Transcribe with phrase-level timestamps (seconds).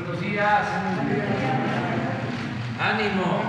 [0.00, 0.66] Buenos días.
[2.80, 3.42] Ánimo.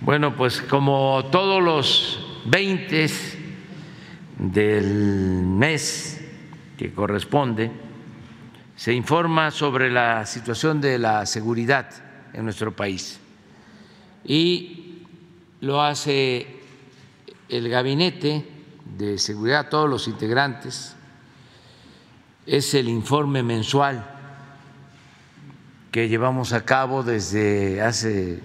[0.00, 3.06] Bueno, pues como todos los 20
[4.38, 6.28] del mes
[6.76, 7.70] que corresponde,
[8.74, 11.88] se informa sobre la situación de la seguridad
[12.32, 13.20] en nuestro país
[14.24, 15.04] y
[15.60, 16.58] lo hace
[17.48, 18.59] el Gabinete
[18.96, 20.94] de Seguridad, todos los integrantes.
[22.46, 24.04] Es el informe mensual
[25.90, 28.40] que llevamos a cabo desde hace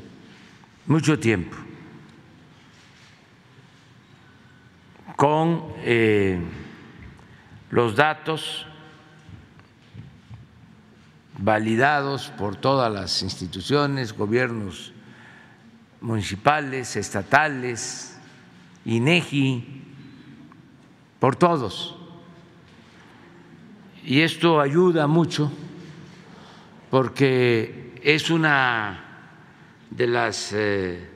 [0.88, 1.56] mucho tiempo
[5.16, 6.42] con eh,
[7.70, 8.66] los datos
[11.38, 14.94] validados por todas las instituciones, gobiernos
[16.02, 18.18] municipales, estatales,
[18.86, 19.85] INEGI,
[21.26, 21.96] por todos.
[24.04, 25.52] Y esto ayuda mucho
[26.92, 29.34] porque es una
[29.90, 31.10] de las eh,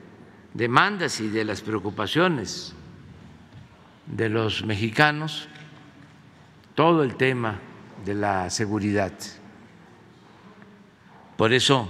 [0.52, 2.74] demandas y de las preocupaciones
[4.06, 5.46] de los mexicanos,
[6.74, 7.60] todo el tema
[8.04, 9.12] de la seguridad.
[11.36, 11.88] Por eso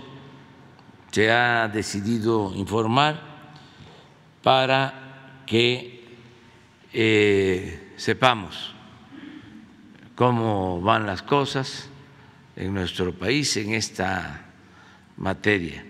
[1.10, 3.18] se ha decidido informar
[4.42, 6.05] para que
[6.92, 8.72] eh, sepamos
[10.14, 11.90] cómo van las cosas
[12.56, 14.46] en nuestro país en esta
[15.18, 15.84] materia.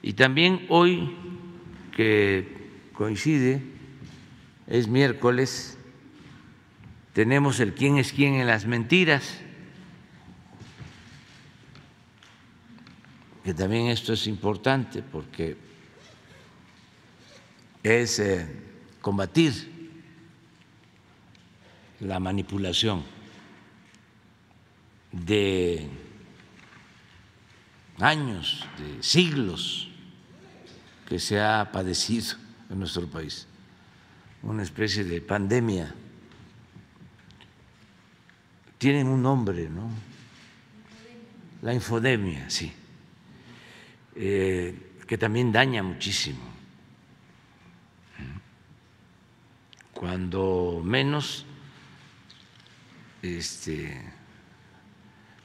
[0.00, 1.16] Y también hoy,
[1.96, 2.46] que
[2.92, 3.60] coincide,
[4.68, 5.76] es miércoles,
[7.14, 9.40] tenemos el quién es quién en las mentiras
[13.42, 15.56] que también esto es importante porque
[17.82, 18.46] es eh,
[19.00, 19.69] combatir
[22.00, 23.02] la manipulación
[25.12, 25.88] de
[27.98, 29.88] años, de siglos
[31.06, 32.36] que se ha padecido
[32.70, 33.46] en nuestro país,
[34.42, 35.94] una especie de pandemia.
[38.78, 39.90] Tienen un nombre, ¿no?
[41.62, 42.72] La infodemia, sí
[44.22, 44.74] eh,
[45.06, 46.40] que también daña muchísimo.
[49.94, 51.46] Cuando menos
[53.22, 54.02] este,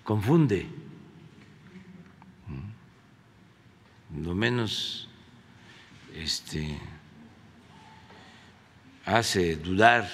[0.03, 0.68] confunde,
[4.16, 5.09] cuando menos
[6.16, 6.80] este,
[9.06, 10.08] hace dudar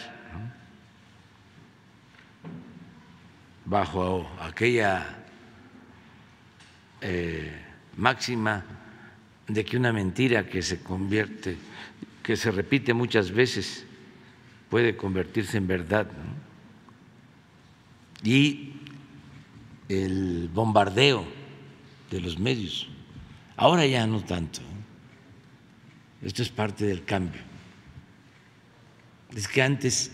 [3.64, 5.24] bajo aquella
[7.00, 7.52] eh,
[7.96, 8.66] máxima
[9.48, 11.58] de que una mentira que se convierte,
[12.24, 13.86] que se repite muchas veces,
[14.70, 16.08] puede convertirse en verdad.
[18.24, 18.74] Y
[19.90, 21.26] el bombardeo
[22.10, 22.88] de los medios.
[23.58, 24.62] Ahora ya no tanto.
[26.22, 27.42] Esto es parte del cambio.
[29.36, 30.12] Es que antes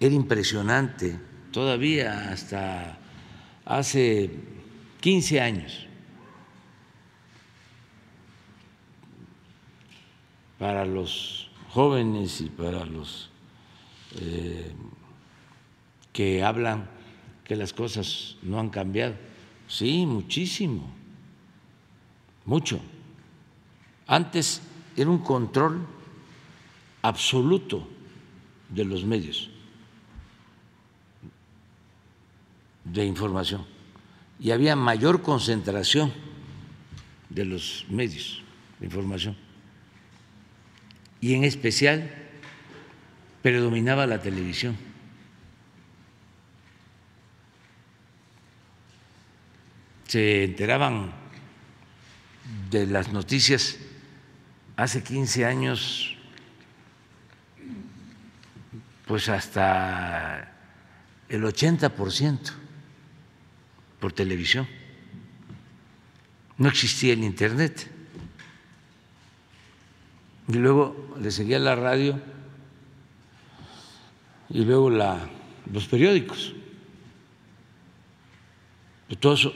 [0.00, 1.18] era impresionante,
[1.52, 2.98] todavía hasta
[3.64, 4.30] hace
[5.00, 5.86] 15 años
[10.58, 13.30] para los jóvenes y para los
[14.20, 14.72] eh,
[16.12, 16.97] que hablan
[17.48, 19.16] que las cosas no han cambiado.
[19.66, 20.88] Sí, muchísimo,
[22.44, 22.80] mucho.
[24.06, 24.60] Antes
[24.96, 25.86] era un control
[27.02, 27.88] absoluto
[28.68, 29.50] de los medios
[32.84, 33.64] de información
[34.40, 36.12] y había mayor concentración
[37.28, 38.42] de los medios
[38.78, 39.36] de información
[41.20, 42.10] y en especial
[43.42, 44.87] predominaba la televisión.
[50.08, 51.12] Se enteraban
[52.70, 53.76] de las noticias
[54.74, 56.16] hace 15 años,
[59.06, 60.50] pues hasta
[61.28, 62.38] el 80%
[64.00, 64.66] por televisión.
[66.56, 67.90] No existía el Internet
[70.48, 72.18] y luego le seguía la radio
[74.48, 76.54] y luego los periódicos.
[79.06, 79.52] Pues todo eso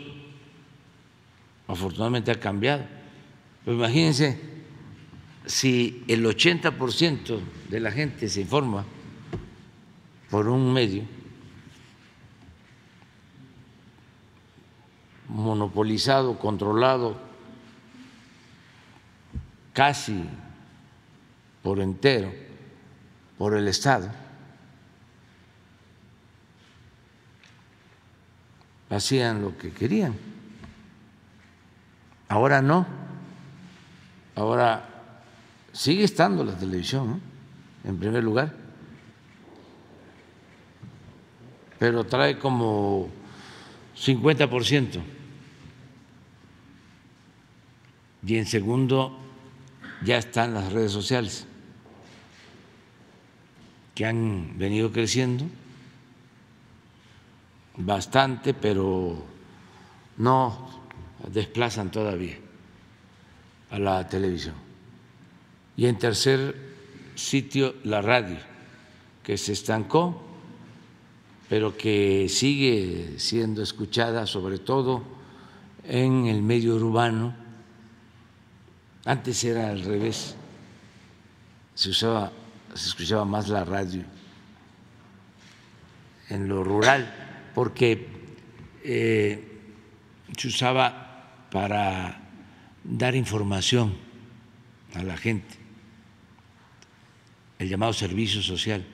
[1.72, 2.84] afortunadamente ha cambiado.
[3.64, 4.38] Pero imagínense,
[5.46, 8.84] si el 80% de la gente se informa
[10.30, 11.04] por un medio
[15.28, 17.16] monopolizado, controlado
[19.72, 20.24] casi
[21.62, 22.32] por entero
[23.38, 24.10] por el Estado,
[28.90, 30.31] hacían lo que querían.
[32.32, 32.86] Ahora no.
[34.36, 34.88] Ahora
[35.70, 37.20] sigue estando la televisión,
[37.84, 38.54] en primer lugar,
[41.78, 43.10] pero trae como
[43.94, 45.02] 50%.
[48.26, 49.18] Y en segundo
[50.02, 51.46] ya están las redes sociales,
[53.94, 55.44] que han venido creciendo
[57.76, 59.22] bastante, pero
[60.16, 60.81] no
[61.28, 62.36] desplazan todavía
[63.70, 64.54] a la televisión.
[65.76, 66.54] Y en tercer
[67.14, 68.36] sitio, la radio,
[69.22, 70.20] que se estancó,
[71.48, 75.02] pero que sigue siendo escuchada sobre todo
[75.84, 77.34] en el medio urbano.
[79.04, 80.36] Antes era al revés,
[81.74, 82.32] se usaba,
[82.74, 84.04] se escuchaba más la radio
[86.28, 88.08] en lo rural, porque
[88.84, 89.60] eh,
[90.36, 91.01] se usaba
[91.52, 92.18] para
[92.82, 93.94] dar información
[94.94, 95.54] a la gente,
[97.58, 98.84] el llamado servicio social.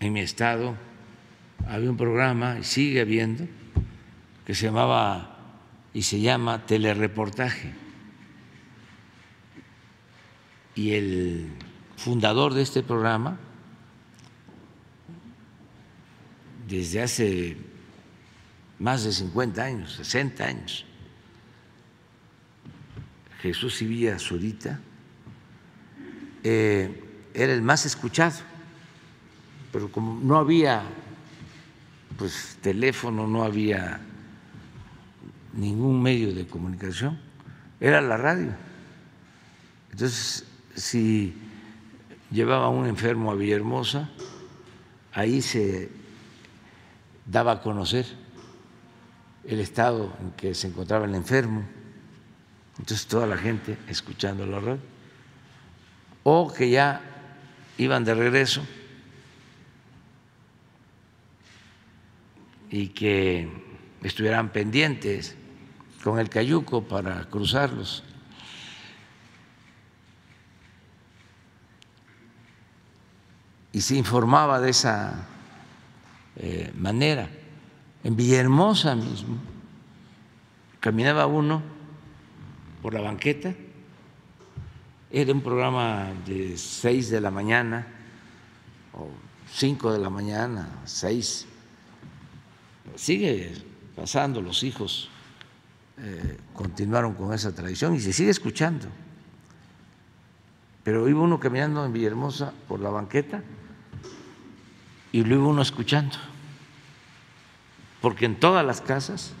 [0.00, 0.74] En mi estado
[1.68, 3.46] había un programa, y sigue habiendo,
[4.46, 5.36] que se llamaba
[5.92, 7.74] y se llama telereportaje.
[10.74, 11.50] Y el
[11.96, 13.38] fundador de este programa,
[16.68, 17.65] desde hace
[18.78, 20.84] más de 50 años, 60 años,
[23.40, 24.80] Jesús Sibilla Zurita,
[26.42, 27.02] eh,
[27.34, 28.36] era el más escuchado,
[29.72, 30.82] pero como no había
[32.16, 34.00] pues teléfono, no había
[35.52, 37.18] ningún medio de comunicación,
[37.78, 38.52] era la radio.
[39.90, 40.44] Entonces,
[40.74, 41.34] si
[42.30, 44.08] llevaba a un enfermo a Villahermosa,
[45.12, 45.90] ahí se
[47.26, 48.06] daba a conocer
[49.48, 51.64] el estado en que se encontraba el enfermo
[52.78, 54.80] entonces toda la gente escuchando la radio,
[56.24, 57.00] o que ya
[57.78, 58.62] iban de regreso
[62.70, 63.48] y que
[64.02, 65.36] estuvieran pendientes
[66.02, 68.02] con el cayuco para cruzarlos.
[73.72, 75.26] Y se informaba de esa
[76.36, 77.28] eh, manera.
[78.06, 79.34] En Villahermosa mismo
[80.78, 81.60] caminaba uno
[82.80, 83.52] por la banqueta.
[85.10, 87.84] Era un programa de seis de la mañana
[88.92, 89.08] o
[89.52, 91.46] cinco de la mañana, seis.
[92.94, 93.54] Sigue
[93.96, 95.08] pasando, los hijos
[95.98, 98.86] eh, continuaron con esa tradición y se sigue escuchando.
[100.84, 103.42] Pero iba uno caminando en Villahermosa por la banqueta
[105.10, 106.16] y lo iba uno escuchando,
[108.00, 109.32] porque en todas las casas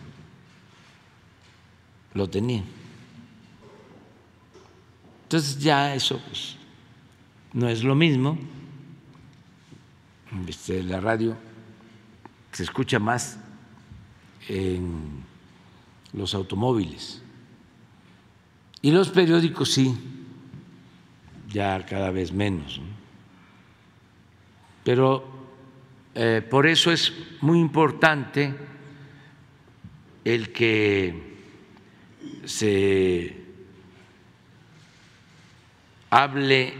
[2.14, 2.64] lo tenían.
[5.24, 6.56] Entonces ya eso pues,
[7.52, 8.38] no es lo mismo.
[10.46, 11.36] Este, la radio
[12.52, 13.38] se escucha más
[14.48, 15.24] en
[16.12, 17.22] los automóviles.
[18.82, 19.96] Y los periódicos sí,
[21.48, 22.80] ya cada vez menos.
[24.84, 25.35] Pero
[26.18, 28.54] eh, por eso es muy importante
[30.24, 31.36] el que
[32.46, 33.36] se
[36.08, 36.72] hable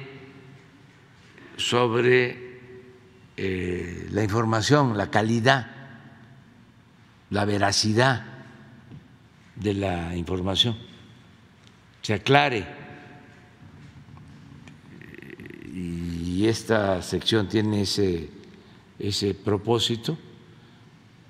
[1.59, 2.61] sobre
[3.37, 5.71] eh, la información, la calidad,
[7.29, 8.25] la veracidad
[9.55, 10.79] de la información,
[12.01, 12.67] se aclare.
[15.75, 18.31] Y esta sección tiene ese,
[18.99, 20.17] ese propósito,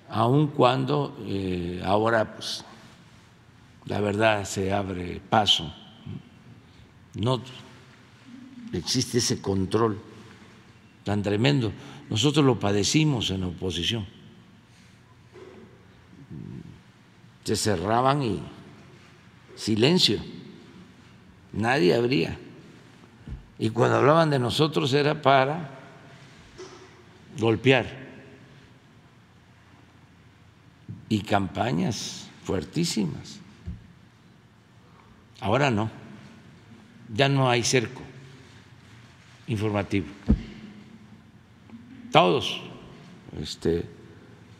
[0.08, 2.64] aun cuando eh, ahora pues,
[3.86, 5.72] la verdad se abre paso.
[7.14, 7.40] No
[8.72, 9.98] existe ese control
[11.04, 11.72] tan tremendo.
[12.10, 14.06] Nosotros lo padecimos en oposición.
[17.44, 18.42] Se cerraban y
[19.54, 20.18] silencio,
[21.52, 22.38] nadie abría.
[23.58, 25.75] Y cuando hablaban de nosotros era para
[27.38, 28.06] golpear.
[31.08, 33.40] Y campañas fuertísimas.
[35.40, 35.90] Ahora no,
[37.14, 38.02] ya no hay cerco
[39.46, 40.06] informativo.
[42.10, 42.60] Todos
[43.40, 43.84] este,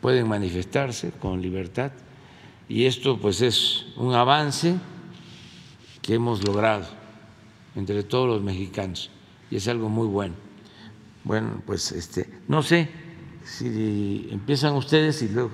[0.00, 1.92] pueden manifestarse con libertad
[2.68, 4.76] y esto pues es un avance
[6.02, 6.86] que hemos logrado
[7.74, 9.10] entre todos los mexicanos
[9.50, 10.45] y es algo muy bueno.
[11.26, 12.88] Bueno, pues este, no sé
[13.44, 15.50] si empiezan ustedes y luego.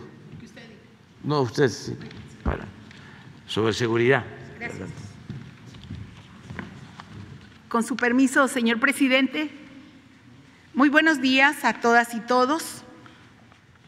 [1.24, 1.96] No, ustedes, sí,
[2.44, 2.66] para.
[3.46, 4.22] Sobre seguridad.
[4.60, 4.90] Gracias.
[7.70, 9.50] Con su permiso, señor presidente,
[10.74, 12.84] muy buenos días a todas y todos.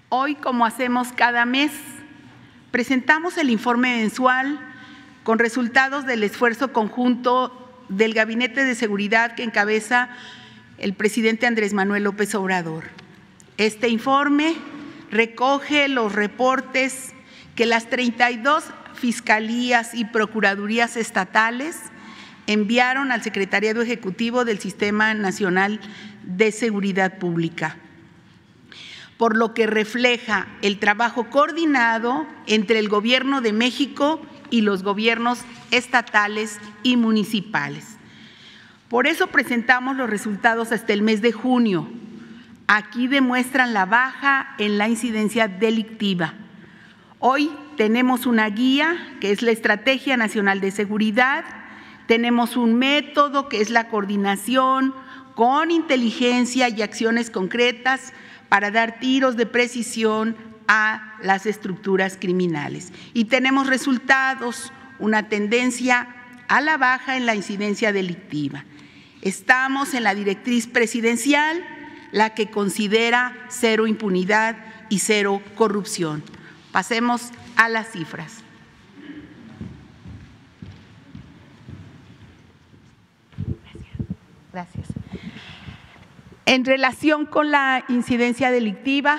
[0.09, 1.71] Hoy, como hacemos cada mes,
[2.71, 4.59] presentamos el informe mensual
[5.23, 10.09] con resultados del esfuerzo conjunto del Gabinete de Seguridad que encabeza
[10.79, 12.85] el presidente Andrés Manuel López Obrador.
[13.57, 14.55] Este informe
[15.11, 17.13] recoge los reportes
[17.55, 18.65] que las 32
[18.95, 21.77] fiscalías y procuradurías estatales
[22.47, 25.81] enviaron al Secretariado Ejecutivo del Sistema Nacional
[26.25, 27.77] de Seguridad Pública,
[29.17, 35.41] por lo que refleja el trabajo coordinado entre el Gobierno de México y los gobiernos
[35.71, 37.94] estatales y municipales.
[38.95, 41.89] Por eso presentamos los resultados hasta el mes de junio.
[42.69, 46.35] Aquí demuestran la baja en la incidencia delictiva.
[47.19, 51.45] Hoy tenemos una guía que es la Estrategia Nacional de Seguridad,
[52.07, 54.95] tenemos un método que es la coordinación
[55.35, 58.13] con inteligencia y acciones concretas
[58.49, 60.37] para dar tiros de precisión
[60.69, 62.93] a las estructuras criminales.
[63.13, 66.15] Y tenemos resultados, una tendencia
[66.47, 68.65] a la baja en la incidencia delictiva.
[69.25, 71.61] Estamos en la directriz presidencial,
[72.13, 74.57] la que considera cero impunidad
[74.89, 76.23] y cero corrupción.
[76.71, 78.45] Pasemos a las cifras.
[84.53, 84.87] Gracias.
[86.47, 89.19] En relación con la incidencia delictiva,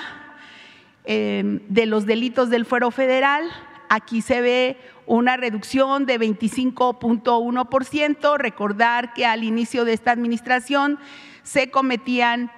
[1.08, 3.44] Em, de los delitos del fuero federal.
[3.88, 8.38] Aquí se ve una reducción de 25.1%.
[8.38, 10.98] Recordar que al inicio de esta administración
[11.42, 12.50] se cometían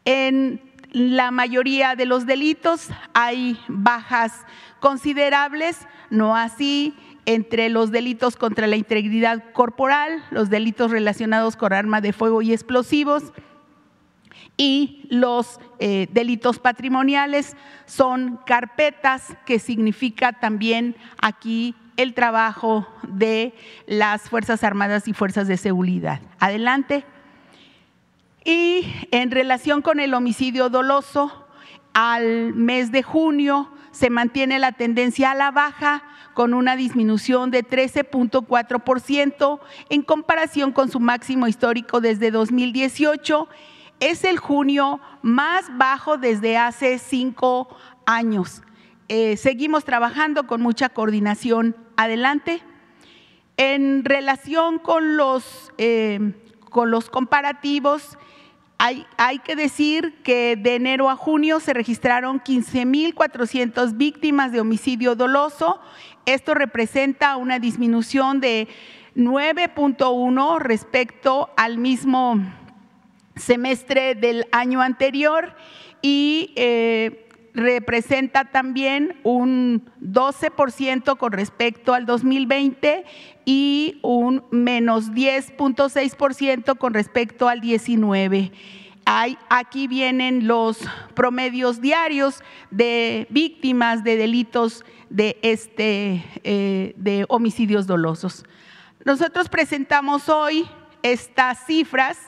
[0.05, 4.45] En la mayoría de los delitos hay bajas
[4.81, 12.01] considerables, no así entre los delitos contra la integridad corporal, los delitos relacionados con arma
[12.01, 13.33] de fuego y explosivos
[14.57, 23.55] y los eh, delitos patrimoniales son carpetas que significa también aquí el trabajo de
[23.87, 26.21] las Fuerzas Armadas y Fuerzas de Seguridad.
[26.39, 27.05] Adelante.
[28.45, 31.47] Y en relación con el homicidio doloso,
[31.93, 36.03] al mes de junio se mantiene la tendencia a la baja
[36.35, 43.49] con una disminución de 13.4% en comparación con su máximo histórico desde 2018.
[44.01, 47.69] Es el junio más bajo desde hace cinco
[48.07, 48.63] años.
[49.09, 51.77] Eh, seguimos trabajando con mucha coordinación.
[51.97, 52.63] Adelante.
[53.57, 56.33] En relación con los, eh,
[56.71, 58.17] con los comparativos,
[59.17, 65.81] hay, que decir que de enero a junio se registraron 15.400 víctimas de homicidio doloso.
[66.27, 68.69] Esto representa una disminución de
[69.17, 72.41] 9.1 respecto al mismo
[73.35, 75.57] semestre del año anterior
[76.01, 83.05] y eh, representa también un 12% con respecto al 2020
[83.45, 88.53] y un menos 10.6% con respecto al 19.
[89.05, 90.79] Hay, aquí vienen los
[91.15, 98.45] promedios diarios de víctimas de delitos de, este, eh, de homicidios dolosos.
[99.05, 100.67] Nosotros presentamos hoy
[101.03, 102.19] estas cifras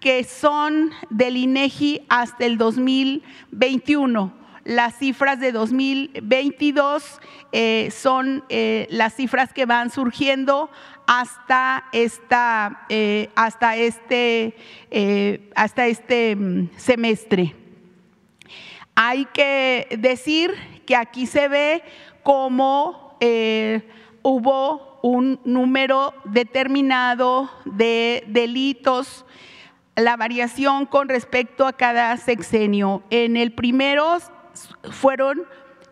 [0.00, 7.20] que son del INEGI hasta el 2021 las cifras de 2022
[7.52, 10.70] eh, son eh, las cifras que van surgiendo
[11.06, 14.56] hasta, esta, eh, hasta este,
[15.54, 17.54] hasta este mm, semestre.
[18.96, 20.52] Hay que decir
[20.84, 21.82] que aquí se ve
[22.24, 23.18] cómo
[24.22, 29.24] hubo un número determinado de delitos
[29.96, 33.02] la variación con respecto a cada sexenio.
[33.10, 34.18] En el primero
[34.90, 35.46] fueron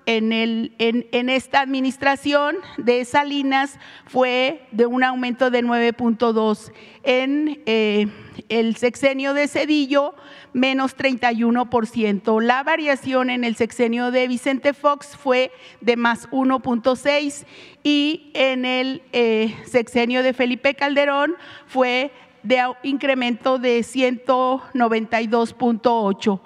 [0.06, 6.73] en, el, en, esta administración de Salinas fue de un aumento de 9.2.
[7.02, 8.06] En eh,
[8.49, 10.14] el sexenio de Cedillo,
[10.52, 12.42] menos 31%.
[12.42, 17.47] La variación en el sexenio de Vicente Fox fue de más 1.6
[17.83, 21.35] y en el eh, sexenio de Felipe Calderón
[21.66, 22.12] fue
[22.44, 26.40] de incremento de 192.8.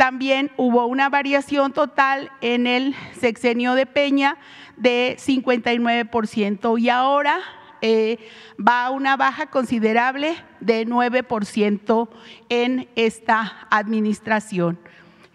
[0.00, 4.38] también hubo una variación total en el sexenio de Peña
[4.78, 7.38] de 59% y ahora
[7.82, 8.16] eh,
[8.58, 12.08] va a una baja considerable de 9%
[12.48, 14.78] en esta administración.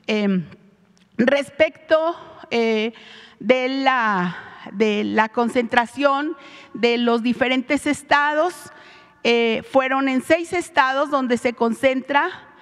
[0.08, 0.46] Em,
[1.16, 2.16] respecto
[2.50, 2.94] eh,
[3.40, 4.36] de, la,
[4.72, 6.36] de la concentración
[6.74, 8.56] de los diferentes estados,
[9.24, 12.55] eh, fueron en seis estados donde se concentra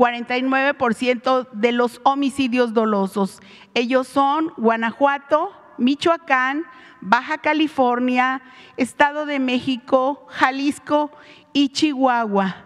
[0.00, 3.38] 49% de los homicidios dolosos.
[3.74, 6.64] Ellos son Guanajuato, Michoacán,
[7.02, 8.40] Baja California,
[8.78, 11.10] Estado de México, Jalisco
[11.52, 12.64] y Chihuahua.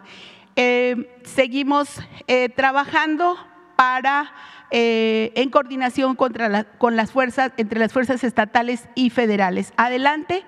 [0.55, 3.37] Eh, seguimos eh, trabajando
[3.75, 4.33] para
[4.71, 9.73] eh, en coordinación contra con las fuerzas, entre las fuerzas estatales y federales.
[9.77, 10.45] Adelante.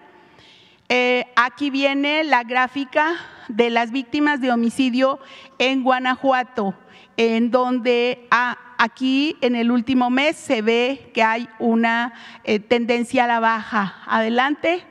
[1.35, 3.17] aquí viene la gráfica
[3.49, 5.19] de las víctimas de homicidio
[5.59, 6.75] en Guanajuato,
[7.17, 12.13] en donde ah, aquí en el último mes se ve que hay una
[12.45, 14.03] eh, tendencia a la baja.
[14.07, 14.85] Adelante.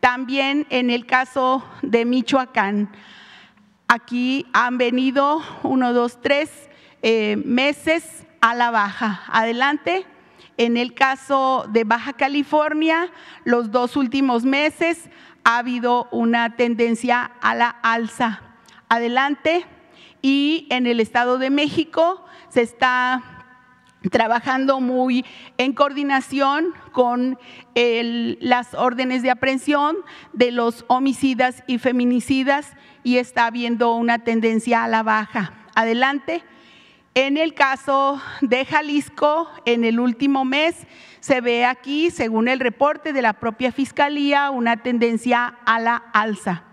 [0.00, 2.90] También en el caso de Michoacán,
[3.88, 6.68] aquí han venido uno, dos, tres
[7.00, 9.22] eh, meses a la baja.
[9.28, 10.04] Adelante.
[10.56, 13.10] En el caso de Baja California,
[13.44, 15.10] los dos últimos meses
[15.44, 18.40] ha habido una tendencia a la alza.
[18.88, 19.64] Adelante.
[20.22, 23.22] Y en el Estado de México se está
[24.10, 25.24] trabajando muy
[25.58, 27.38] en coordinación con
[27.74, 29.96] las órdenes de aprehensión
[30.32, 32.72] de los homicidas y feminicidas
[33.02, 35.52] y está habiendo una tendencia a la baja.
[35.74, 36.42] Adelante.
[37.16, 40.74] En el caso de Jalisco, en el último mes
[41.24, 46.64] se ve aquí, según el reporte de la propia Fiscalía, una tendencia a la alza.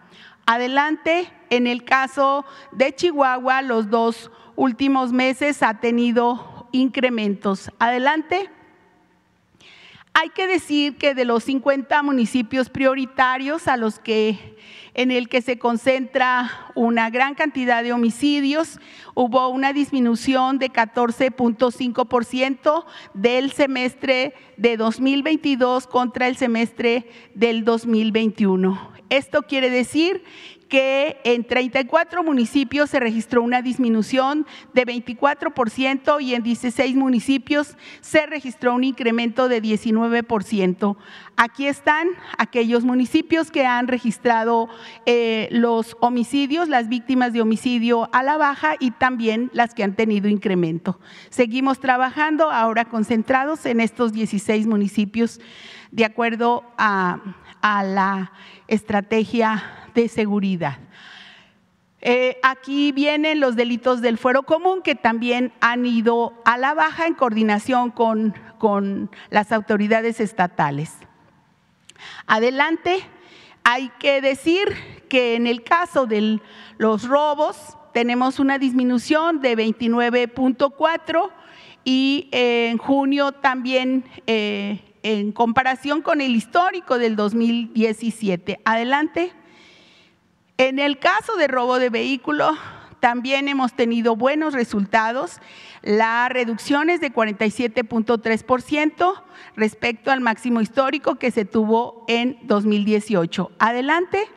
[0.46, 2.44] Adelante, en el caso
[2.74, 7.72] de Chihuahua, los dos últimos meses ha tenido incrementos.
[7.80, 8.50] Adelante.
[10.12, 14.58] Hay que decir que de los 50 municipios prioritarios a los que
[14.94, 18.82] en el que se concentra una gran cantidad de homicidios,
[19.14, 28.92] hubo una disminución de 14.5% del semestre de 2022 contra el semestre del 2021.
[29.10, 30.24] Esto quiere decir
[30.72, 38.26] que en 34 municipios se registró una disminución de 24% y en 16 municipios se
[38.26, 40.96] registró un incremento de 19%.
[41.36, 42.08] Aquí están
[42.38, 44.70] aquellos municipios que han registrado
[45.06, 49.98] eh, los homicidios, las víctimas de homicidio a la baja y también las que han
[49.98, 51.02] tenido incremento.
[51.32, 55.42] Seguimos trabajando ahora concentrados en estos 16 municipios
[55.92, 57.20] de acuerdo a,
[57.62, 58.32] a la
[58.70, 60.78] estrategia de seguridad.
[62.04, 67.06] Eh, aquí vienen los delitos del fuero común que también han ido a la baja
[67.06, 70.94] en coordinación con, con las autoridades estatales.
[72.26, 73.04] Adelante,
[73.64, 74.74] hay que decir
[75.10, 76.40] que en el caso de
[76.80, 81.30] los robos tenemos una disminución de 29.4
[81.84, 88.60] y en junio también eh, en comparación con el histórico del 2017.
[88.66, 89.34] Adelante.
[90.58, 92.58] En el caso de robo de vehículo,
[93.00, 95.40] también hemos tenido buenos resultados.
[95.82, 99.24] La reducción es de 47.3%
[99.56, 103.52] respecto al máximo histórico que se tuvo en 2018.
[103.58, 104.28] Adelante.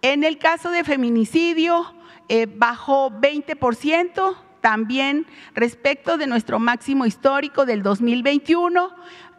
[0.00, 1.92] En el caso de feminicidio,
[2.28, 8.90] eh, bajó 20%, también respecto de nuestro máximo histórico del 2021.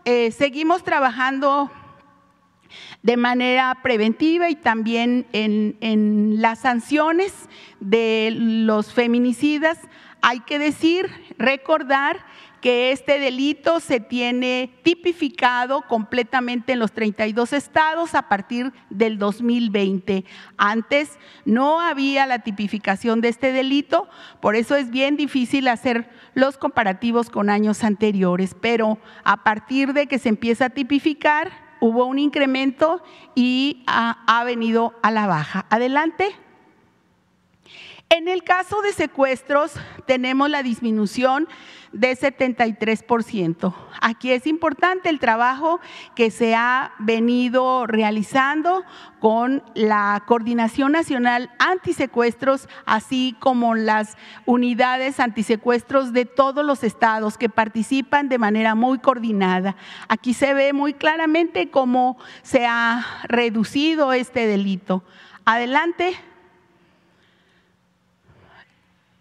[0.03, 1.71] Eh, seguimos trabajando
[3.01, 7.33] de manera preventiva y también en, las sanciones
[7.79, 9.79] de los feminicidas.
[10.21, 12.25] Hay que decir, recordar
[12.61, 20.25] que este delito se tiene tipificado completamente en los 32 estados a partir del 2020.
[20.57, 24.09] Antes no había la tipificación de este delito,
[24.41, 30.07] por eso es bien difícil hacer los comparativos con años anteriores, pero a partir de
[30.07, 33.01] que se empieza a tipificar, hubo un incremento
[33.35, 35.65] y ha, venido a la baja.
[35.69, 36.35] Adelante.
[38.09, 39.73] En el caso de secuestros
[40.07, 41.47] tenemos la disminución
[41.91, 43.73] de 73%.
[44.01, 45.79] Aquí es importante el trabajo
[46.15, 48.83] que se ha venido realizando
[49.19, 57.49] con la Coordinación Nacional Antisecuestros, así como las unidades antisecuestros de todos los estados que
[57.49, 59.75] participan de manera muy coordinada.
[60.07, 65.03] Aquí se ve muy claramente cómo se ha reducido este delito.
[65.45, 66.28] Adelante.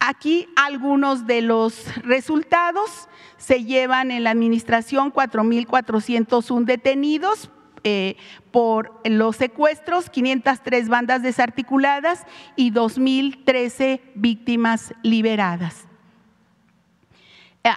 [0.00, 7.50] Aquí algunos de los resultados se llevan en la administración 4.401 detenidos
[7.84, 8.16] eh,
[8.50, 15.88] por los secuestros, 503 bandas desarticuladas y 2.013 víctimas liberadas.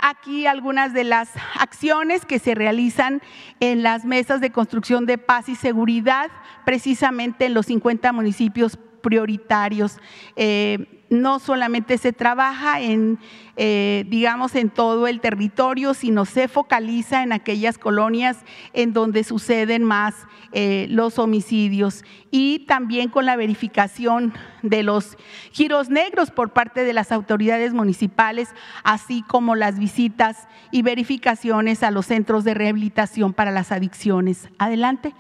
[0.02, 3.22] Aquí algunas de las acciones que se realizan
[3.60, 6.30] en las mesas de construcción de paz y seguridad,
[6.66, 9.98] precisamente en los 50 municipios prioritarios.
[10.36, 13.20] Eh, no solamente se trabaja en,
[13.58, 18.38] eh, digamos, en todo el territorio, sino se focaliza en aquellas colonias
[18.72, 20.16] en donde suceden más
[20.54, 25.18] eh, los homicidios y también con la verificación de los
[25.52, 28.48] giros negros por parte de las autoridades municipales,
[28.86, 34.48] así como las visitas y verificaciones a los centros de rehabilitación para las adicciones.
[34.58, 35.14] Adelante.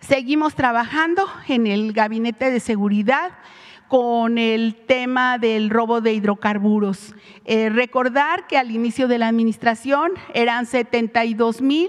[0.00, 3.32] Seguimos trabajando en el gabinete de seguridad
[3.88, 7.16] con el tema del robo de hidrocarburos.
[7.44, 11.88] Eh, recordar que al inicio de la administración eran 72 mil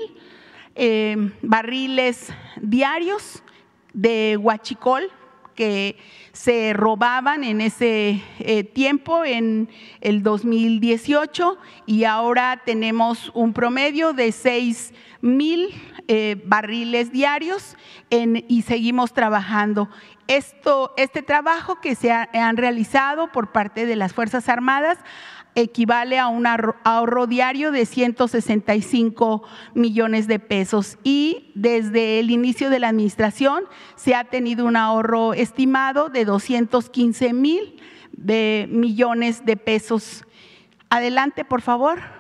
[0.76, 3.44] eh, barriles diarios
[3.94, 5.04] de huachicol
[5.54, 5.98] que
[6.32, 9.70] se robaban en ese eh, tiempo, en
[10.00, 15.70] el 2018, y ahora tenemos un promedio de 6 mil
[16.46, 17.78] barriles diarios
[18.10, 19.90] y seguimos trabajando
[20.30, 25.00] esto, este trabajo que se han realizado por parte de las Fuerzas Armadas
[25.56, 29.44] equivale a un ahorro diario de 165
[29.74, 33.64] millones de pesos y desde el inicio de la administración
[33.96, 37.82] se ha tenido un ahorro estimado de 215 mil
[38.16, 40.26] millones de pesos.
[40.92, 42.19] Adelante, por favor.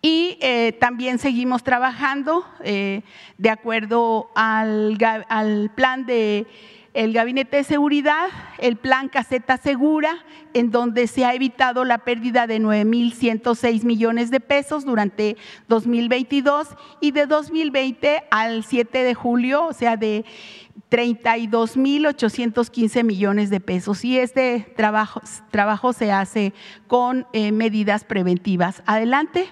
[0.00, 3.02] Y eh, también seguimos trabajando eh,
[3.36, 4.96] de acuerdo al,
[5.74, 6.46] plan de
[6.94, 12.46] el Gabinete de Seguridad, el plan Caseta Segura, en donde se ha evitado la pérdida
[12.46, 15.36] de 9.106 millones de pesos durante
[15.68, 16.68] 2022
[17.00, 20.24] y de 2020 al 7 de julio, o sea, de
[20.90, 24.04] 32.815 millones de pesos.
[24.04, 26.54] Y este trabajo, trabajo se hace
[26.86, 28.82] con eh, medidas preventivas.
[28.86, 29.48] Adelante.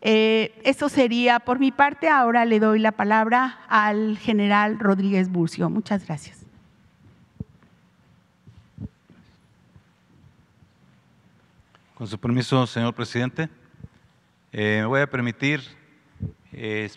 [0.00, 2.08] Eh, eso sería por mi parte.
[2.08, 5.68] Ahora le doy la palabra al general Rodríguez Burcio.
[5.70, 6.38] Muchas gracias.
[11.94, 13.48] Con su permiso, señor presidente,
[14.52, 15.62] eh, me voy a permitir
[16.52, 16.88] eh,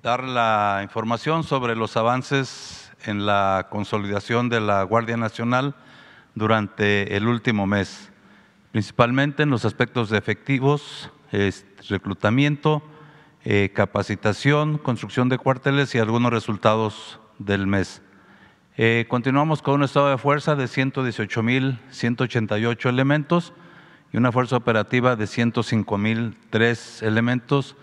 [0.00, 5.74] dar la información sobre los avances en la consolidación de la Guardia Nacional
[6.36, 8.12] durante el último mes,
[8.70, 11.10] principalmente en los aspectos de efectivos,
[11.88, 12.82] reclutamiento,
[13.46, 18.00] eh, capacitación, construcción de cuarteles y algunos resultados del mes.
[18.78, 23.52] Eh, continuamos con un estado de fuerza de 118.188 elementos
[24.12, 27.76] y una fuerza operativa de 105.003 elementos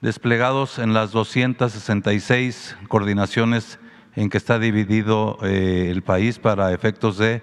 [0.00, 3.78] desplegados en las 266 coordinaciones
[4.16, 7.42] en que está dividido eh, el país para efectos de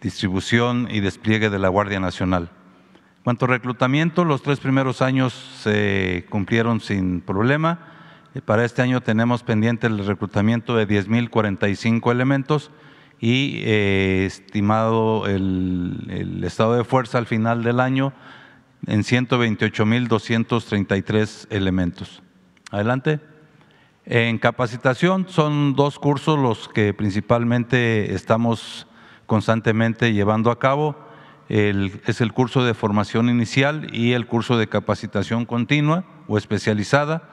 [0.00, 2.61] distribución y despliegue de la Guardia Nacional.
[3.24, 7.78] Cuanto a reclutamiento, los tres primeros años se cumplieron sin problema.
[8.34, 12.72] Eh, para este año tenemos pendiente el reclutamiento de 10.045 elementos
[13.20, 18.12] y eh, estimado el, estado de fuerza al final del año
[18.88, 22.24] en 128.233 elementos.
[22.72, 23.20] Adelante.
[24.04, 28.88] En capacitación son dos cursos los que principalmente estamos
[29.26, 30.96] constantemente llevando a cabo
[31.52, 37.28] es el curso de formación inicial y el curso de capacitación continua o especializada.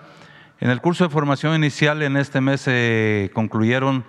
[0.59, 4.03] En el curso de formación inicial en este mes se concluyeron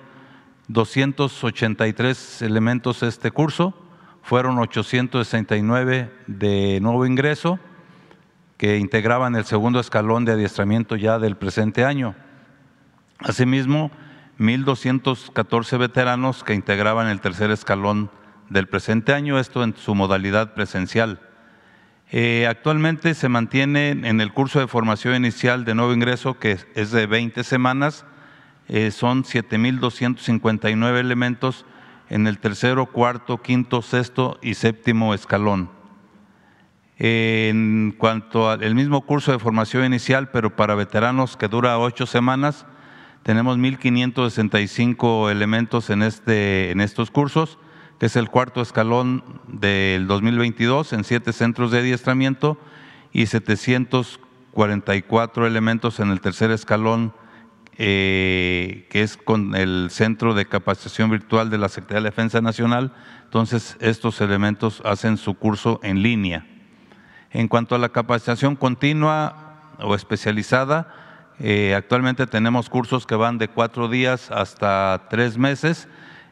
[0.66, 3.72] 283 elementos este curso,
[4.22, 7.60] fueron 869 de nuevo ingreso
[8.56, 12.16] que integraban el segundo escalón de adiestramiento ya del presente año.
[13.20, 13.92] Asimismo,
[14.40, 18.10] 1.214 veteranos que integraban el tercer escalón
[18.50, 21.20] del presente año, esto en su modalidad presencial.
[22.10, 26.90] Eh, actualmente se mantiene en el curso de formación inicial de nuevo ingreso, que es
[26.90, 28.04] de 20 semanas,
[28.68, 31.64] eh, son 7.259 elementos
[32.08, 35.70] en el tercero, cuarto, quinto, sexto y séptimo escalón.
[37.02, 42.66] en cuanto al mismo curso de formación inicial, pero para veteranos que dura ocho semanas,
[43.22, 47.58] tenemos 1.565 elementos en, este, en estos cursos
[48.00, 52.56] que es el cuarto escalón del 2022 en siete centros de adiestramiento
[53.12, 57.12] y 744 elementos en el tercer escalón
[57.76, 62.94] eh, que es con el Centro de Capacitación Virtual de la Secretaría de Defensa Nacional.
[63.24, 66.46] Entonces, estos elementos hacen su curso en línea.
[67.30, 70.88] En cuanto a la capacitación continua o especializada,
[71.38, 75.86] eh, actualmente tenemos cursos que van de cuatro días hasta tres meses.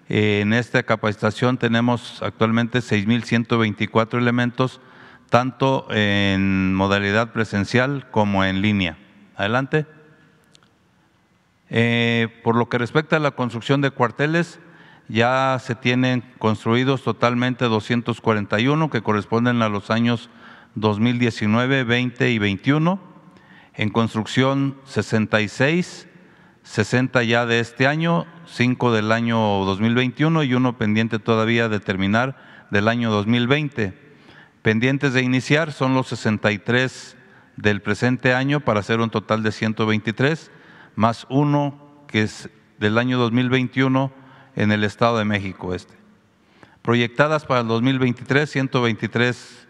[0.09, 4.81] En esta capacitación tenemos actualmente 6.124 elementos,
[5.29, 8.97] tanto en modalidad presencial como en línea.
[9.37, 9.87] Adelante.
[11.69, 14.59] Eh, por lo que respecta a la construcción de cuarteles,
[15.09, 20.31] ya se tienen construidos totalmente 241 que corresponden a los años
[20.75, 23.01] 2019, 20 y 21.
[23.75, 26.08] En construcción 66,
[26.69, 32.67] 60 ya de este año, 5 del año 2021 y uno pendiente todavía de terminar
[32.71, 33.95] del año 2020.
[34.61, 37.17] Pendientes de iniciar son los 63
[37.57, 40.51] del presente año para hacer un total de 123
[40.95, 44.13] más uno que es del año 2021
[44.55, 45.95] en el Estado de México este.
[46.83, 49.69] Proyectadas para el 2023, 123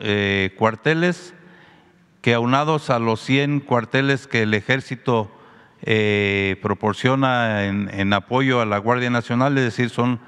[0.00, 1.32] eh, cuarteles,
[2.20, 5.39] que aunados a los 100 cuarteles que el ejército
[5.82, 10.20] eh, proporciona en, apoyo a la Guardia Nacional, es decir, son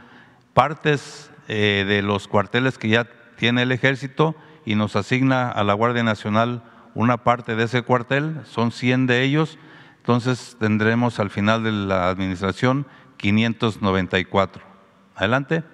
[0.55, 4.35] partes eh, de los cuarteles que ya tiene el ejército
[4.65, 6.62] y nos asigna a la Guardia Nacional
[6.95, 9.59] una parte de ese cuartel, son 100 de ellos,
[9.99, 12.87] entonces tendremos al final de la administración
[13.17, 14.62] 594.
[15.15, 15.65] Adelante.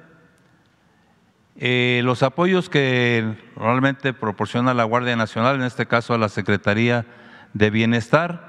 [1.57, 7.07] Eh, los apoyos que normalmente proporciona la Guardia Nacional, en este caso a la Secretaría
[7.55, 8.48] de Bienestar,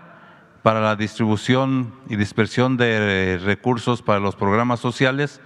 [0.63, 5.39] para la distribución y dispersión de recursos para los programas sociales.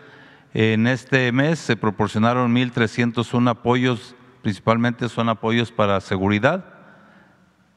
[0.53, 6.65] En este mes se proporcionaron 1.301 apoyos, principalmente son apoyos para seguridad,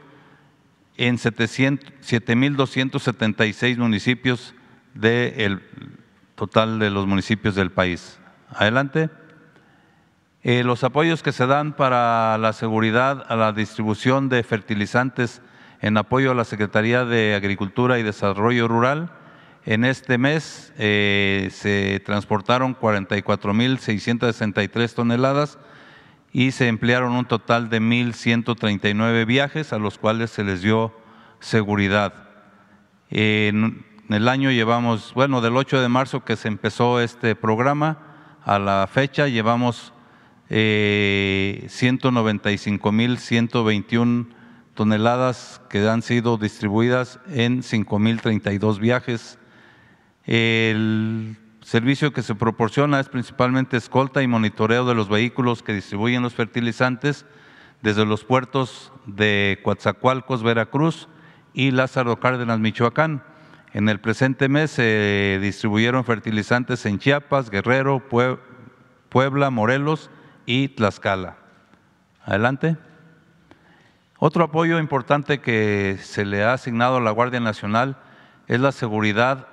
[0.99, 4.55] en 7.276 municipios
[4.97, 5.63] del
[6.35, 8.19] total de los municipios del país.
[8.51, 9.09] Adelante.
[10.43, 15.41] Eh, los apoyos que se dan para la seguridad, a la distribución de fertilizantes
[15.81, 19.11] en apoyo a la Secretaría de Agricultura y Desarrollo Rural,
[19.65, 25.59] en este mes eh, se transportaron 44.663 toneladas
[26.33, 30.95] y se emplearon un total de 1.139 viajes a los cuales se les dio
[31.41, 32.29] seguridad.
[34.09, 37.99] El año llevamos, bueno, del 8 de marzo que se empezó este programa
[38.45, 39.95] a la fecha llevamos
[40.49, 44.27] eh, 195.121
[44.75, 49.38] toneladas que han sido distribuidas en 5.032 viajes
[50.27, 56.23] el servicio que se proporciona es principalmente escolta y monitoreo de los vehículos que distribuyen
[56.23, 57.27] los fertilizantes
[57.83, 61.09] desde los puertos de Coatzacoalcos, Veracruz
[61.55, 63.23] y Lázaro Cárdenas, Michoacán.
[63.77, 68.03] En el presente mes se distribuyeron fertilizantes en Chiapas, Guerrero,
[69.11, 70.09] Puebla, Morelos
[70.47, 71.37] y Tlaxcala.
[72.25, 72.79] Adelante.
[74.19, 77.99] Otro apoyo importante que se le ha asignado a la Guardia Nacional
[78.49, 79.47] es la seguridad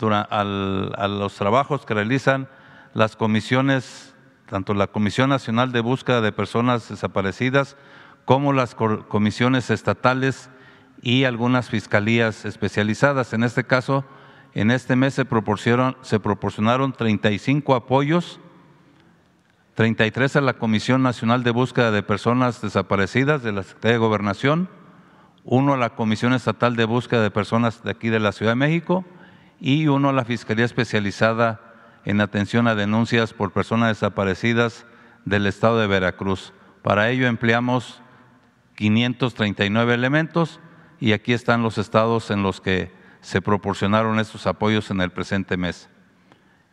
[0.00, 2.48] a los trabajos que realizan
[2.94, 4.16] las comisiones,
[4.50, 7.76] tanto la Comisión Nacional de Búsqueda de Personas Desaparecidas
[8.24, 10.50] como las comisiones estatales
[11.02, 13.32] y algunas fiscalías especializadas.
[13.32, 14.04] En este caso,
[14.54, 18.40] en este mes se proporcionaron, se proporcionaron 35 apoyos,
[19.74, 24.68] 33 a la Comisión Nacional de Búsqueda de Personas Desaparecidas de la Secretaría de Gobernación,
[25.44, 28.56] uno a la Comisión Estatal de Búsqueda de Personas de aquí de la Ciudad de
[28.56, 29.04] México
[29.58, 31.60] y uno a la Fiscalía Especializada
[32.04, 34.86] en Atención a Denuncias por Personas Desaparecidas
[35.24, 36.52] del Estado de Veracruz.
[36.82, 38.02] Para ello empleamos
[38.76, 40.60] 539 elementos
[41.02, 45.56] y aquí están los estados en los que se proporcionaron estos apoyos en el presente
[45.56, 45.88] mes.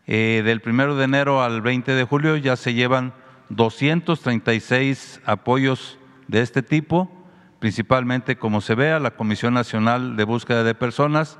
[0.06, 3.16] Eh, del 1 de enero al 20 de julio ya se llevan
[3.50, 7.12] 236 apoyos de este tipo,
[7.58, 11.40] principalmente, como se ve, a la Comisión Nacional de Búsqueda de Personas,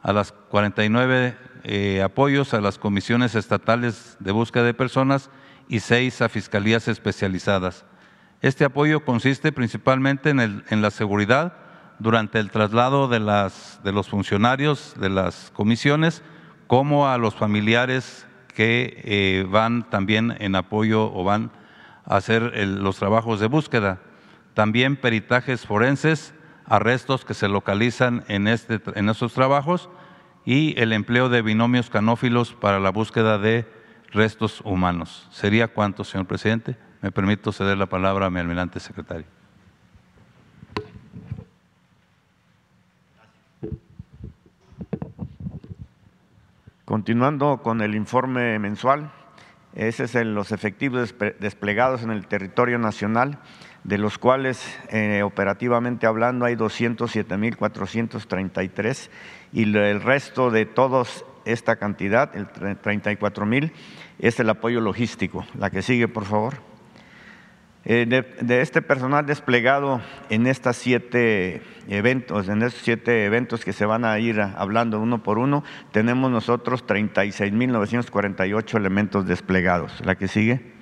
[0.00, 5.28] a las 49 eh, apoyos a las comisiones estatales de búsqueda de personas
[5.68, 7.84] y seis a fiscalías especializadas.
[8.42, 11.65] Este apoyo consiste principalmente en, la seguridad
[11.98, 16.22] durante el traslado de, los funcionarios de las comisiones,
[16.66, 21.50] como a los familiares que eh, van también en apoyo o van
[22.04, 24.00] a hacer los trabajos de búsqueda.
[24.54, 29.88] También peritajes forenses, arrestos que se localizan en, este, en estos trabajos
[30.44, 33.68] y el empleo de binomios canófilos para la búsqueda de
[34.12, 35.28] restos humanos.
[35.30, 36.76] ¿Sería cuánto, señor presidente?
[37.02, 39.35] Me permito ceder la palabra a mi almirante secretario.
[47.06, 49.12] Continuando con el informe mensual,
[49.76, 53.38] ese es los efectivos desplegados en el territorio nacional,
[53.84, 59.10] de los cuales eh, operativamente hablando hay 207.433
[59.52, 63.70] y el resto de todos esta cantidad, el 34.000,
[64.18, 65.46] es el apoyo logístico.
[65.56, 66.54] La que sigue, por favor.
[67.88, 73.86] Eh, de, este personal desplegado en estas siete eventos, en estos siete eventos que se
[73.86, 80.04] van a ir hablando uno por uno, tenemos nosotros 36.948 elementos desplegados.
[80.04, 80.72] La que sigue.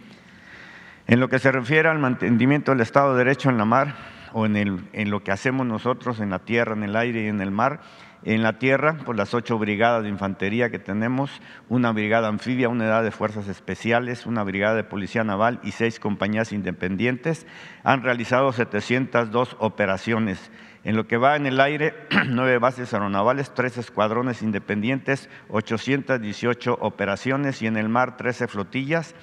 [1.07, 3.97] En lo que se refiere al mantenimiento del Estado de Derecho en la mar
[4.33, 7.27] o en, el, en lo que hacemos nosotros en la tierra, en el aire y
[7.27, 7.81] en el mar,
[8.24, 12.84] en la tierra, por las ocho brigadas de infantería que tenemos, una brigada anfibia, una
[12.84, 17.46] unidad de fuerzas especiales, una brigada de policía naval y seis compañías independientes,
[17.82, 20.50] han realizado 702 operaciones.
[20.84, 21.94] En lo que va en el aire,
[22.26, 29.14] nueve bases aeronavales, tres escuadrones independientes, 818 operaciones y en el mar 13 flotillas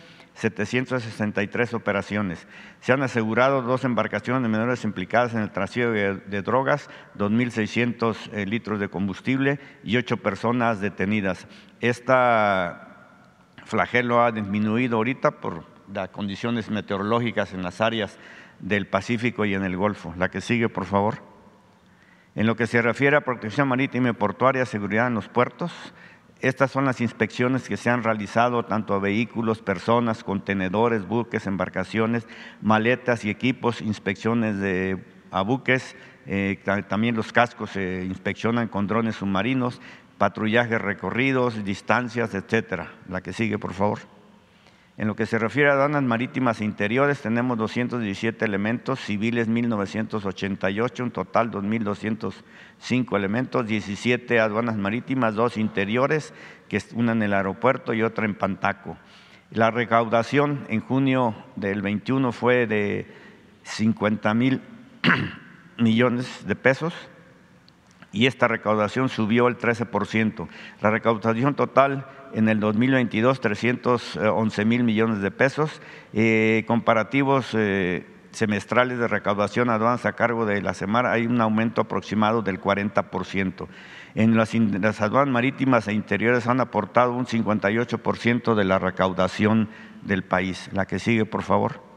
[0.42, 2.48] 763 operaciones.
[2.80, 8.46] Se han asegurado dos embarcaciones de menores implicadas en el trasiego de, drogas, 2.600 eh,
[8.48, 11.48] litros de combustible y ocho personas detenidas.
[11.80, 12.88] Esta
[13.66, 18.18] flagelo ha disminuido ahorita por las condiciones meteorológicas en las áreas
[18.60, 20.14] del Pacífico y en el Golfo.
[20.18, 21.22] La que sigue, por favor.
[22.34, 25.94] En lo que se refiere a protección marítima y portuaria, seguridad en los puertos,
[26.42, 32.28] estas son las inspecciones que se han realizado tanto a vehículos, personas, contenedores, buques, embarcaciones,
[32.62, 39.16] maletas y equipos, inspecciones de, a buques, eh, también los cascos se inspeccionan con drones
[39.16, 39.82] submarinos,
[40.18, 42.92] patrullaje recorridos, distancias, etcétera.
[43.10, 44.00] La que sigue, por favor.
[45.02, 51.04] En lo que se refiere a aduanas marítimas e interiores, tenemos 217 elementos, civiles 1988,
[51.04, 56.36] un total 2.205 elementos, 17 aduanas marítimas, dos interiores,
[56.70, 58.96] que es una en el aeropuerto y otra en Pantaco.
[59.50, 63.08] La recaudación en junio del 21 fue de
[63.64, 64.62] 50 mil
[65.80, 66.94] millones de pesos
[68.12, 70.48] y esta recaudación subió el 13%.
[70.80, 75.82] La recaudación total en el 2022 311 mil millones de pesos,
[76.14, 81.82] eh, comparativos eh, semestrales de recaudación aduanas a cargo de la semana hay un aumento
[81.82, 83.68] aproximado del 40%.
[84.16, 89.70] En las aduanas marítimas e interiores han aportado un 58% de la recaudación
[90.02, 90.70] del país.
[90.74, 91.91] La que sigue, por favor.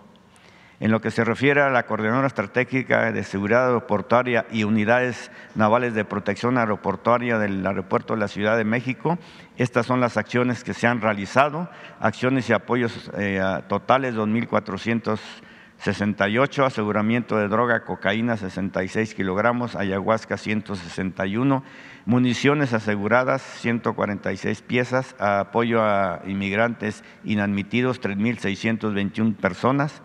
[0.80, 5.94] En lo que se refiere a la Coordinadora Estratégica de Seguridad Aeroportuaria y unidades navales
[5.94, 9.16] de protección aeroportuaria del Aeropuerto de la Ciudad de México,
[9.56, 17.38] estas son las acciones que se han realizado, acciones y apoyos eh, totales 2.468, aseguramiento
[17.38, 21.62] de droga, cocaína 66 kilogramos, ayahuasca 161,
[22.04, 30.02] municiones aseguradas 146 piezas, apoyo a inmigrantes inadmitidos 3.621 personas,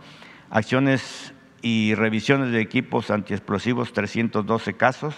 [0.50, 5.16] acciones y revisiones de equipos antiexplosivos 312 casos,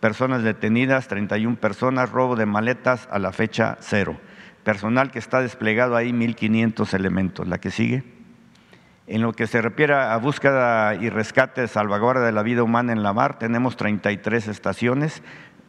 [0.00, 4.20] personas detenidas 31 personas, robo de maletas a la fecha cero,
[4.64, 7.48] personal que está desplegado ahí 1.500 elementos.
[7.48, 8.04] La que sigue.
[9.06, 12.92] En lo que se refiere a búsqueda y rescate de salvaguarda de la vida humana
[12.92, 15.22] en la mar, tenemos 33 estaciones,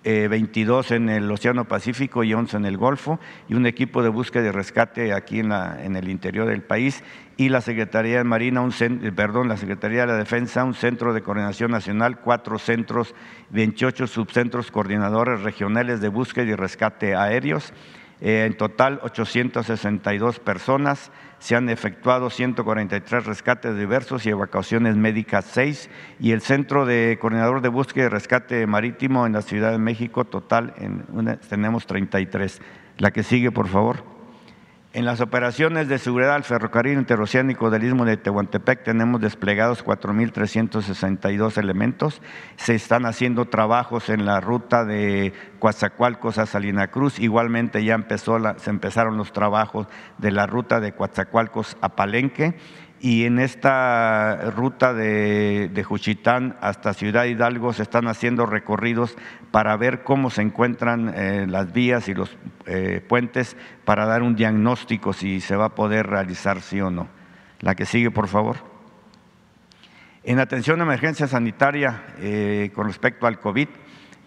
[0.06, 4.10] 22 eh, en el Océano Pacífico y 11 en el Golfo, y un equipo de
[4.10, 7.04] búsqueda y rescate aquí en, la, en el interior del país,
[7.38, 11.14] y la Secretaría de Marina, un, eh, perdón, la Secretaría de la Defensa, un centro
[11.14, 13.14] de coordinación nacional, cuatro centros,
[13.50, 17.74] 28 subcentros coordinadores regionales de búsqueda y rescate aéreos,
[18.22, 25.90] eh, en total 862 personas, se han efectuado 143 rescates diversos y evacuaciones médicas 6
[26.20, 30.24] y el Centro de Coordinador de Búsqueda y Rescate Marítimo en la Ciudad de México,
[30.24, 32.62] total en tenemos 33.
[32.98, 34.15] La que sigue, por favor.
[34.96, 41.58] En las operaciones de seguridad al ferrocarril interoceánico del Istmo de Tehuantepec tenemos desplegados 4.362
[41.58, 42.22] elementos.
[42.56, 47.20] Se están haciendo trabajos en la ruta de Coatzacoalcos a Salina Cruz.
[47.20, 49.88] Igualmente ya empezó se empezaron los trabajos
[50.18, 52.56] de la ruta de Coatzacoalcos a Palenque
[53.06, 59.16] y en esta ruta de, de, Juchitán hasta Ciudad Hidalgo se están haciendo recorridos
[59.52, 62.36] para ver cómo se encuentran eh, las vías y los
[62.66, 67.08] eh, puentes para dar un diagnóstico si se va a poder realizar sí o no.
[67.60, 68.56] La que sigue, por favor.
[70.24, 73.68] En atención a emergencia sanitaria eh, con respecto al COVID,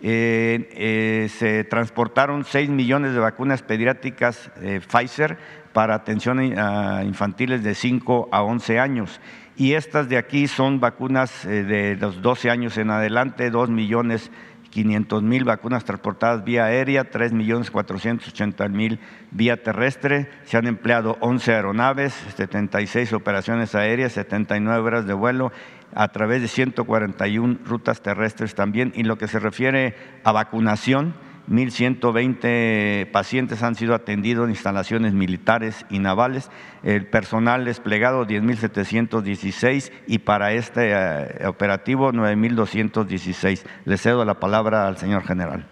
[0.01, 4.53] se transportaron 6 millones de vacunas pediátricas
[4.89, 5.37] Pfizer
[5.79, 9.20] para atención a infantiles de 5 a 11 años.
[9.57, 14.33] Y estas de aquí son vacunas de los 12 años en adelante, 2 millones
[14.70, 18.99] 500 mil vacunas transportadas vía aérea, 3 millones 480 mil
[19.31, 20.29] vía terrestre.
[20.47, 25.53] Se han empleado 11 aeronaves, 76 operaciones aéreas, 79 horas de vuelo
[25.95, 28.93] a través de 141 rutas terrestres también.
[28.97, 31.14] Y lo que se refiere a vacunación,
[31.49, 36.51] 1.120 pacientes han sido atendidos en instalaciones militares y navales,
[36.82, 43.64] el personal desplegado 10.716 y para este eh, operativo 9.216.
[43.86, 45.66] Le cedo la palabra al señor general.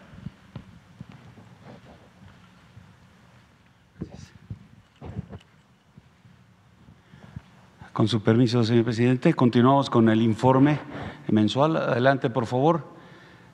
[7.92, 10.78] Con su permiso, señor presidente, continuamos con el informe
[11.28, 11.76] mensual.
[11.76, 12.95] Adelante, por favor.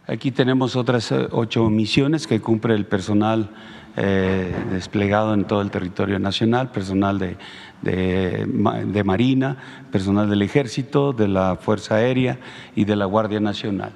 [0.07, 3.51] Aquí tenemos otras eh, ocho misiones que cumple el personal
[3.97, 7.37] eh, desplegado en todo el territorio nacional, personal de,
[7.83, 9.57] de, Marina,
[9.93, 12.39] personal del Ejército, de la Fuerza Aérea
[12.75, 13.93] y de la Guardia Nacional.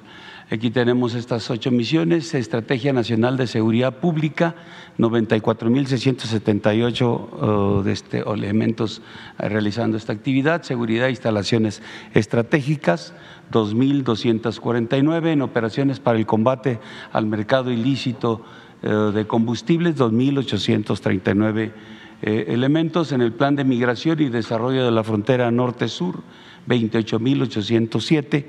[0.49, 4.55] Aquí tenemos estas ocho misiones, Estrategia Nacional de Seguridad Pública,
[4.97, 9.01] 94.678 de este, elementos
[9.39, 11.81] eh, realizando esta actividad, seguridad, instalaciones
[12.13, 13.13] estratégicas,
[13.51, 16.79] 2.249 en operaciones para el combate
[17.11, 18.41] al mercado ilícito
[18.83, 21.73] eh, de combustibles, 2.839
[22.21, 23.11] eh, elementos.
[23.11, 26.23] En el plan de migración y desarrollo de la frontera norte-sur,
[26.69, 28.45] 28.807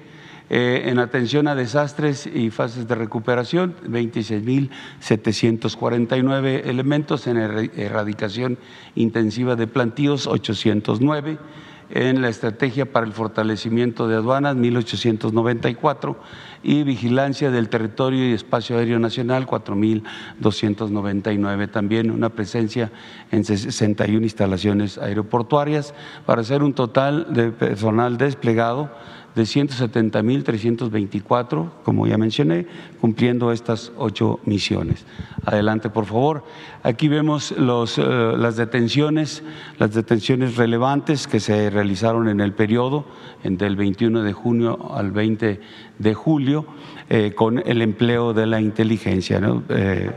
[0.51, 8.57] eh, en atención a desastres y fases de recuperación, 26.749 elementos, en erradicación
[8.95, 11.37] intensiva de plantíos, 809
[11.91, 16.17] en la estrategia para el fortalecimiento de aduanas 1894
[16.63, 22.91] y vigilancia del territorio y espacio aéreo nacional 4299 también una presencia
[23.31, 25.95] en 61 instalaciones aeroportuarias.
[26.27, 28.91] Para hacer un total de personal desplegado
[29.35, 32.67] de 170.324, como ya mencioné,
[33.01, 35.07] cumpliendo estas ocho misiones.
[35.45, 36.45] Adelante, por favor.
[36.83, 39.43] Aquí vemos eh, las detenciones,
[39.79, 43.07] las detenciones relevantes que se realizaron en el periodo
[43.43, 45.61] del 21 de junio al 20
[45.99, 46.67] de julio,
[47.09, 50.11] eh, con el empleo de la inteligencia, eh,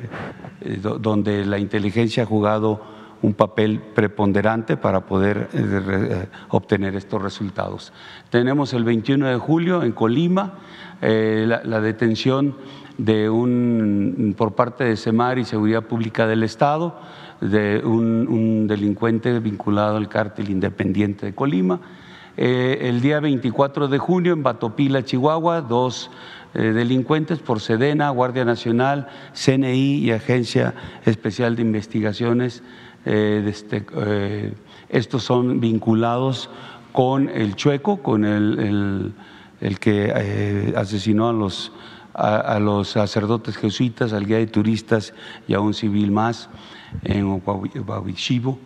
[0.99, 2.81] donde la inteligencia ha jugado
[3.21, 7.93] un papel preponderante para poder eh, eh, obtener estos resultados.
[8.29, 10.53] Tenemos el 21 de julio en Colima
[11.01, 12.55] eh, la, detención
[12.97, 16.99] de un, por parte de SEMAR y Seguridad Pública del Estado
[17.41, 21.79] de un, delincuente vinculado al cártel independiente de Colima.
[22.37, 26.11] el día 24 de junio en Batopila, Chihuahua, dos
[26.53, 32.61] delincuentes por Sedena, Guardia Nacional, CNI y Agencia Especial de Investigaciones
[33.05, 34.53] eh, eh,
[34.89, 36.49] estos son vinculados
[36.91, 39.13] con el chueco, con el,
[39.79, 41.71] que eh, asesinó a los,
[42.13, 45.13] a, los sacerdotes jesuitas, al guía de turistas
[45.47, 46.49] y a un civil más
[47.03, 48.59] en Huahuichivo.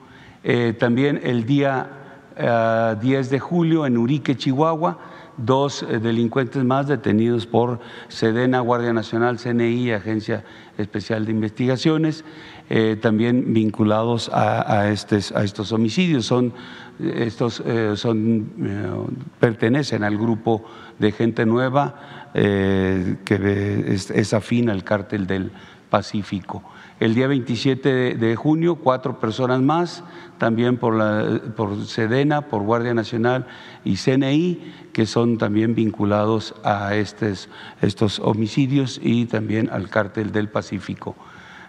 [0.79, 4.97] también el día 10 de julio en Urique, Chihuahua,
[5.37, 10.43] dos delincuentes más detenidos por Sedena, Guardia Nacional, CNI, Agencia
[10.77, 12.25] Especial de Investigaciones.
[12.67, 16.25] Eh, también vinculados a, estos, homicidios.
[16.25, 16.51] Son,
[16.99, 18.91] estos eh, son, eh,
[19.39, 20.65] pertenecen al grupo
[20.97, 25.51] de gente nueva que es, afín al cártel del
[25.89, 26.63] Pacífico.
[26.99, 30.03] El día 27 de, junio, cuatro personas más,
[30.37, 33.47] también por, la, por Sedena, por Guardia Nacional
[33.85, 37.47] y CNI, que son también vinculados a estos,
[37.81, 41.15] estos homicidios y también al cártel del Pacífico.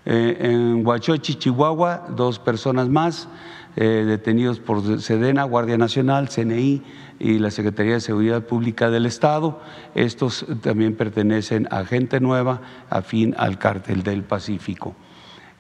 [0.09, 3.29] Eh, en Huachochi, Chihuahua, dos personas más
[3.75, 6.81] eh, detenidos por Sedena, Guardia Nacional, CNI
[7.19, 9.61] y la Secretaría de Seguridad Pública del Estado.
[9.97, 14.95] Estos también pertenecen a gente nueva afín al cártel del Pacífico.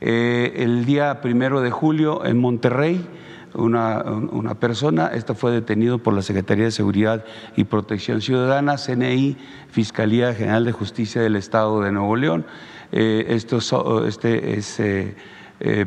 [0.00, 3.04] Eh, el día primero de julio en Monterrey,
[3.52, 7.24] una, una, persona, esto fue detenido por la Secretaría de Seguridad
[7.56, 9.36] y Protección Ciudadana, CNI,
[9.70, 12.46] Fiscalía General de Justicia del Estado de Nuevo León.
[12.92, 15.14] Eh, esto este es, eh,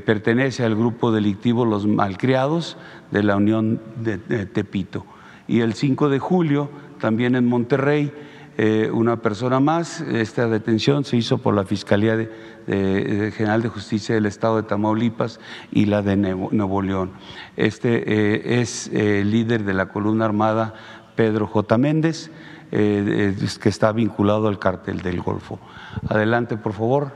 [0.05, 2.77] pertenece al grupo delictivo Los Malcriados
[3.11, 5.05] de la Unión de, Tepito.
[5.47, 6.69] Y el 5 de julio,
[6.99, 8.11] también en Monterrey,
[8.61, 10.01] eh, una persona más.
[10.01, 15.39] Esta detención se hizo por la Fiscalía de, General de Justicia del Estado de Tamaulipas
[15.71, 17.13] y la de Nuevo, León.
[17.55, 20.73] Este eh, es eh, el líder de la columna armada
[21.15, 21.77] Pedro J.
[21.77, 22.31] Méndez,
[22.71, 25.59] que está vinculado al cártel del Golfo.
[26.07, 27.11] Adelante, por favor.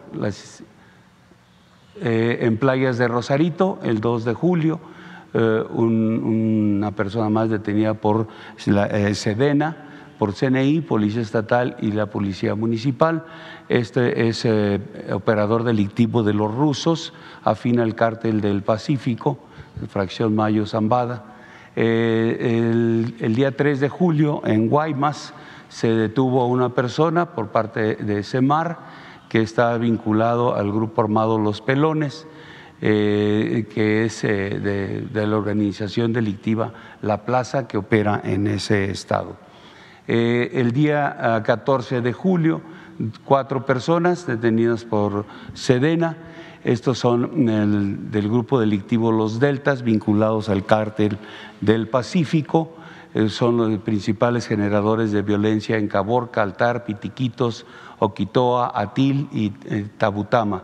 [2.02, 4.80] en playas de Rosarito, el 2 de julio,
[5.34, 8.28] una persona más detenida por
[8.66, 9.90] la, Sedena
[10.24, 13.26] por CNI, Policía Estatal y la Policía Municipal.
[13.68, 14.80] Este es eh,
[15.12, 19.38] operador delictivo de los rusos, afín al cártel del Pacífico,
[19.90, 21.33] fracción Mayo Zambada.
[21.76, 25.34] Eh, el, día 3 de julio en Guaymas
[25.70, 28.78] se detuvo a una persona por parte de SEMAR
[29.30, 32.28] que está vinculado al grupo armado Los Pelones.
[32.86, 39.38] Eh, que es de, de, la organización delictiva La Plaza que opera en ese estado.
[40.08, 42.62] Eh, el día 14 ah, de julio,
[43.24, 46.18] cuatro personas detenidas por Sedena.
[46.64, 47.46] Estos son
[48.12, 51.18] del grupo delictivo Los Deltas, vinculados al cártel
[51.60, 52.72] del Pacífico.
[53.14, 57.66] Eh, son los principales generadores de violencia en Caborca, Altar, Pitiquitos,
[58.00, 60.64] Oquitoa, Atil y eh, Tabutama.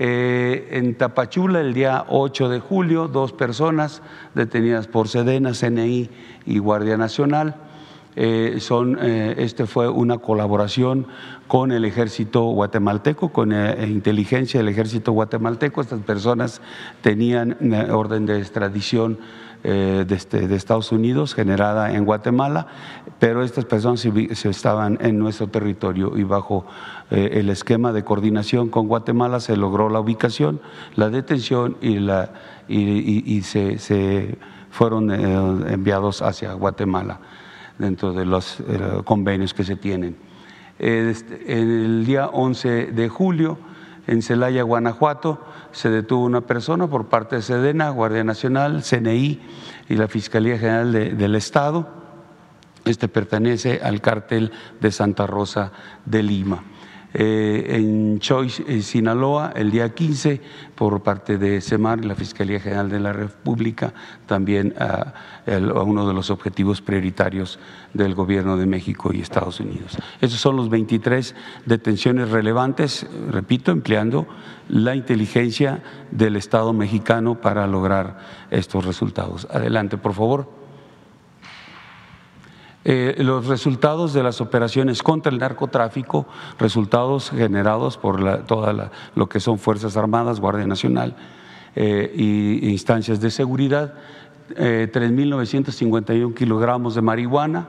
[0.00, 4.02] en Tapachula, el día 8 de julio, dos personas
[4.34, 6.10] detenidas por Sedena, CNI
[6.46, 7.56] y Guardia Nacional.
[8.20, 11.06] Eh, son, eh, este fue una colaboración
[11.48, 15.80] con el ejército guatemalteco, con eh, inteligencia del ejército guatemalteco.
[15.80, 16.60] Estas personas
[17.02, 17.56] tenían
[17.90, 19.18] orden de extradición
[19.64, 22.68] este, de, Estados Unidos generada en Guatemala,
[23.18, 26.64] pero estas personas se, estaban en nuestro territorio y bajo
[27.10, 30.60] el esquema de coordinación con Guatemala se logró la ubicación,
[30.94, 34.38] la detención y, se,
[34.70, 37.18] fueron enviados hacia Guatemala
[37.78, 40.27] dentro de los eh, convenios que se tienen.
[40.78, 43.58] Este, el día 11 de julio,
[44.06, 49.40] en Celaya, Guanajuato, se detuvo una persona por parte de Sedena, Guardia Nacional, CNI
[49.88, 51.86] y la Fiscalía General del Estado.
[52.86, 54.50] Este pertenece al cártel
[54.80, 55.72] de Santa Rosa
[56.06, 56.62] de Lima.
[57.14, 60.40] Eh, en Choice, en Sinaloa, el día 15,
[60.74, 63.94] por parte de SEMAR, la Fiscalía General de la República,
[64.26, 65.14] también a,
[65.46, 67.58] uno de los objetivos prioritarios
[67.94, 69.96] del Gobierno de México y Estados Unidos.
[70.20, 71.34] Esos son los 23
[71.64, 74.26] detenciones relevantes, repito, empleando
[74.68, 78.18] la inteligencia del Estado mexicano para lograr
[78.50, 79.46] estos resultados.
[79.50, 80.57] Adelante, por favor.
[82.90, 86.26] Eh, los resultados de las operaciones contra el narcotráfico,
[86.58, 91.14] resultados generados por la, toda lo que son Fuerzas Armadas, Guardia Nacional
[91.74, 93.92] e instancias de seguridad,
[94.56, 97.68] 3.951 eh, kilogramos de marihuana,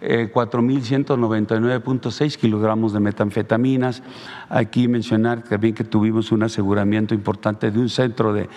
[0.00, 4.02] 4.199.6 eh, kilogramos de metanfetaminas.
[4.48, 8.48] Aquí mencionar también que tuvimos un aseguramiento importante de un centro de,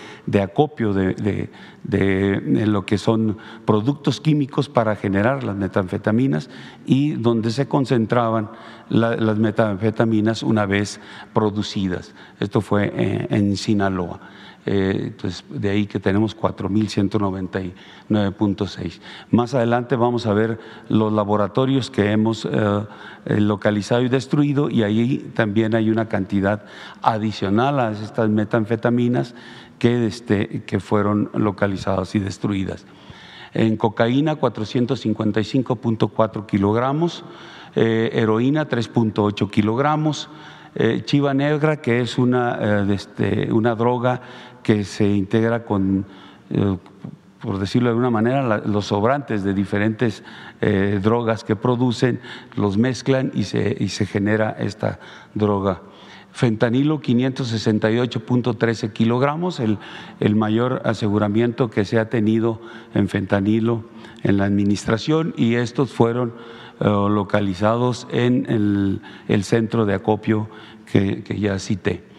[0.42, 1.48] acopio de,
[2.66, 6.50] lo que son productos químicos para generar las metanfetaminas
[6.86, 8.50] y donde se concentraban
[8.88, 11.00] las metanfetaminas una vez
[11.32, 12.14] producidas.
[12.38, 14.20] Esto fue en Sinaloa.
[14.66, 15.14] Eh,
[15.48, 19.00] de ahí que tenemos 4.199.6.
[19.30, 22.50] Más adelante vamos a ver los laboratorios que hemos eh,
[23.24, 26.66] eh, localizado y destruido y ahí también hay una cantidad
[27.00, 29.34] adicional a estas metanfetaminas
[29.78, 32.84] que, este, que fueron localizadas y destruidas.
[33.54, 37.24] En cocaína 455.4 kilogramos,
[37.74, 40.28] heroína 3.8 kilogramos,
[41.04, 44.20] chiva negra que es una, este, una droga
[44.62, 46.06] que se integra con,
[46.50, 46.76] eh,
[47.40, 50.22] por decirlo de alguna manera, los sobrantes de diferentes
[50.60, 52.20] eh, drogas que producen,
[52.56, 55.00] los mezclan y se, y se genera esta
[55.34, 55.80] droga.
[56.32, 59.78] Fentanilo 568.13 kilogramos, el,
[60.20, 62.60] el, mayor aseguramiento que se ha tenido
[62.94, 63.84] en fentanilo
[64.22, 66.34] en la administración y estos fueron
[66.80, 70.48] eh, localizados en el, el, centro de acopio
[70.90, 72.09] que, que ya cité.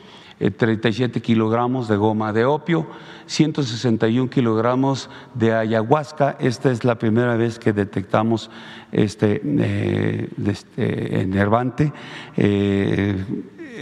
[0.49, 2.87] 37 eh, kilogramos de goma de opio,
[3.27, 6.37] 161 kilogramos de ayahuasca.
[6.39, 8.49] Esta es la primera vez que detectamos
[8.91, 11.93] este, eh, este enervante.
[12.35, 13.23] Eh,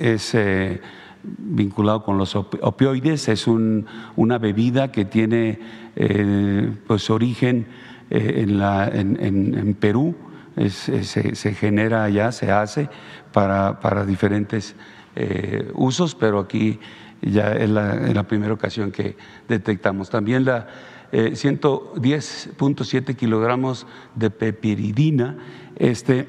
[0.01, 0.36] es
[1.24, 3.28] vinculado con los opioides.
[3.28, 5.60] Es una bebida que tiene
[5.95, 7.68] eh, pues origen
[8.10, 10.16] eh, en, Perú,
[10.70, 12.89] se, genera allá, se hace
[13.32, 14.76] para diferentes
[15.22, 16.80] eh, usos, pero aquí
[17.22, 19.18] ya es la, primera ocasión que
[19.50, 20.10] detectamos.
[20.10, 20.68] También la
[21.12, 25.38] 110.7 kilogramos de pepiridina,
[25.76, 26.28] este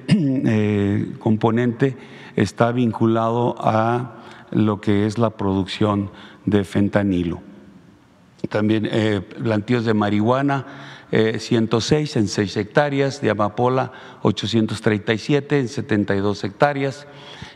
[1.20, 1.96] componente
[2.34, 4.16] está vinculado a
[4.50, 6.10] lo que es la producción
[6.46, 7.42] de fentanilo.
[8.48, 10.66] También eh, plantíos de marihuana,
[11.10, 17.06] 106 eh, en 6 hectáreas, de amapola 837 en 72 hectáreas.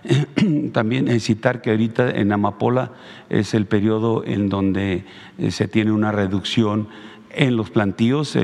[0.72, 2.92] También citar que ahorita en amapola
[3.30, 5.04] es el periodo en donde
[5.38, 6.88] eh, se tiene una reducción
[7.30, 8.36] en los plantíos,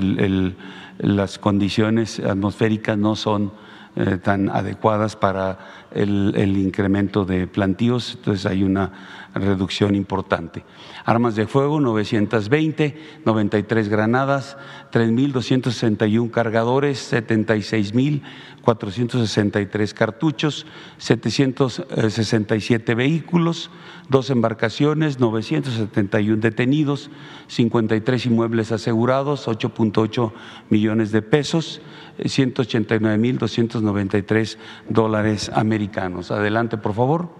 [0.99, 3.53] las condiciones atmosféricas no son
[3.97, 5.59] eh, tan adecuadas para
[5.93, 8.93] el, incremento de plantíos, entonces hay una
[9.35, 10.65] reducción importante.
[11.05, 14.59] Armas de fuego, 920, 93 granadas,
[14.93, 20.67] 3.261 cargadores, 76.463 cartuchos,
[20.99, 23.71] 767 vehículos,
[24.09, 27.11] dos embarcaciones, 971 detenidos,
[27.47, 30.33] 53 inmuebles asegurados, 8.8
[30.69, 31.81] millones de pesos,
[32.19, 34.59] 189.293
[34.89, 36.31] dólares americanos.
[36.31, 37.40] Adelante, por favor.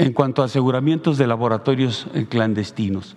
[0.00, 3.16] En cuanto a aseguramientos de laboratorios eh, clandestinos,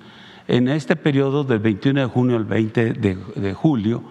[0.49, 4.03] en este periodo del 21 de junio al 20 de, julio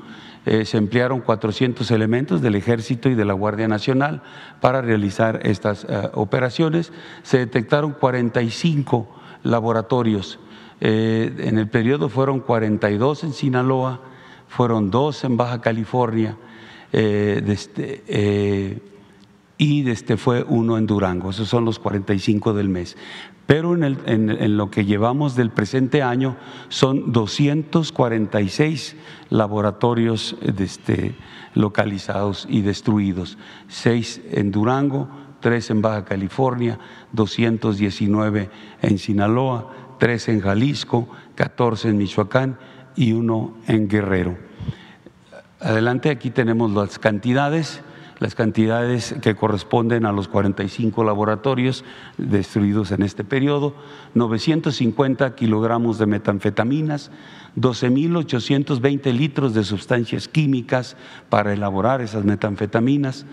[0.46, 4.22] eh, se emplearon 400 elementos del Ejército y de la Guardia Nacional
[4.62, 6.94] para realizar estas eh, operaciones.
[7.22, 9.06] Se detectaron 45
[9.42, 10.38] laboratorios.
[10.80, 14.00] en el periodo fueron 42 en Sinaloa,
[14.48, 16.38] fueron dos en Baja California
[19.62, 21.30] y este fue uno en Durango.
[21.30, 22.96] Esos son los 45 del mes.
[23.46, 26.36] Pero en, en, lo que llevamos del presente año
[26.68, 28.96] son 246
[29.30, 31.14] laboratorios este,
[31.54, 33.38] localizados y destruidos.
[33.68, 35.08] Seis en Durango,
[35.38, 36.80] tres en Baja California,
[37.12, 38.50] 219
[38.82, 42.58] en Sinaloa, tres en Jalisco, 14 en Michoacán
[42.96, 44.36] y uno en Guerrero.
[45.60, 47.80] Adelante, aquí tenemos las cantidades,
[48.22, 51.84] las cantidades que corresponden a los 45 laboratorios
[52.18, 53.74] destruidos en este periodo,
[54.14, 57.10] 950 kilogramos de metanfetaminas,
[57.56, 60.96] 12.820 litros de sustancias químicas
[61.30, 63.26] para elaborar esas metanfetaminas,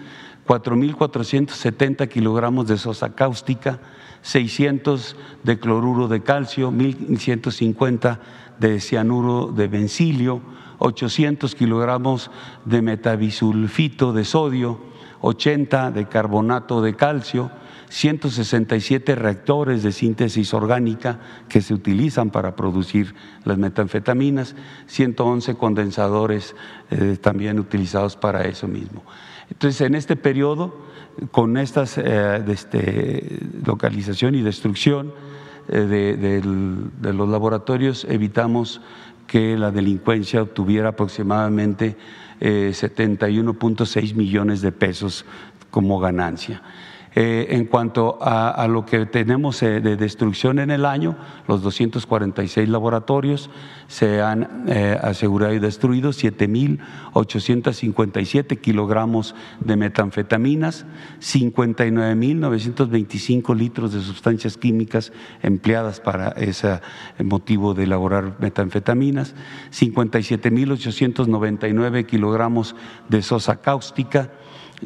[0.48, 3.80] 4.470 kilogramos de sosa cáustica,
[4.24, 8.18] 600 de cloruro de calcio, 1.150
[8.58, 10.42] de cianuro de bencilio,
[10.80, 12.32] 800 kilogramos
[12.66, 14.80] de metabisulfito de sodio,
[15.22, 17.52] 80 de carbonato de calcio,
[17.90, 21.20] 167 reactores de síntesis orgánica
[21.50, 24.56] que se utilizan para producir las metanfetaminas,
[24.88, 26.56] 111 condensadores
[26.92, 29.04] eh, también utilizados para eso mismo.
[29.50, 30.78] Entonces, en este periodo,
[31.32, 35.12] con esta eh, este, localización y destrucción,
[35.72, 36.42] eh,
[37.02, 38.82] de, los laboratorios evitamos
[39.30, 41.96] que la delincuencia obtuviera aproximadamente
[42.42, 45.24] 71.6 eh, millones de pesos
[45.70, 46.64] como ganancia.
[47.16, 52.70] Eh, en cuanto a, lo que tenemos eh, de destrucción en el año, los 246
[52.70, 53.50] laboratorios
[53.88, 60.86] se han eh, asegurado y destruido 7.857 kilogramos de metanfetaminas,
[61.20, 66.80] 59.925 litros de sustancias químicas empleadas para ese
[67.24, 69.34] motivo de elaborar metanfetaminas,
[69.72, 72.76] 57.899 kilogramos
[73.08, 74.30] de sosa cáustica,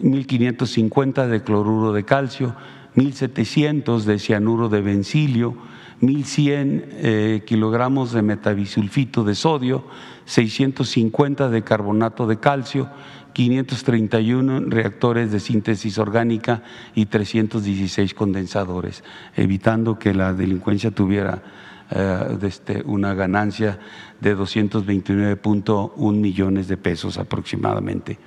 [0.01, 2.55] 1550 de cloruro de calcio,
[2.95, 5.55] 1700 de cianuro de bencilio,
[5.99, 9.85] 1100 eh, kilogramos de metabisulfito de sodio,
[10.25, 12.89] 650 de carbonato de calcio,
[13.33, 16.63] 531 reactores de síntesis orgánica
[16.93, 19.03] y 316 condensadores,
[19.35, 21.41] evitando que la delincuencia tuviera
[21.89, 23.79] eh, este, una ganancia
[24.19, 28.19] de 229.1 millones de pesos aproximadamente.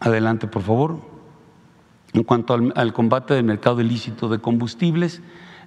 [0.00, 0.98] Adelante, por favor.
[2.12, 5.20] En cuanto al, combate del mercado ilícito de combustibles,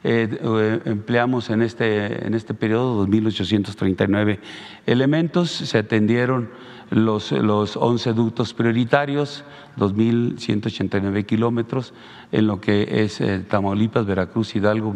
[0.03, 4.39] eh, eh, empleamos en este, en este periodo 2.839
[4.85, 6.49] elementos, se atendieron
[6.93, 9.43] los, los 11 ductos prioritarios,
[9.77, 11.93] 2.189 kilómetros,
[12.31, 14.93] en lo que es eh, Tamaulipas, Veracruz, Hidalgo,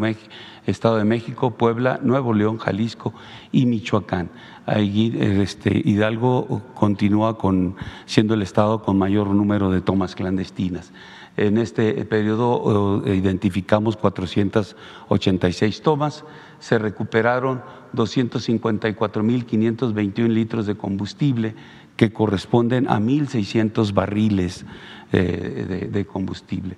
[0.67, 3.13] Estado de México, Puebla, Nuevo León, Jalisco
[3.51, 4.29] y Michoacán.
[4.65, 7.75] Ahí este, Hidalgo continúa con,
[8.05, 10.91] siendo el estado con mayor número de tomas clandestinas.
[11.37, 16.25] En este periodo eh, identificamos 486 tomas,
[16.59, 17.61] se recuperaron
[17.93, 21.55] 254.521 litros de combustible
[21.97, 24.65] que corresponden a 1.600 barriles
[25.11, 26.77] eh, de, combustible.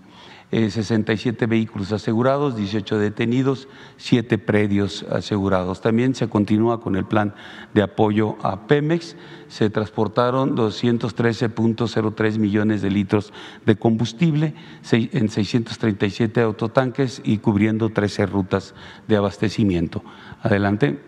[0.51, 3.67] 67 eh, vehículos asegurados, 18 detenidos,
[3.97, 5.81] 7 predios asegurados.
[5.81, 7.35] También se continúa con el plan
[7.75, 9.15] de apoyo a Pemex.
[9.47, 13.31] Se transportaron 213.03 millones de litros
[13.65, 14.55] de combustible
[14.91, 18.73] en 637 autotanques y cubriendo 13 rutas
[19.07, 20.01] de abastecimiento.
[20.41, 20.99] Adelante.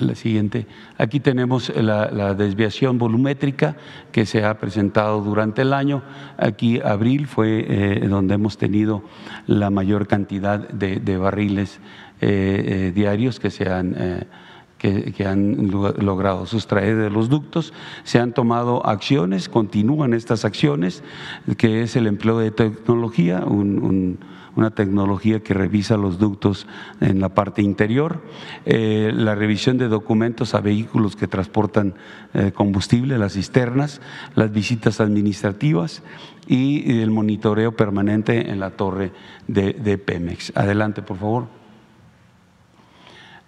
[0.00, 0.66] La siguiente.
[0.96, 3.76] Aquí tenemos la, desviación volumétrica
[4.12, 6.02] que se ha presentado durante el año.
[6.38, 9.02] Aquí abril fue eh, donde hemos tenido
[9.46, 11.80] la mayor cantidad de, barriles
[12.22, 14.26] eh, eh, diarios que se han
[14.78, 17.74] que, han logrado sustraer de los ductos.
[18.04, 21.02] Se han tomado acciones, continúan estas acciones,
[21.58, 24.18] que es el empleo de tecnología, un
[24.60, 26.66] una tecnología que revisa los ductos
[27.00, 28.20] en la parte interior,
[28.66, 31.94] eh, la revisión de documentos a vehículos que transportan
[32.34, 34.02] eh, combustible, las cisternas,
[34.34, 36.02] las visitas administrativas
[36.46, 39.12] y el monitoreo permanente en la torre
[39.48, 40.52] de, Pemex.
[40.54, 41.46] Adelante, por favor.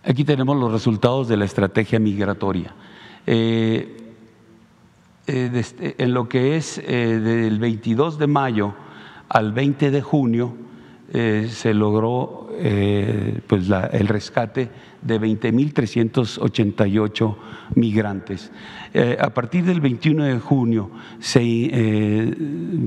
[0.05, 2.75] Aquí tenemos los resultados de la estrategia migratoria.
[3.27, 3.99] Eh,
[5.27, 8.75] este, en lo que es del 22 de mayo
[9.29, 10.57] al 20 de junio,
[11.15, 14.71] eh, se logró eh, pues el rescate
[15.03, 17.37] de 20.388
[17.75, 18.51] migrantes.
[18.95, 22.35] Eh, a partir del 21 de junio se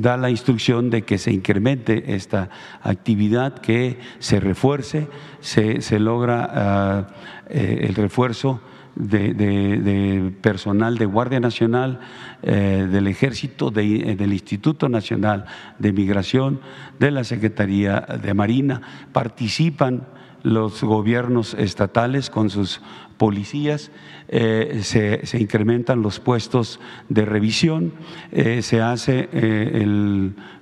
[0.02, 2.50] da la instrucción de que se incremente esta
[2.82, 5.08] actividad, que se refuerce,
[5.40, 7.06] se, se logra ah,
[7.48, 8.60] el refuerzo
[8.96, 12.00] de, personal de Guardia Nacional,
[12.42, 15.46] eh, del Ejército, eh, del Instituto Nacional
[15.80, 16.62] de Migración,
[17.00, 18.82] de la Secretaría de Marina.
[19.12, 20.08] Participan
[20.44, 22.82] los gobiernos estatales con sus
[23.18, 23.92] policías,
[24.28, 26.80] eh, se, incrementan los puestos
[27.10, 27.94] de revisión,
[28.32, 29.30] se hace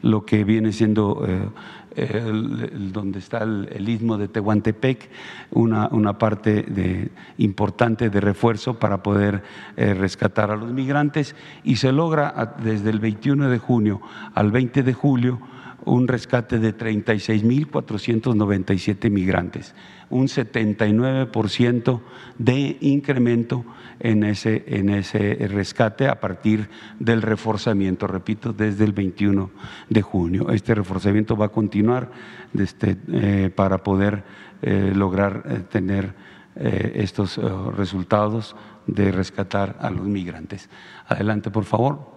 [0.01, 1.51] lo que viene siendo
[2.91, 5.09] donde está el, istmo de Tehuantepec,
[5.51, 9.43] una, una parte importante de refuerzo para poder
[9.75, 11.35] eh, rescatar a los migrantes.
[11.63, 14.01] Y se logra desde el 21 de junio
[14.33, 15.39] al 20 de julio
[15.85, 19.73] un rescate de 36.497 migrantes,
[20.09, 22.01] un 79%
[22.37, 23.63] de incremento
[23.99, 26.69] en ese, en ese rescate a partir
[26.99, 29.51] del reforzamiento, repito, desde el 21
[29.89, 30.49] de junio.
[30.49, 32.11] Este reforzamiento va a continuar
[32.57, 34.23] este, eh, para poder
[34.61, 37.39] eh, lograr eh, tener estos
[37.75, 38.55] resultados
[38.85, 40.69] de rescatar a los migrantes.
[41.07, 42.12] Adelante, por favor.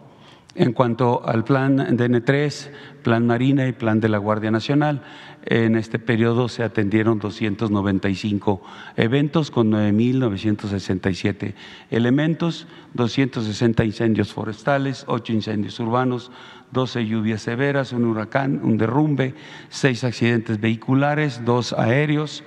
[0.59, 2.71] En cuanto al plan DN3,
[3.03, 5.03] plan Marina y plan de la Guardia Nacional,
[5.45, 8.63] en este periodo se atendieron 295
[8.97, 11.53] eventos con 9.967
[11.91, 16.33] elementos, 260 incendios forestales, 8 incendios urbanos,
[16.73, 19.35] 12 lluvias severas, un huracán, un derrumbe,
[19.69, 22.45] 6 accidentes vehiculares, 2 aéreos,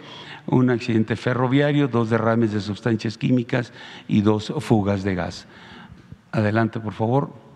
[0.48, 3.72] un accidente ferroviario, 2 derrames de sustancias químicas
[4.08, 5.46] y 2 fugas de gas.
[6.32, 7.49] Adelante, por favor.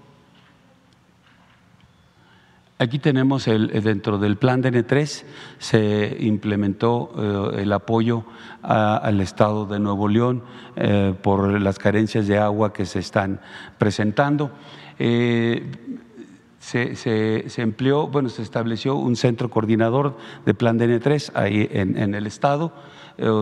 [2.79, 5.23] Aquí tenemos el, dentro del plan DN3
[5.59, 8.25] se implementó eh, el apoyo
[8.63, 10.43] al Estado de Nuevo León
[10.75, 13.39] eh, por las carencias de agua que se están
[13.77, 14.51] presentando.
[14.97, 15.63] Eh,
[16.59, 22.25] se, empleó, bueno, se estableció un centro coordinador de plan DN3 ahí en, en el
[22.25, 22.73] Estado.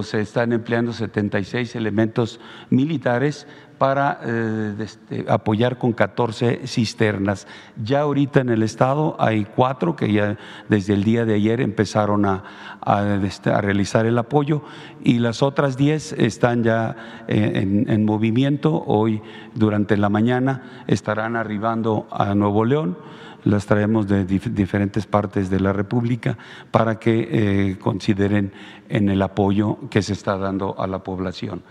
[0.04, 3.48] se están empleando 76 elementos militares
[3.82, 7.48] para eh, este, apoyar con 14 cisternas.
[7.84, 10.38] Ya ahorita en el estado hay cuatro que ya
[10.70, 12.44] desde el día de ayer empezaron a,
[13.24, 14.62] este, realizar el apoyo
[15.04, 18.84] y las otras 10 están ya eh, en, movimiento.
[18.86, 19.20] Hoy
[19.56, 23.00] durante la mañana estarán arribando a Nuevo León
[23.46, 26.38] las traemos de diferentes partes de la República
[26.70, 28.54] para que eh, consideren
[28.90, 31.64] en el apoyo que se está dando a la población.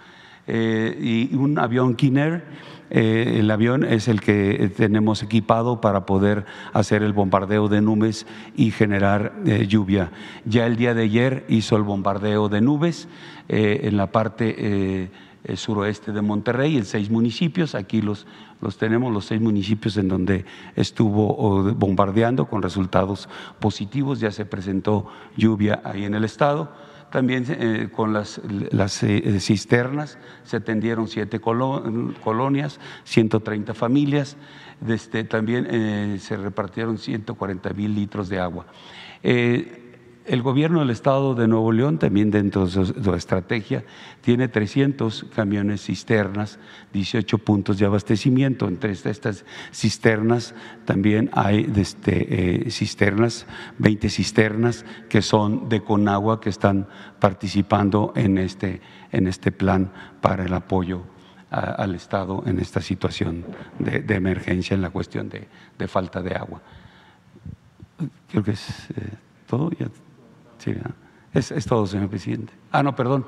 [0.46, 2.44] Eh, y un avión Kinner.
[2.92, 8.26] Eh, el avión es el que tenemos equipado para poder hacer el bombardeo de nubes
[8.56, 10.10] y generar eh, lluvia.
[10.44, 13.06] Ya el día de ayer hizo el bombardeo de nubes
[13.48, 15.10] en la parte
[15.54, 17.74] suroeste de Monterrey, en seis municipios.
[17.74, 18.26] Aquí los,
[18.60, 20.44] los tenemos, los seis municipios en donde
[20.76, 23.28] estuvo bombardeando con resultados
[23.58, 24.20] positivos.
[24.20, 26.70] Ya se presentó lluvia ahí en el estado
[27.10, 28.40] También eh, con las,
[28.70, 34.36] las eh, cisternas se atendieron siete colonias, 130 familias.
[34.80, 38.66] Desde, también eh, se repartieron 140 mil litros de agua.
[40.30, 43.82] El gobierno del estado de Nuevo León, también dentro de su, estrategia,
[44.20, 46.60] tiene 300 camiones cisternas,
[46.92, 48.68] 18 puntos de abastecimiento.
[48.68, 50.54] Entre estas cisternas
[50.84, 53.44] también hay este, eh, cisternas,
[53.78, 56.86] 20 cisternas que son de Conagua que están
[57.18, 61.02] participando en este, en este plan para el apoyo
[61.50, 63.44] al Estado en esta situación
[63.80, 66.62] de, emergencia en la cuestión de, falta de agua.
[68.30, 69.10] Creo que es eh,
[69.48, 69.72] todo.
[69.72, 69.88] Ya
[70.60, 70.74] Sí,
[71.32, 72.52] es, todo, señor presidente.
[72.70, 73.24] Ah, no, perdón,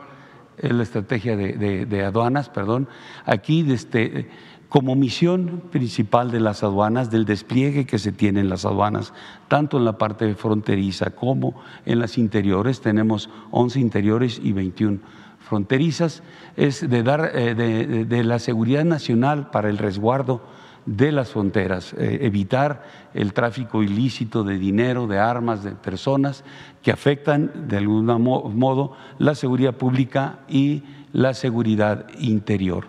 [0.59, 2.89] es la estrategia de, aduanas, perdón.
[3.25, 4.29] Aquí, desde,
[4.69, 9.15] como misión principal de las aduanas, del despliegue que se tiene en las aduanas,
[9.49, 11.55] tanto en la parte fronteriza como
[11.87, 14.99] en las interiores, tenemos 11 interiores y 21
[15.41, 16.23] fronterizas,
[16.57, 20.43] es de dar eh, de la seguridad nacional para el resguardo
[20.87, 26.45] de las fronteras, eh, evitar el tráfico ilícito de dinero, de armas, de personas
[26.83, 32.87] que afectan de algún modo la seguridad pública y la seguridad interior.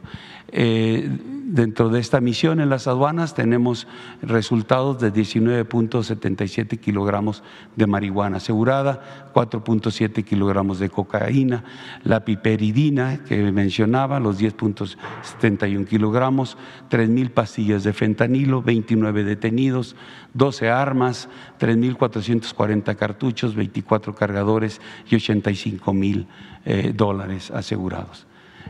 [0.56, 1.10] Eh,
[1.46, 3.88] dentro de esta misión en las aduanas tenemos
[4.22, 7.44] resultados de 19.77 kilogramos
[7.76, 11.64] de marihuana asegurada, 4.7 kilogramos de cocaína,
[12.04, 16.58] la piperidina que mencionaba, los 10.71 kilogramos,
[16.92, 19.96] 3.000 pastillas de fentanilo, 29 detenidos,
[20.36, 21.30] 12 armas,
[21.60, 26.28] 3.440 cartuchos, 24 cargadores y 85 mil
[26.66, 28.28] eh, dólares asegurados.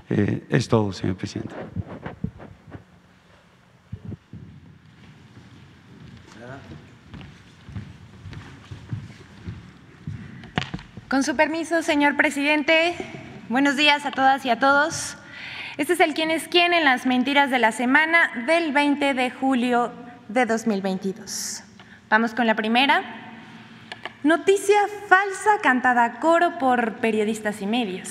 [0.09, 1.55] Eh, es todo, señor presidente.
[11.07, 12.95] Con su permiso, señor presidente,
[13.47, 15.15] buenos días a todas y a todos.
[15.77, 19.29] Este es el quién es quién en las mentiras de la semana del 20 de
[19.29, 19.91] julio
[20.27, 21.63] de 2022.
[22.09, 23.03] Vamos con la primera.
[24.23, 28.09] Noticia falsa cantada a coro por periodistas y medios.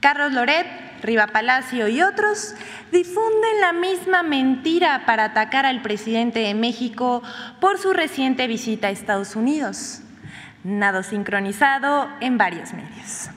[0.00, 0.66] Carlos Loret,
[1.02, 2.54] Riva Palacio y otros
[2.92, 7.22] difunden la misma mentira para atacar al presidente de México
[7.60, 10.00] por su reciente visita a Estados Unidos.
[10.62, 13.30] Nado sincronizado en varios medios.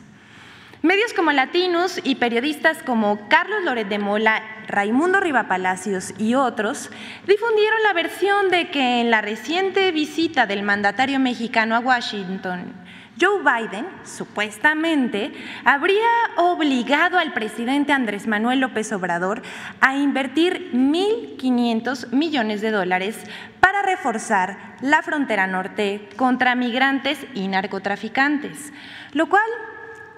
[0.83, 6.91] Medios como Latinos y periodistas como Carlos Loret de Mola, Raimundo Riva Palacios y otros
[7.25, 12.84] difundieron la versión de que en la reciente visita del mandatario mexicano a Washington
[13.19, 15.31] Joe Biden supuestamente
[15.63, 16.05] habría
[16.35, 19.41] obligado al presidente Andrés Manuel López Obrador
[19.79, 23.17] a invertir 1.500 millones de dólares
[23.61, 28.73] para reforzar la frontera norte contra migrantes y narcotraficantes,
[29.13, 29.49] lo cual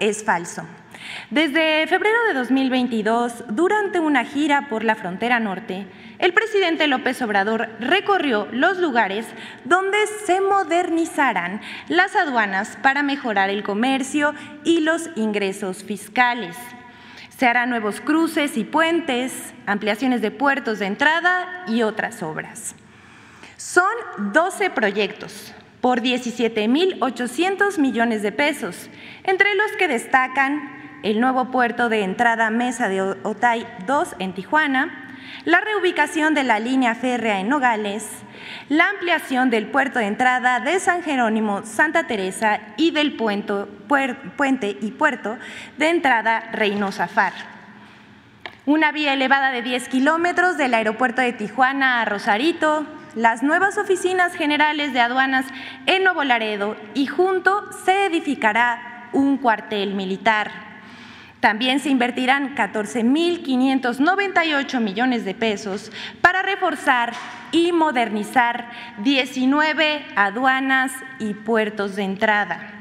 [0.00, 0.64] es falso.
[1.30, 5.86] Desde febrero de 2022, durante una gira por la frontera norte,
[6.18, 9.26] el presidente López Obrador recorrió los lugares
[9.64, 16.56] donde se modernizarán las aduanas para mejorar el comercio y los ingresos fiscales.
[17.36, 22.74] Se harán nuevos cruces y puentes, ampliaciones de puertos de entrada y otras obras.
[23.56, 23.84] Son
[24.32, 28.90] 12 proyectos por 17.800 millones de pesos,
[29.22, 35.07] entre los que destacan el nuevo puerto de entrada Mesa de Otay 2 en Tijuana,
[35.44, 38.06] la reubicación de la línea férrea en Nogales,
[38.68, 44.90] la ampliación del puerto de entrada de San Jerónimo, Santa Teresa y del puente y
[44.92, 45.38] puerto
[45.76, 47.32] de entrada Reynosa Far.
[48.66, 54.34] Una vía elevada de 10 kilómetros del aeropuerto de Tijuana a Rosarito, las nuevas oficinas
[54.34, 55.46] generales de aduanas
[55.86, 60.67] en Nuevo Laredo y junto se edificará un cuartel militar.
[61.40, 67.12] También se invertirán 14.598 millones de pesos para reforzar
[67.52, 72.74] y modernizar 19 aduanas y puertos de entrada.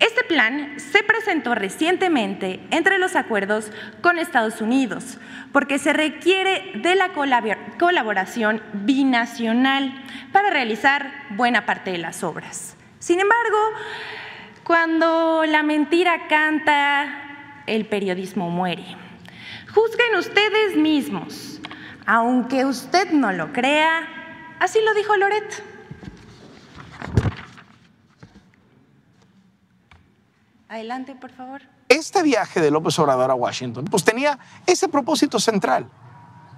[0.00, 5.18] Este plan se presentó recientemente entre los acuerdos con Estados Unidos,
[5.52, 7.10] porque se requiere de la
[7.78, 9.92] colaboración binacional
[10.32, 12.76] para realizar buena parte de las obras.
[13.00, 13.58] Sin embargo,
[14.62, 17.27] cuando la mentira canta
[17.68, 18.84] el periodismo muere.
[19.74, 21.60] Juzguen ustedes mismos,
[22.06, 25.62] aunque usted no lo crea, así lo dijo Loret.
[30.68, 31.62] Adelante, por favor.
[31.88, 35.90] Este viaje de López Obrador a Washington, pues tenía ese propósito central,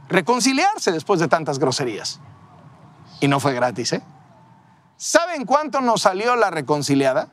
[0.09, 2.21] reconciliarse después de tantas groserías.
[3.21, 4.03] Y no fue gratis, ¿eh?
[4.97, 7.29] ¿Saben cuánto nos salió la reconciliada?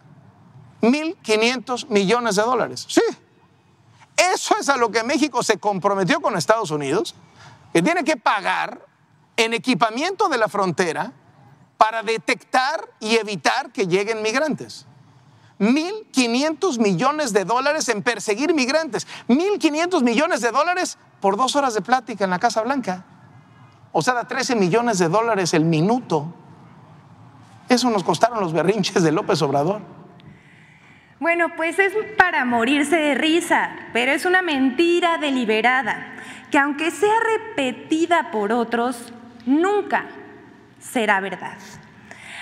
[0.81, 2.85] 1.500 millones de dólares.
[2.87, 3.01] Sí,
[4.17, 7.15] eso es a lo que México se comprometió con Estados Unidos,
[7.71, 8.85] que tiene que pagar
[9.37, 11.13] en equipamiento de la frontera
[11.77, 14.87] para detectar y evitar que lleguen migrantes.
[15.59, 19.07] 1.500 millones de dólares en perseguir migrantes.
[19.27, 23.05] 1.500 millones de dólares por dos horas de plática en la Casa Blanca.
[23.91, 26.33] O sea, da 13 millones de dólares el minuto.
[27.69, 29.81] Eso nos costaron los berrinches de López Obrador.
[31.19, 36.13] Bueno, pues es para morirse de risa, pero es una mentira deliberada,
[36.51, 39.11] que aunque sea repetida por otros,
[39.47, 40.05] nunca
[40.79, 41.57] será verdad.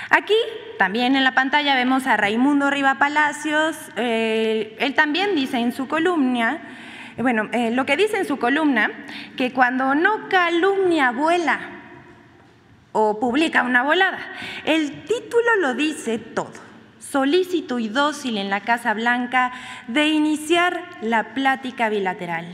[0.10, 0.36] Aquí
[0.78, 5.88] también en la pantalla vemos a Raimundo Riva Palacios, eh, él también dice en su
[5.88, 6.60] columna,
[7.18, 8.92] bueno, eh, lo que dice en su columna,
[9.38, 11.60] que cuando no calumnia vuela
[12.92, 14.20] o publica una volada,
[14.66, 16.75] el título lo dice todo
[17.12, 19.52] solícito y dócil en la Casa Blanca
[19.88, 22.46] de iniciar la plática bilateral.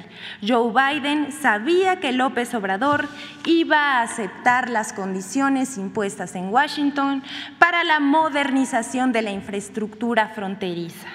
[0.46, 3.08] Joe Biden sabía que López Obrador
[3.46, 7.24] iba a aceptar las condiciones impuestas en Washington
[7.60, 11.08] para la modernización de la infraestructura fronteriza.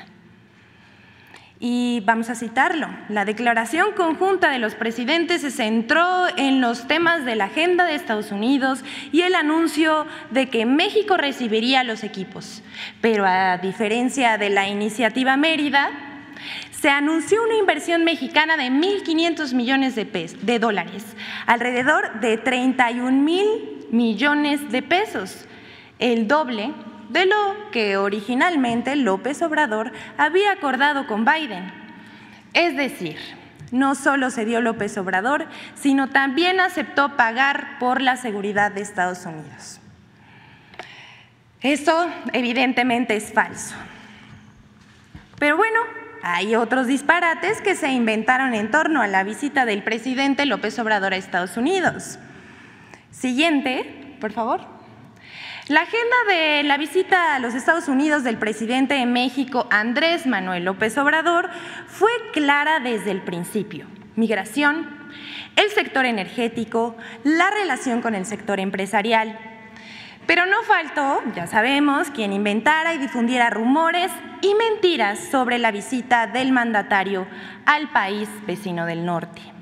[1.58, 2.88] Y vamos a citarlo.
[3.08, 7.94] La declaración conjunta de los presidentes se centró en los temas de la agenda de
[7.94, 12.62] Estados Unidos y el anuncio de que México recibiría los equipos.
[13.00, 15.90] Pero a diferencia de la iniciativa Mérida,
[16.70, 21.04] se anunció una inversión mexicana de 1.500 millones de, de dólares,
[21.46, 23.46] alrededor de 31 mil
[23.90, 25.46] millones de pesos,
[25.98, 26.72] el doble
[27.08, 31.72] de lo que originalmente López Obrador había acordado con Biden.
[32.52, 33.18] Es decir,
[33.70, 39.26] no solo se dio López Obrador, sino también aceptó pagar por la seguridad de Estados
[39.26, 39.80] Unidos.
[41.60, 43.74] Eso evidentemente es falso.
[45.38, 45.80] Pero bueno,
[46.22, 51.12] hay otros disparates que se inventaron en torno a la visita del presidente López Obrador
[51.12, 52.18] a Estados Unidos.
[53.10, 54.75] Siguiente, por favor.
[55.68, 60.64] La agenda de la visita a los Estados Unidos del presidente de México, Andrés Manuel
[60.64, 61.50] López Obrador,
[61.88, 63.86] fue clara desde el principio.
[64.14, 64.88] Migración,
[65.56, 69.40] el sector energético, la relación con el sector empresarial.
[70.28, 74.12] Pero no faltó, ya sabemos, quien inventara y difundiera rumores
[74.42, 77.26] y mentiras sobre la visita del mandatario
[77.64, 79.55] al país vecino del norte.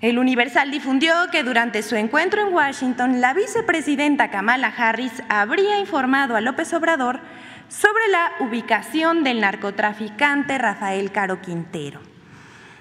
[0.00, 6.36] El Universal difundió que durante su encuentro en Washington, la vicepresidenta Kamala Harris habría informado
[6.36, 7.20] a López Obrador
[7.68, 12.00] sobre la ubicación del narcotraficante Rafael Caro Quintero.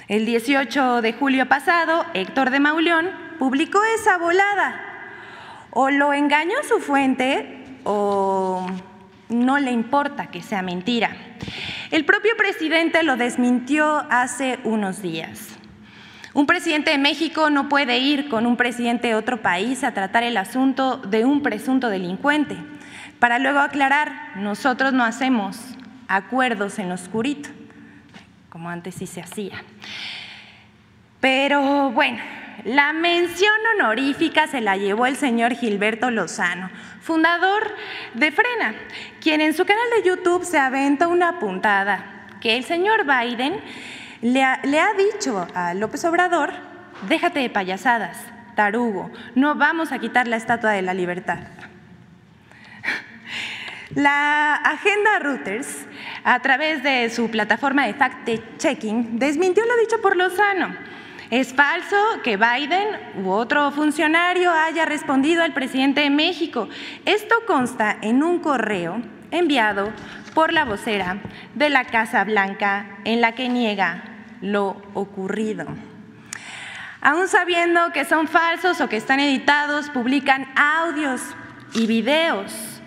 [0.07, 3.09] El 18 de julio pasado, Héctor de Mauleón
[3.39, 4.81] publicó esa volada.
[5.71, 8.67] O lo engañó su fuente o
[9.29, 11.15] no le importa que sea mentira.
[11.91, 15.54] El propio presidente lo desmintió hace unos días.
[16.35, 20.23] Un presidente de México no puede ir con un presidente de otro país a tratar
[20.23, 22.57] el asunto de un presunto delincuente,
[23.19, 25.57] para luego aclarar, nosotros no hacemos
[26.09, 27.47] acuerdos en lo oscurito,
[28.49, 29.63] como antes sí se hacía.
[31.21, 32.21] Pero bueno,
[32.65, 36.69] la mención honorífica se la llevó el señor Gilberto Lozano,
[36.99, 37.73] fundador
[38.13, 38.75] de Frena,
[39.21, 43.61] quien en su canal de YouTube se aventa una puntada que el señor Biden
[44.25, 46.51] le ha, dicho a López Obrador,
[47.07, 48.17] déjate de payasadas,
[48.55, 51.37] tarugo, no vamos a quitar la Estatua de la Libertad.
[53.93, 55.85] La agenda Reuters,
[56.23, 60.75] a través de su plataforma de fact-checking, desmintió lo dicho por Lozano.
[61.29, 66.67] Es falso que Biden u otro funcionario haya respondido al presidente de México.
[67.05, 69.93] Esto consta en un correo enviado
[70.33, 71.17] por la vocera
[71.53, 75.65] de la Casa Blanca en la que niega lo ocurrido.
[77.01, 81.21] Aún sabiendo que son falsos o que están editados, publican audios
[81.73, 82.81] y videos.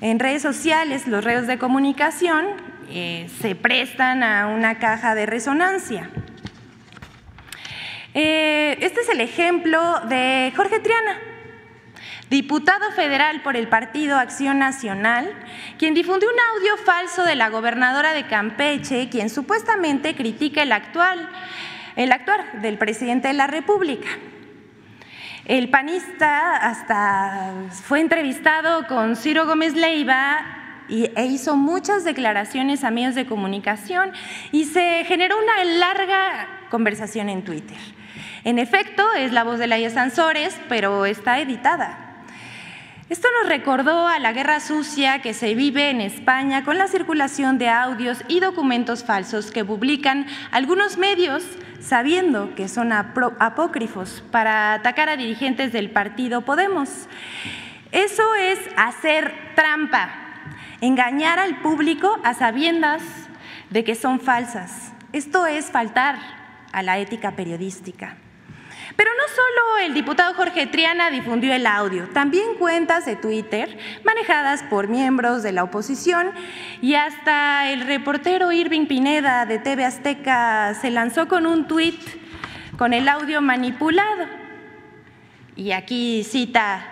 [0.00, 2.46] En redes sociales, los redes de comunicación
[2.90, 6.10] eh, se prestan a una caja de resonancia.
[8.12, 11.18] Eh, este es el ejemplo de Jorge Triana,
[12.30, 15.30] diputado federal por el Partido Acción Nacional,
[15.78, 21.28] quien difundió un audio falso de la gobernadora de Campeche, quien supuestamente critica el actual,
[21.96, 24.08] el actuar del presidente de la República.
[25.44, 30.38] El panista hasta fue entrevistado con Ciro Gómez Leiva
[30.88, 34.12] e hizo muchas declaraciones a medios de comunicación
[34.52, 37.76] y se generó una larga conversación en Twitter.
[38.44, 42.03] En efecto, es la voz de Laia Sansores, pero está editada.
[43.10, 47.58] Esto nos recordó a la guerra sucia que se vive en España con la circulación
[47.58, 51.44] de audios y documentos falsos que publican algunos medios
[51.80, 56.88] sabiendo que son apócrifos para atacar a dirigentes del partido Podemos.
[57.92, 60.08] Eso es hacer trampa,
[60.80, 63.02] engañar al público a sabiendas
[63.68, 64.94] de que son falsas.
[65.12, 66.18] Esto es faltar
[66.72, 68.16] a la ética periodística.
[68.96, 74.62] Pero no solo el diputado Jorge Triana difundió el audio, también cuentas de Twitter manejadas
[74.64, 76.30] por miembros de la oposición
[76.80, 82.00] y hasta el reportero Irving Pineda de TV Azteca se lanzó con un tuit
[82.76, 84.26] con el audio manipulado.
[85.56, 86.84] Y aquí cita,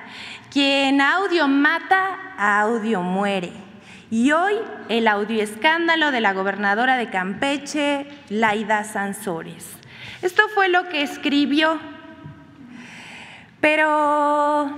[0.50, 3.52] quien audio mata, audio muere.
[4.10, 4.54] Y hoy
[4.88, 9.81] el audio escándalo de la gobernadora de Campeche, Laida Sansores.
[10.22, 11.78] Esto fue lo que escribió
[13.62, 14.76] pero,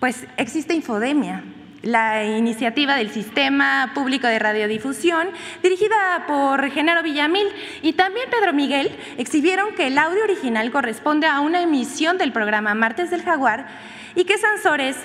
[0.00, 1.44] pues existe infodemia,
[1.82, 5.28] la iniciativa del Sistema Público de Radiodifusión,
[5.62, 7.46] dirigida por Genaro Villamil
[7.82, 12.74] y también Pedro Miguel, exhibieron que el audio original corresponde a una emisión del programa
[12.74, 13.68] Martes del Jaguar
[14.16, 14.96] y que Sansores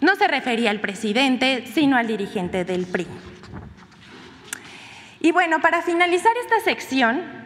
[0.00, 3.06] no se refería al presidente, sino al dirigente del PRI.
[5.20, 7.39] Y bueno, para finalizar esta sección,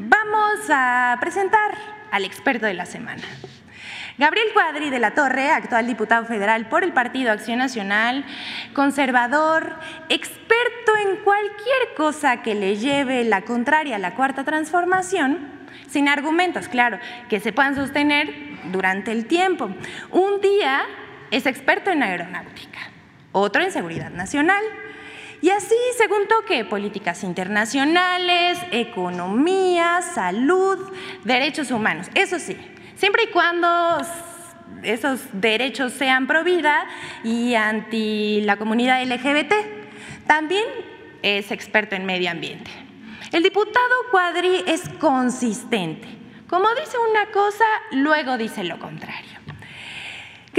[0.00, 1.74] vamos a presentar
[2.10, 3.22] al experto de la semana.
[4.18, 8.24] Gabriel Cuadri de la Torre, actual diputado federal por el Partido Acción Nacional,
[8.74, 9.76] conservador,
[10.08, 15.38] experto en cualquier cosa que le lleve la contraria a la cuarta transformación,
[15.88, 16.98] sin argumentos, claro,
[17.28, 19.70] que se puedan sostener durante el tiempo.
[20.10, 20.82] Un día
[21.30, 22.80] es experto en aeronáutica,
[23.32, 24.62] otro en seguridad nacional,
[25.42, 30.78] y así, según toque, políticas internacionales, economía, salud,
[31.24, 32.08] derechos humanos.
[32.14, 32.56] Eso sí,
[32.96, 33.98] siempre y cuando
[34.82, 36.86] esos derechos sean pro vida
[37.24, 39.52] y anti la comunidad LGBT.
[40.26, 40.64] También
[41.22, 42.70] es experto en medio ambiente.
[43.32, 46.08] El diputado Cuadri es consistente.
[46.48, 49.29] Como dice una cosa, luego dice lo contrario.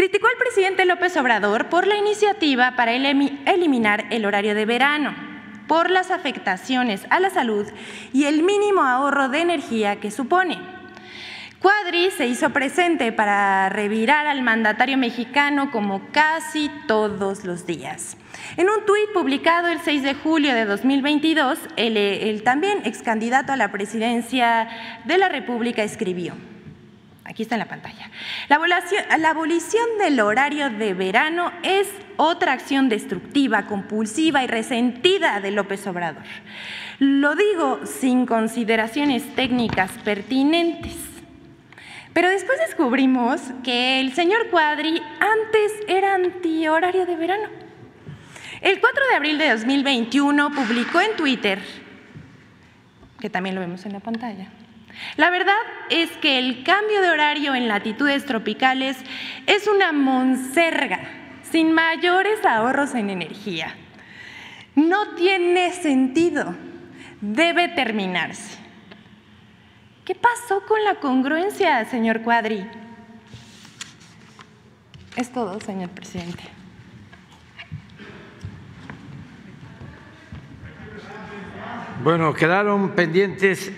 [0.02, 5.14] Criticó al presidente López Obrador por la iniciativa para eliminar el horario de verano,
[5.68, 7.68] por las afectaciones a la salud
[8.12, 10.58] y el mínimo ahorro de energía que supone.
[11.60, 18.18] Cuadri se hizo presente para revirar al mandatario mexicano como casi todos los días.
[18.58, 23.54] En un tuit publicado el 6 de julio de 2022, el, el también ex candidato
[23.54, 24.68] a la presidencia
[25.06, 26.34] de la República escribió,
[27.24, 28.10] Aquí está en la pantalla.
[28.50, 28.56] La
[29.30, 36.24] abolición, del horario de verano es otra acción destructiva, compulsiva y resentida de López Obrador.
[37.00, 40.96] Lo digo sin consideraciones técnicas pertinentes.
[42.14, 47.48] Pero después descubrimos que el señor Cuadri antes era anti-horario de verano.
[48.62, 51.60] El 4 de abril de 2021 publicó en Twitter,
[53.20, 54.50] que también lo vemos en la pantalla,
[55.18, 55.56] la verdad
[55.90, 58.98] es que el cambio de horario en latitudes tropicales
[59.48, 61.00] es una monserga
[61.52, 63.76] sin mayores ahorros en energía.
[64.76, 66.56] No tiene sentido.
[67.20, 68.58] Debe terminarse.
[70.06, 72.66] ¿Qué pasó con la congruencia, señor Cuadri?
[75.16, 76.44] Es todo, señor presidente.
[82.04, 83.72] Bueno, quedaron pendientes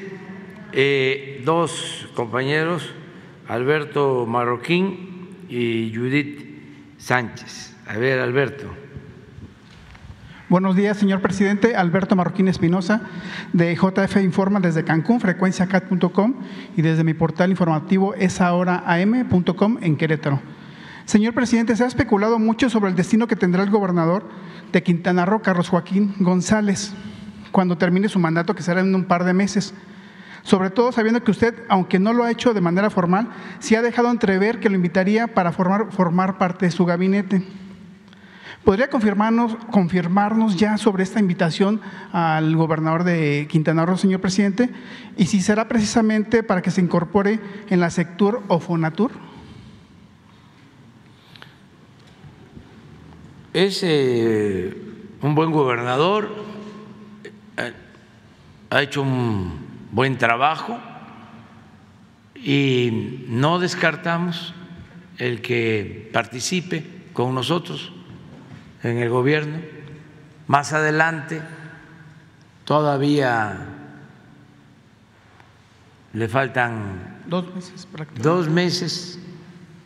[0.74, 2.94] eh, dos compañeros,
[3.48, 6.44] Alberto Marroquín y Judith
[6.98, 7.76] Sánchez.
[7.88, 8.66] A ver, Alberto.
[10.50, 11.76] Buenos días, señor presidente.
[11.76, 13.02] Alberto Marroquín Espinosa,
[13.54, 16.36] de JF Informa desde Cancún, frecuenciacat.com
[16.78, 20.40] y desde mi portal informativo esahoraam.com en Querétaro.
[21.06, 24.30] Señor presidente, se ha especulado mucho sobre el destino que tendrá el gobernador
[24.72, 26.94] de Quintana Roo, Carlos Joaquín González,
[27.52, 29.74] cuando termine su mandato, que será en un par de meses
[30.44, 33.30] sobre todo sabiendo que usted, aunque no lo ha hecho de manera formal,
[33.60, 37.44] sí ha dejado entrever que lo invitaría para formar, formar parte de su gabinete.
[38.64, 41.82] ¿Podría confirmarnos, confirmarnos ya sobre esta invitación
[42.14, 44.70] al gobernador de Quintana Roo, señor presidente?
[45.18, 47.40] Y si será precisamente para que se incorpore
[47.70, 49.12] en la sector o Fonatur.
[53.54, 54.76] Es eh,
[55.22, 56.30] un buen gobernador,
[58.70, 60.80] ha hecho un buen trabajo
[62.34, 64.56] y no descartamos
[65.20, 66.84] el que participe
[67.14, 67.94] con nosotros
[68.82, 69.60] en el gobierno.
[70.48, 71.44] Más adelante
[72.66, 73.68] todavía
[76.14, 77.88] le faltan dos meses,
[78.20, 79.20] dos meses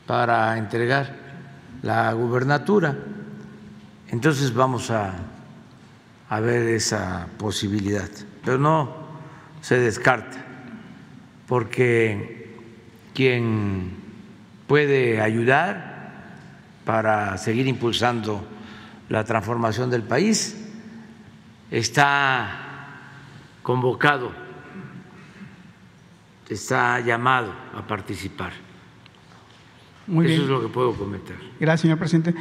[0.05, 1.17] para entregar
[1.81, 2.97] la gubernatura.
[4.07, 5.15] Entonces vamos a,
[6.29, 8.09] a ver esa posibilidad,
[8.41, 9.06] pero no
[9.67, 10.37] se descarta,
[11.45, 12.55] porque
[13.13, 13.97] quien
[14.65, 16.23] puede ayudar
[16.85, 18.47] para seguir impulsando
[19.09, 20.55] la transformación del país
[21.69, 22.47] está
[23.61, 24.31] convocado,
[26.47, 28.66] está llamado a participar.
[30.07, 30.41] Muy Eso bien.
[30.43, 31.35] es lo que puedo comentar.
[31.59, 32.33] Gracias, señor presidente.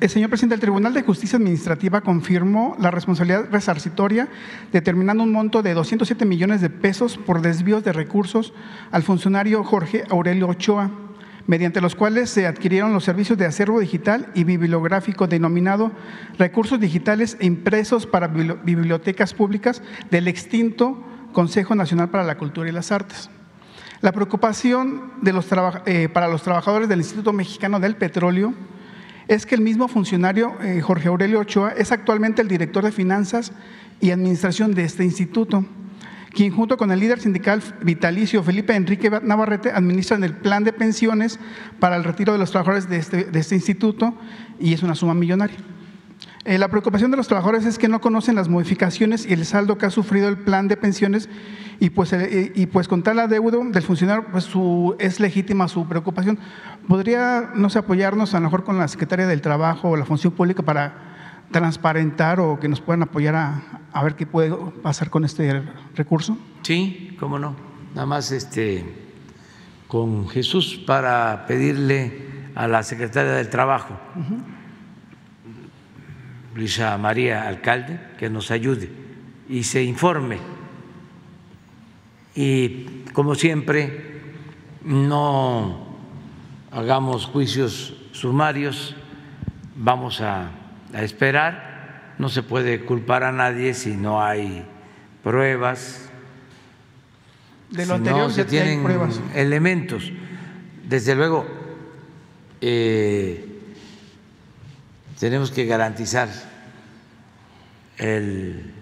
[0.00, 4.28] Eh, señor presidente, el Tribunal de Justicia Administrativa confirmó la responsabilidad resarcitoria
[4.72, 8.52] determinando un monto de 207 millones de pesos por desvíos de recursos
[8.90, 10.90] al funcionario Jorge Aurelio Ochoa,
[11.46, 15.92] mediante los cuales se adquirieron los servicios de acervo digital y bibliográfico denominado
[16.38, 21.02] recursos digitales e impresos para bibli- bibliotecas públicas del extinto
[21.32, 23.30] Consejo Nacional para la Cultura y las Artes.
[24.00, 25.10] La preocupación
[25.86, 28.54] eh, para los trabajadores del Instituto Mexicano del Petróleo
[29.26, 33.52] es que el mismo funcionario, eh, Jorge Aurelio Ochoa, es actualmente el director de finanzas
[34.00, 35.64] y administración de este instituto,
[36.30, 41.40] quien junto con el líder sindical vitalicio Felipe Enrique Navarrete administran el plan de pensiones
[41.80, 44.14] para el retiro de los trabajadores de este, de este instituto
[44.60, 45.56] y es una suma millonaria.
[46.48, 49.76] Eh, la preocupación de los trabajadores es que no conocen las modificaciones y el saldo
[49.76, 51.28] que ha sufrido el plan de pensiones
[51.78, 55.86] y pues, eh, y pues con tal adeudo del funcionario pues su, es legítima su
[55.86, 56.38] preocupación.
[56.88, 60.32] ¿Podría no sé, apoyarnos a lo mejor con la Secretaria del Trabajo o la Función
[60.32, 63.62] Pública para transparentar o que nos puedan apoyar a,
[63.92, 64.50] a ver qué puede
[64.82, 65.62] pasar con este
[65.94, 66.38] recurso?
[66.62, 67.56] Sí, cómo no.
[67.94, 68.86] Nada más este
[69.86, 73.98] con Jesús para pedirle a la secretaria del Trabajo,
[76.54, 78.90] Luisa María Alcalde, que nos ayude
[79.48, 80.38] y se informe.
[82.34, 84.20] Y como siempre,
[84.84, 85.86] no
[86.70, 88.94] hagamos juicios sumarios,
[89.76, 90.50] vamos a,
[90.94, 94.64] a esperar, no se puede culpar a nadie si no hay
[95.22, 96.08] pruebas,
[97.70, 99.20] De lo si anterior no se tienen pruebas.
[99.34, 100.12] elementos.
[100.88, 101.46] Desde luego,
[102.60, 103.47] eh,
[105.18, 106.28] tenemos que garantizar
[107.96, 108.72] el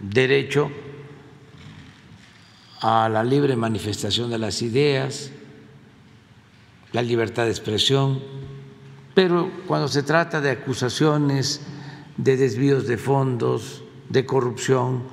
[0.00, 0.70] derecho
[2.80, 5.30] a la libre manifestación de las ideas,
[6.92, 8.22] la libertad de expresión,
[9.14, 11.60] pero cuando se trata de acusaciones
[12.16, 15.04] de desvíos de fondos, de corrupción,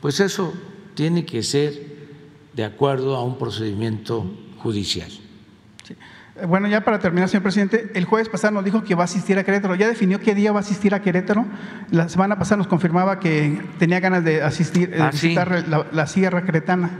[0.00, 0.52] pues eso
[0.94, 1.90] tiene que ser
[2.52, 4.24] de acuerdo a un procedimiento
[4.58, 5.10] judicial.
[6.42, 9.04] Eh, Bueno, ya para terminar, señor presidente, el jueves pasado nos dijo que va a
[9.04, 9.74] asistir a Querétaro.
[9.74, 11.46] ¿Ya definió qué día va a asistir a Querétaro?
[11.90, 15.28] La semana pasada nos confirmaba que tenía ganas de asistir, de Ah, sí.
[15.28, 16.90] visitar la, la Sierra Queretana.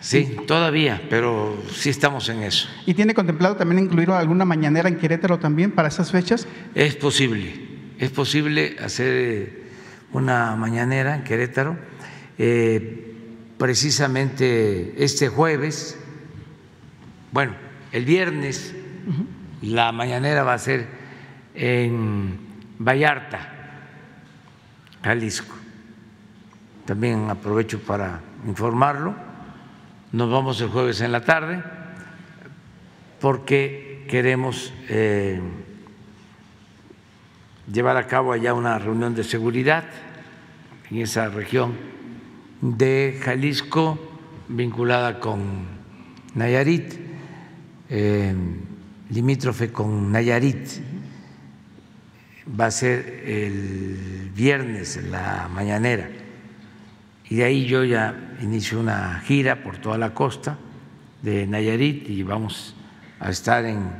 [0.00, 2.68] Sí, todavía, pero sí estamos en eso.
[2.84, 6.46] ¿Y tiene contemplado también incluir alguna mañanera en Querétaro también para esas fechas?
[6.74, 7.54] Es posible,
[7.98, 9.62] es posible hacer eh,
[10.12, 11.76] una mañanera en Querétaro.
[12.38, 13.14] Eh,
[13.58, 15.98] precisamente este jueves,
[17.32, 17.54] bueno,
[17.96, 18.74] el viernes,
[19.62, 20.86] la mañanera va a ser
[21.54, 22.38] en
[22.78, 23.38] Vallarta,
[25.02, 25.54] Jalisco.
[26.84, 29.14] También aprovecho para informarlo.
[30.12, 31.62] Nos vamos el jueves en la tarde
[33.18, 35.40] porque queremos eh,
[37.72, 39.84] llevar a cabo allá una reunión de seguridad
[40.90, 41.72] en esa región
[42.60, 43.98] de Jalisco
[44.48, 45.64] vinculada con
[46.34, 47.05] Nayarit,
[47.88, 50.68] limítrofe con Nayarit.
[52.48, 56.08] Va a ser el viernes la mañanera.
[57.28, 60.58] Y de ahí yo ya inicio una gira por toda la costa
[61.22, 62.76] de Nayarit y vamos
[63.18, 63.90] a estar en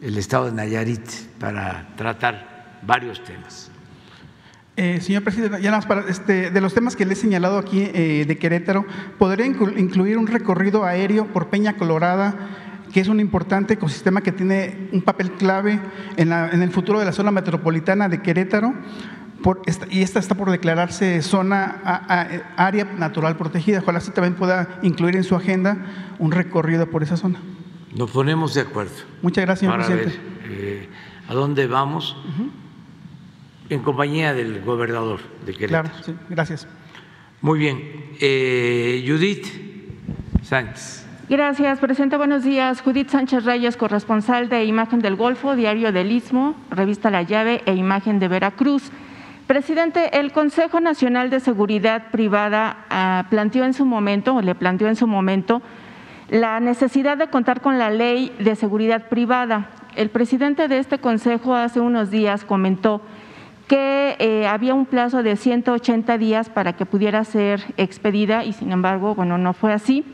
[0.00, 3.70] el estado de Nayarit para tratar varios temas.
[4.78, 7.56] Eh, señor presidente, ya nada más para, este, de los temas que le he señalado
[7.56, 8.84] aquí eh, de Querétaro,
[9.18, 12.34] ¿podría inclu- incluir un recorrido aéreo por Peña Colorada,
[12.92, 15.80] que es un importante ecosistema que tiene un papel clave
[16.18, 18.74] en, la- en el futuro de la zona metropolitana de Querétaro?
[19.42, 23.78] Por esta- y esta está por declararse zona a- a- área natural protegida.
[23.78, 25.78] Ojalá usted también pueda incluir en su agenda
[26.18, 27.38] un recorrido por esa zona.
[27.94, 28.92] Nos ponemos de acuerdo
[29.22, 30.20] Muchas gracias, señor para presidente.
[30.48, 30.88] ver eh,
[31.28, 32.14] a dónde vamos
[33.68, 35.88] en compañía del gobernador de Querétaro.
[35.88, 36.66] Claro, sí, gracias.
[37.40, 37.80] Muy bien.
[38.20, 39.46] Eh, Judith
[40.42, 41.06] Sánchez.
[41.28, 42.16] Gracias, presidente.
[42.16, 42.80] Buenos días.
[42.80, 47.74] Judith Sánchez Reyes, corresponsal de Imagen del Golfo, Diario del Istmo, Revista La Llave e
[47.74, 48.92] Imagen de Veracruz.
[49.48, 54.88] Presidente, el Consejo Nacional de Seguridad Privada ah, planteó en su momento, o le planteó
[54.88, 55.62] en su momento,
[56.28, 59.70] la necesidad de contar con la ley de seguridad privada.
[59.96, 63.00] el presidente de este consejo hace unos días comentó
[63.66, 68.70] que eh, había un plazo de 180 días para que pudiera ser expedida y sin
[68.70, 70.04] embargo, bueno, no fue así.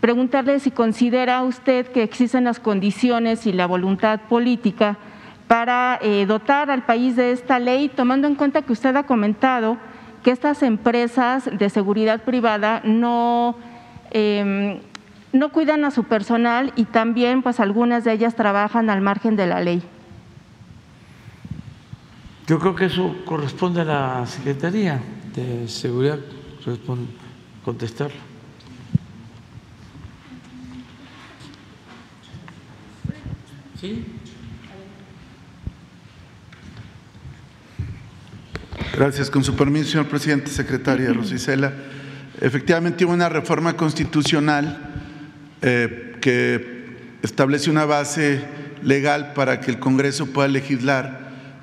[0.00, 4.96] Preguntarle si considera usted que existen las condiciones y la voluntad política
[5.46, 9.76] para eh, dotar al país de esta ley, tomando en cuenta que usted ha comentado
[10.24, 13.56] que estas empresas de seguridad privada no,
[14.10, 14.80] em,
[15.32, 19.46] no cuidan a su personal y también pues algunas de ellas trabajan al margen de
[19.46, 19.82] la ley.
[22.46, 25.00] Yo creo que eso corresponde a la Secretaría
[25.34, 26.18] de Seguridad
[27.64, 28.16] contestarlo.
[33.80, 34.04] ¿Sí?
[38.96, 39.30] Gracias.
[39.30, 41.72] Con su permiso, señor presidente, secretaria Rosicela.
[42.40, 44.90] Efectivamente, hubo una reforma constitucional
[45.62, 48.44] eh, que establece una base
[48.82, 51.21] legal para que el Congreso pueda legislar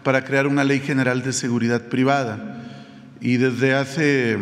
[0.09, 2.63] para crear una ley general de seguridad privada.
[3.21, 4.39] Y desde hace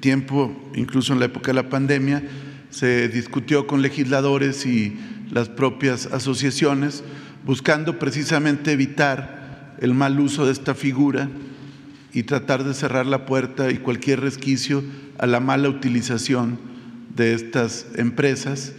[0.00, 2.24] tiempo, incluso en la época de la pandemia,
[2.70, 4.98] se discutió con legisladores y
[5.30, 7.04] las propias asociaciones,
[7.46, 11.28] buscando precisamente evitar el mal uso de esta figura
[12.12, 14.82] y tratar de cerrar la puerta y cualquier resquicio
[15.16, 16.58] a la mala utilización
[17.14, 18.72] de estas empresas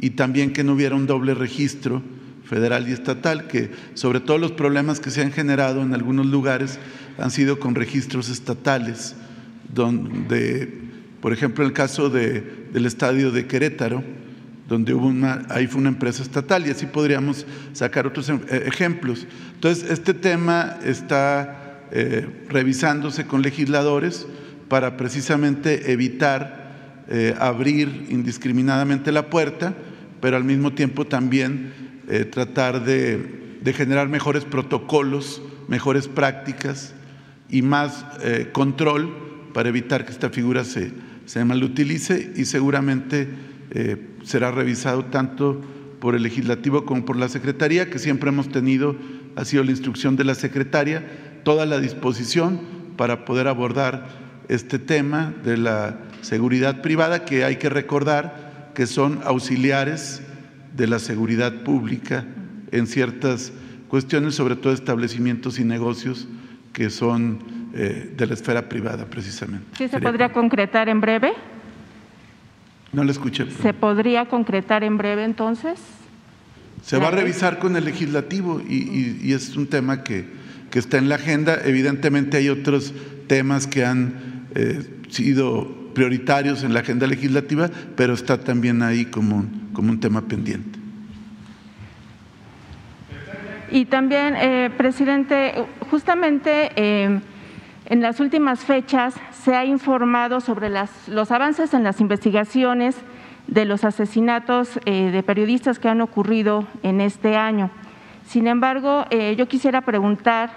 [0.00, 2.02] y también que no hubiera un doble registro
[2.48, 6.78] federal y estatal, que sobre todo los problemas que se han generado en algunos lugares
[7.18, 9.14] han sido con registros estatales,
[9.72, 10.72] donde,
[11.20, 14.02] por ejemplo, el caso de, del estadio de Querétaro,
[14.68, 19.26] donde hubo una, ahí fue una empresa estatal y así podríamos sacar otros eh, ejemplos.
[19.54, 24.26] Entonces, este tema está eh, revisándose con legisladores
[24.68, 29.74] para precisamente evitar eh, abrir indiscriminadamente la puerta,
[30.20, 31.72] pero al mismo tiempo también
[32.08, 36.94] eh, tratar de, generar mejores protocolos, mejores prácticas
[37.50, 39.14] y más eh, control
[39.52, 40.92] para evitar que esta figura se,
[41.26, 43.28] se malutilice y seguramente
[43.72, 45.60] eh, será revisado tanto
[46.00, 48.96] por el legislativo como por la Secretaría, que siempre hemos tenido,
[49.36, 51.04] ha sido la instrucción de la Secretaria,
[51.44, 52.60] toda la disposición
[52.96, 54.06] para poder abordar
[54.48, 60.22] este tema de la seguridad privada, que hay que recordar que son auxiliares
[60.78, 62.24] de la seguridad pública
[62.70, 63.52] en ciertas
[63.88, 66.28] cuestiones, sobre todo establecimientos y negocios
[66.72, 67.40] que son
[67.74, 69.66] eh, de la esfera privada precisamente.
[69.76, 71.32] ¿Sí se podría concretar en breve?
[72.92, 73.50] No le escuché.
[73.50, 75.80] ¿Se podría concretar en breve entonces?
[76.82, 80.26] Se va a revisar con el legislativo y, es un tema que,
[80.70, 81.58] que, está en la agenda.
[81.64, 82.94] Evidentemente hay otros
[83.26, 89.44] temas que han eh, sido prioritarios en la agenda legislativa, pero está también ahí como
[89.78, 90.76] como un tema pendiente.
[93.70, 95.54] Y también, eh, presidente,
[95.88, 97.20] justamente eh,
[97.86, 102.96] en las últimas fechas se ha informado sobre los avances en las investigaciones
[103.46, 107.70] de los asesinatos eh, de periodistas que han ocurrido en este año.
[108.26, 109.04] Sin embargo,
[109.38, 110.50] yo quisiera preguntar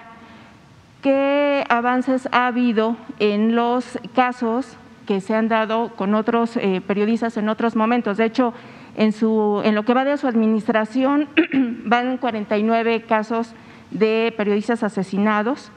[1.03, 4.77] qué avances ha habido en los casos
[5.11, 6.57] que se han dado con otros
[6.87, 8.15] periodistas en otros momentos.
[8.15, 8.53] De hecho,
[8.95, 11.27] en, su, en lo que va de su administración,
[11.83, 13.53] van 49 casos
[13.89, 15.69] de periodistas asesinados.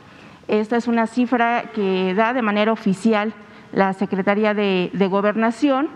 [0.47, 3.35] Esta es una cifra que da de manera oficial
[3.73, 5.89] la Secretaría de, Gobernación.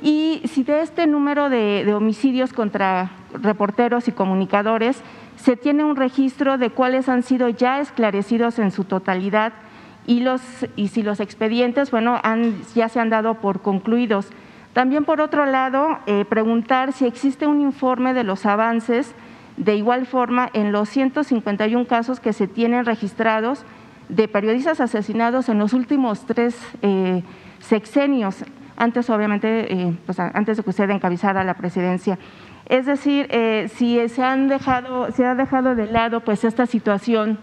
[0.00, 5.02] Y si de este número de, homicidios contra reporteros y comunicadores
[5.34, 9.52] se tiene un registro de cuáles han sido ya esclarecidos en su totalidad
[10.06, 10.40] y, los,
[10.76, 14.28] y si los expedientes, bueno, han, ya se han dado por concluidos.
[14.72, 19.14] También, por otro lado, eh, preguntar si existe un informe de los avances
[19.56, 23.64] de igual forma en los 151 casos que se tienen registrados
[24.08, 27.22] de periodistas asesinados en los últimos tres eh,
[27.60, 28.44] sexenios,
[28.76, 32.18] antes obviamente, eh, pues, antes de que usted encabezara la presidencia.
[32.66, 33.28] Es decir,
[33.74, 37.38] si se han dejado, se ha dejado de lado pues esta situación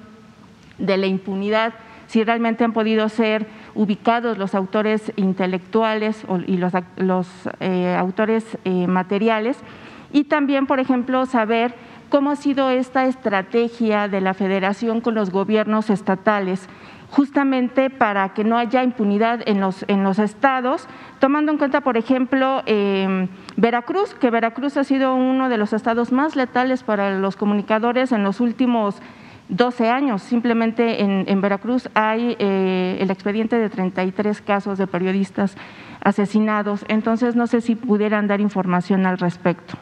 [0.79, 1.73] de la impunidad,
[2.11, 6.73] si realmente han podido ser ubicados los autores intelectuales y los,
[7.61, 9.57] eh, autores eh, materiales.
[10.11, 11.73] Y también, por ejemplo, saber
[12.09, 16.67] cómo ha sido esta estrategia de la federación con los gobiernos estatales
[17.11, 20.87] justamente para que no haya impunidad en los, en los estados,
[21.19, 26.11] tomando en cuenta, por ejemplo, em, Veracruz, que Veracruz ha sido uno de los estados
[26.11, 29.01] más letales para los comunicadores en los últimos
[29.51, 30.23] 12 años.
[30.23, 35.55] Simplemente en, Veracruz hay eh, el expediente de 33 casos de periodistas
[36.03, 36.83] asesinados.
[36.87, 39.75] Entonces, no sé si pudieran dar información al respecto.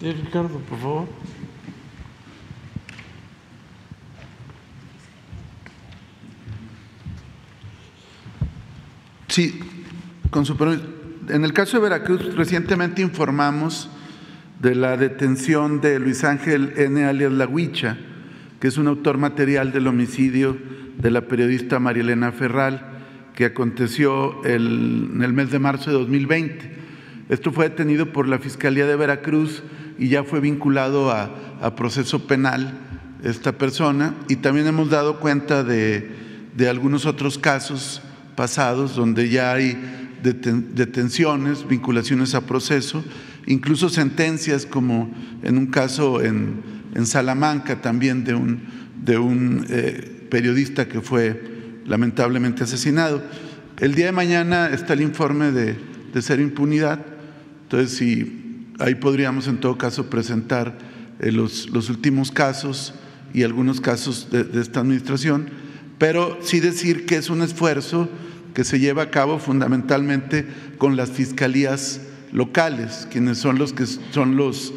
[0.00, 1.08] Sí, Ricardo, por favor.
[9.28, 9.60] Sí,
[10.30, 10.82] con su permiso.
[11.28, 13.88] En el caso de Veracruz, recientemente informamos
[14.60, 17.04] de la detención de Luis Ángel N.
[17.04, 17.96] alias La Huicha,
[18.62, 20.56] que es un autor material del homicidio
[20.96, 23.00] de la periodista Marielena Ferral,
[23.34, 26.70] que aconteció en el mes de marzo de 2020.
[27.28, 29.64] Esto fue detenido por la Fiscalía de Veracruz
[29.98, 32.78] y ya fue vinculado a, a proceso penal
[33.24, 34.14] esta persona.
[34.28, 36.08] Y también hemos dado cuenta de,
[36.56, 38.00] de algunos otros casos
[38.36, 39.76] pasados donde ya hay
[40.22, 43.02] detenciones, vinculaciones a proceso
[43.46, 45.10] incluso sentencias como
[45.42, 48.62] en un caso en, Salamanca también de un,
[49.02, 53.22] de un eh, periodista que fue lamentablemente asesinado.
[53.78, 55.76] El día de mañana está el informe de,
[56.12, 57.04] de ser impunidad,
[57.64, 60.78] entonces si ahí podríamos en todo caso presentar
[61.20, 62.94] eh, los, los, últimos casos
[63.32, 65.48] y algunos casos de, de esta administración,
[65.98, 68.08] pero sí decir que es un esfuerzo
[68.54, 70.46] que se lleva a cabo fundamentalmente
[70.78, 72.02] con las fiscalías
[72.32, 74.72] locales, quienes son los que son los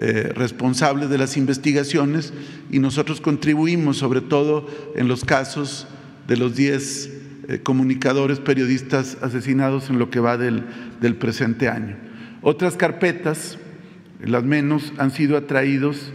[0.00, 2.32] eh, responsables de las investigaciones
[2.70, 5.88] y nosotros contribuimos sobre todo en los casos
[6.28, 7.10] de los 10
[7.48, 10.62] eh, comunicadores periodistas asesinados en lo que va del,
[11.00, 11.96] del, presente año.
[12.42, 13.58] Otras carpetas,
[14.24, 16.12] las menos, han sido atraídos,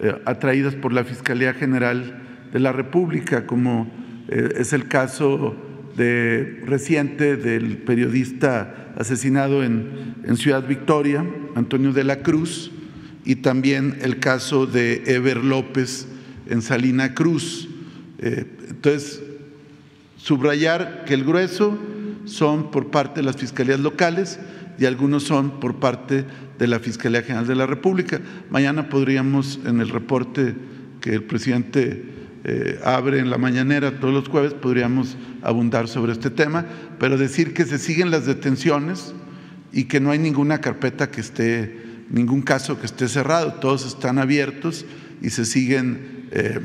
[0.00, 3.92] eh, atraídas por la Fiscalía General de la República, como
[4.28, 5.54] es el caso
[5.96, 11.24] reciente del periodista asesinado en, en, Ciudad Victoria,
[11.54, 12.72] Antonio de la Cruz,
[13.24, 16.06] y también el caso de Ever López
[16.48, 17.68] en Salina Cruz.
[18.18, 19.22] Eh, entonces,
[20.16, 21.78] subrayar que el grueso
[22.24, 24.38] son por parte de las fiscalías locales
[24.78, 26.24] y algunos son por parte
[26.58, 28.20] de la Fiscalía General de la República.
[28.50, 30.54] Mañana podríamos, en el reporte
[31.00, 32.04] que el presidente
[32.44, 36.64] eh, abre en la mañanera todos los jueves, podríamos abundar sobre este tema,
[36.98, 39.14] pero decir que se siguen las detenciones
[39.72, 41.76] y que no hay ninguna carpeta que esté,
[42.10, 44.84] ningún caso que esté cerrado, todos están abiertos
[45.22, 46.60] y se siguen eh,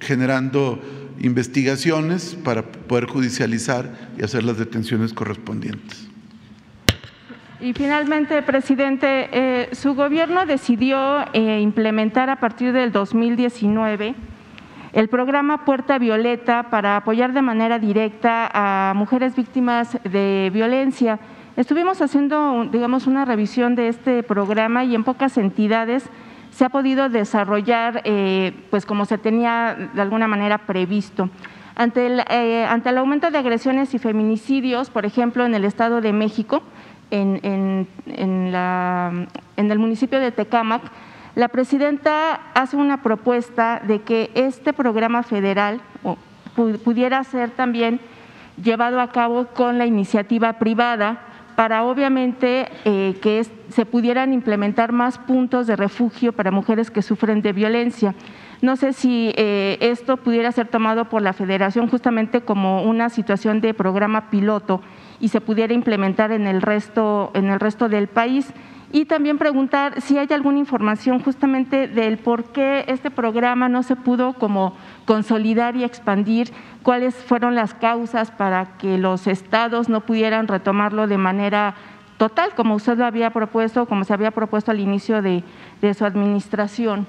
[0.00, 0.80] generando
[1.20, 6.08] investigaciones para poder judicializar y hacer las detenciones correspondientes.
[7.60, 14.14] Y finalmente, presidente, eh, su gobierno decidió eh, implementar a partir del 2019
[14.92, 21.18] el programa Puerta Violeta para apoyar de manera directa a mujeres víctimas de violencia.
[21.56, 26.04] Estuvimos haciendo, digamos, una revisión de este programa y en pocas entidades
[26.50, 31.30] se ha podido desarrollar, eh, pues como se tenía de alguna manera previsto.
[31.76, 36.00] Ante el, eh, ante el, aumento de agresiones y feminicidios, por ejemplo, en el Estado
[36.00, 36.62] de México,
[37.12, 39.12] en, en, en, la,
[39.56, 40.82] en el municipio de Tecámac,
[41.36, 45.80] la presidenta hace una propuesta de que este programa federal
[46.84, 48.00] pudiera ser también
[48.60, 51.20] llevado a cabo con la iniciativa privada
[51.56, 57.42] para obviamente eh, que se pudieran implementar más puntos de refugio para mujeres que sufren
[57.42, 58.14] de violencia.
[58.62, 63.60] No sé si eh, esto pudiera ser tomado por la federación justamente como una situación
[63.60, 64.80] de programa piloto
[65.20, 68.52] y se pudiera implementar en el resto, en el resto del país
[68.94, 73.96] y también preguntar si hay alguna información justamente del por qué este programa no se
[73.96, 76.52] pudo como consolidar y expandir,
[76.84, 81.74] cuáles fueron las causas para que los estados no pudieran retomarlo de manera
[82.18, 85.42] total, como usted lo había propuesto, como se había propuesto al inicio de,
[85.82, 87.04] de su administración.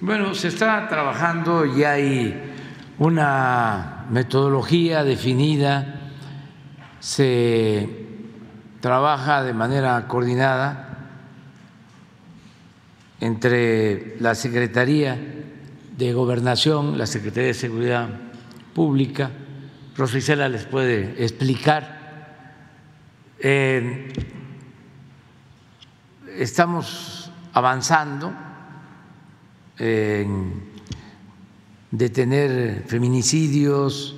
[0.00, 2.52] Bueno, se está trabajando y hay
[2.98, 6.00] una metodología definida,
[6.98, 8.09] se
[8.80, 10.86] trabaja de manera coordinada
[13.20, 15.18] entre la Secretaría
[15.96, 18.08] de Gobernación, la Secretaría de Seguridad
[18.74, 19.30] Pública,
[19.96, 22.00] Rosicela les puede explicar.
[26.38, 28.32] Estamos avanzando
[29.78, 30.70] en
[31.90, 34.16] detener feminicidios,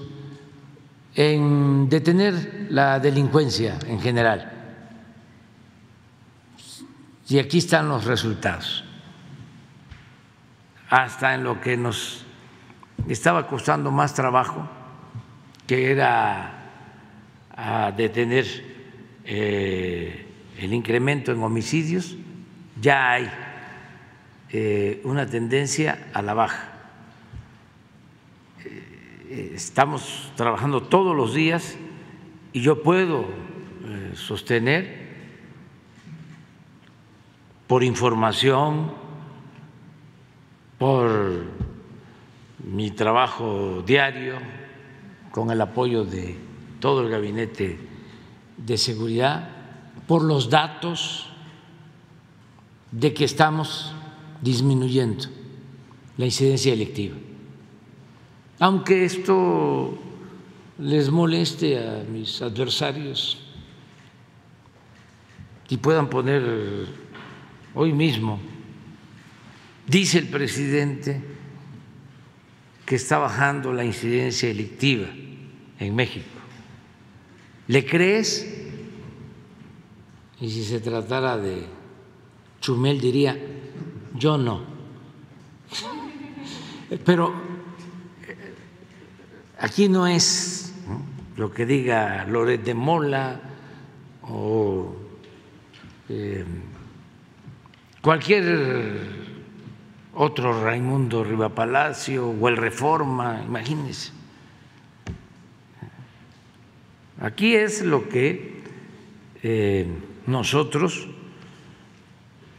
[1.15, 4.52] en detener la delincuencia en general.
[7.33, 8.85] Y aquí están los resultados.
[10.91, 12.27] Hasta en lo que nos
[13.09, 14.69] estaba costando más trabajo,
[15.67, 16.53] que era
[17.57, 18.45] a detener
[19.25, 20.27] eh,
[20.59, 22.17] el incremento en homicidios,
[22.79, 23.31] ya hay
[24.51, 26.69] eh, una tendencia a la baja.
[28.63, 31.79] Eh, estamos trabajando todos los días
[32.53, 33.25] y yo puedo
[34.13, 35.02] sostener
[37.73, 38.93] por información,
[40.77, 41.47] por
[42.63, 44.37] mi trabajo diario,
[45.31, 46.37] con el apoyo de
[46.81, 47.79] todo el gabinete
[48.59, 49.49] de seguridad
[50.07, 51.31] por los datos
[52.91, 53.95] de que estamos
[54.43, 55.25] disminuyendo
[56.19, 57.17] la incidencia electiva.
[58.59, 59.97] Aunque esto
[60.79, 63.39] les moleste a mis adversarios
[65.71, 67.01] y puedan poner
[67.75, 68.39] hoy mismo,
[69.87, 71.21] dice el presidente
[72.85, 75.09] que está bajando la incidencia electiva
[75.79, 76.27] en México.
[77.69, 78.47] ¿Le crees?
[80.41, 81.65] Y si se tratara de
[82.61, 83.39] Chumel diría,
[84.15, 84.63] yo no.
[87.05, 87.33] Pero
[89.59, 90.75] aquí no es
[91.37, 93.41] lo que diga Loret de Mola
[94.23, 94.95] o
[96.09, 96.45] eh,
[98.03, 99.23] cualquier
[100.15, 104.13] otro Raimundo Rivapalacio o el Reforma, imagínense.
[107.21, 108.63] Aquí es lo que
[109.43, 109.87] eh,
[110.27, 111.09] nosotros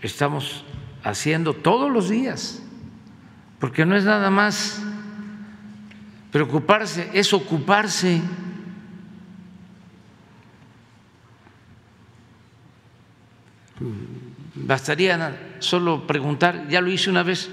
[0.02, 0.64] estamos
[1.03, 2.64] haciendo todos los días,
[3.60, 4.82] porque no es nada más
[6.32, 8.22] preocuparse, es ocuparse.
[14.56, 17.50] Bastaría solo preguntar, ya lo hice una vez,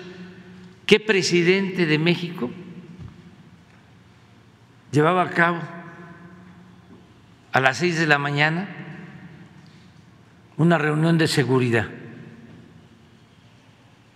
[0.87, 2.51] ¿qué presidente de México
[4.93, 5.61] llevaba a cabo
[7.53, 8.69] a las seis de la mañana
[10.57, 11.89] una reunión de seguridad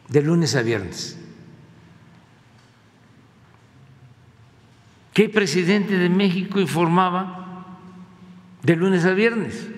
[0.08, 1.18] de lunes a viernes.
[5.12, 7.78] ¿Qué presidente de México informaba
[8.62, 9.68] de lunes a viernes?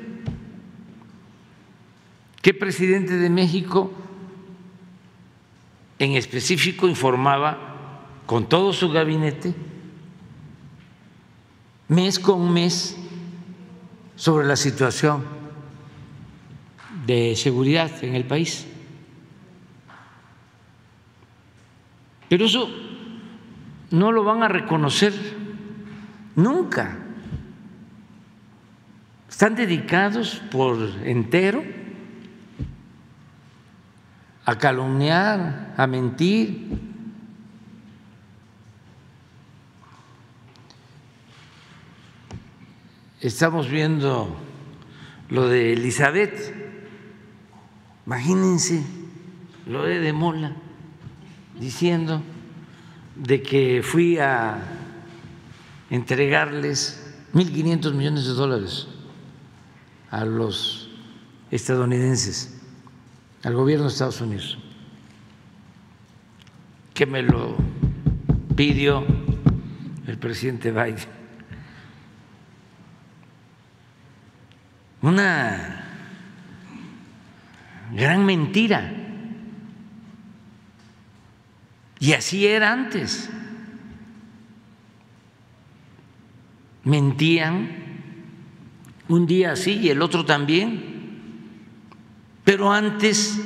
[2.46, 3.90] ¿Qué presidente de México
[5.98, 9.52] en específico informaba con todo su gabinete
[11.88, 12.96] mes con mes
[14.14, 15.24] sobre la situación
[17.04, 18.64] de seguridad en el país.
[22.28, 22.70] Pero eso
[23.90, 25.12] no lo van a reconocer
[26.36, 26.96] nunca.
[29.28, 31.75] Están dedicados por entero
[34.46, 36.68] a calumniar, a mentir.
[43.20, 44.36] Estamos viendo
[45.30, 46.54] lo de Elizabeth,
[48.06, 48.84] imagínense
[49.66, 50.54] lo de De Mola
[51.58, 52.22] diciendo
[53.16, 54.58] de que fui a
[55.90, 58.86] entregarles 1.500 millones de dólares
[60.10, 60.90] a los
[61.50, 62.55] estadounidenses,
[63.42, 64.58] al gobierno de Estados Unidos,
[66.94, 67.56] que me lo
[68.54, 69.04] pidió
[70.06, 71.16] el presidente Biden.
[75.02, 75.84] Una
[77.92, 78.92] gran mentira.
[81.98, 83.30] Y así era antes.
[86.84, 87.68] Mentían
[89.08, 90.95] un día así y el otro también.
[92.46, 93.40] Pero antes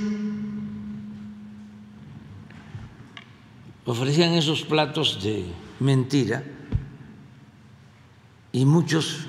[3.86, 5.46] ofrecían esos platos de
[5.80, 6.44] mentira
[8.52, 9.24] y muchos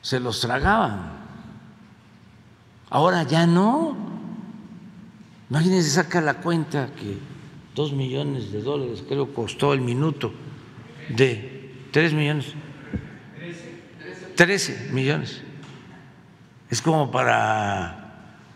[0.00, 1.12] se los tragaban.
[2.88, 3.94] Ahora ya no.
[5.50, 7.18] Imagínense, saca la cuenta que
[7.74, 10.32] dos millones de dólares, creo, costó el minuto
[11.10, 12.54] de tres millones.
[14.34, 15.42] Trece millones.
[16.70, 17.97] Es como para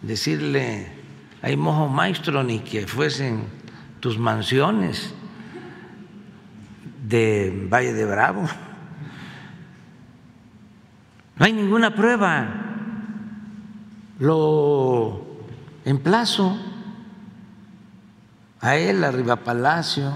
[0.02, 0.92] decirle,
[1.40, 3.44] hay mojo maestro, ni que fuesen
[4.00, 5.14] tus mansiones
[7.08, 8.48] de Valle de Bravo.
[11.36, 12.48] No hay ninguna prueba.
[14.18, 15.24] Lo
[15.84, 16.56] emplazo
[18.60, 20.12] a él, a Riva Palacio,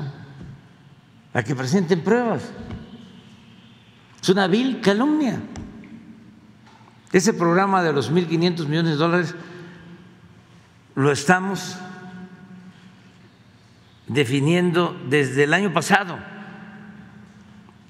[1.35, 2.53] a que presenten pruebas.
[4.23, 5.41] Es una vil calumnia.
[7.13, 9.35] Ese programa de los 1.500 millones de dólares
[10.97, 11.77] lo estamos
[14.09, 16.19] definiendo desde el año pasado.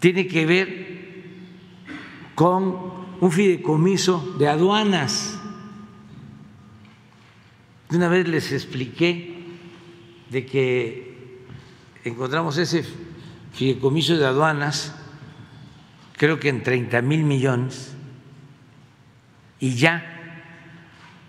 [0.00, 0.86] Tiene que ver
[2.34, 2.76] con
[3.20, 5.40] un fideicomiso de aduanas.
[7.90, 9.44] Una vez les expliqué
[10.28, 11.44] de que
[12.02, 12.84] encontramos ese
[13.52, 14.96] fideicomiso de aduanas,
[16.16, 17.94] creo que en 30 mil millones,
[19.60, 20.04] y ya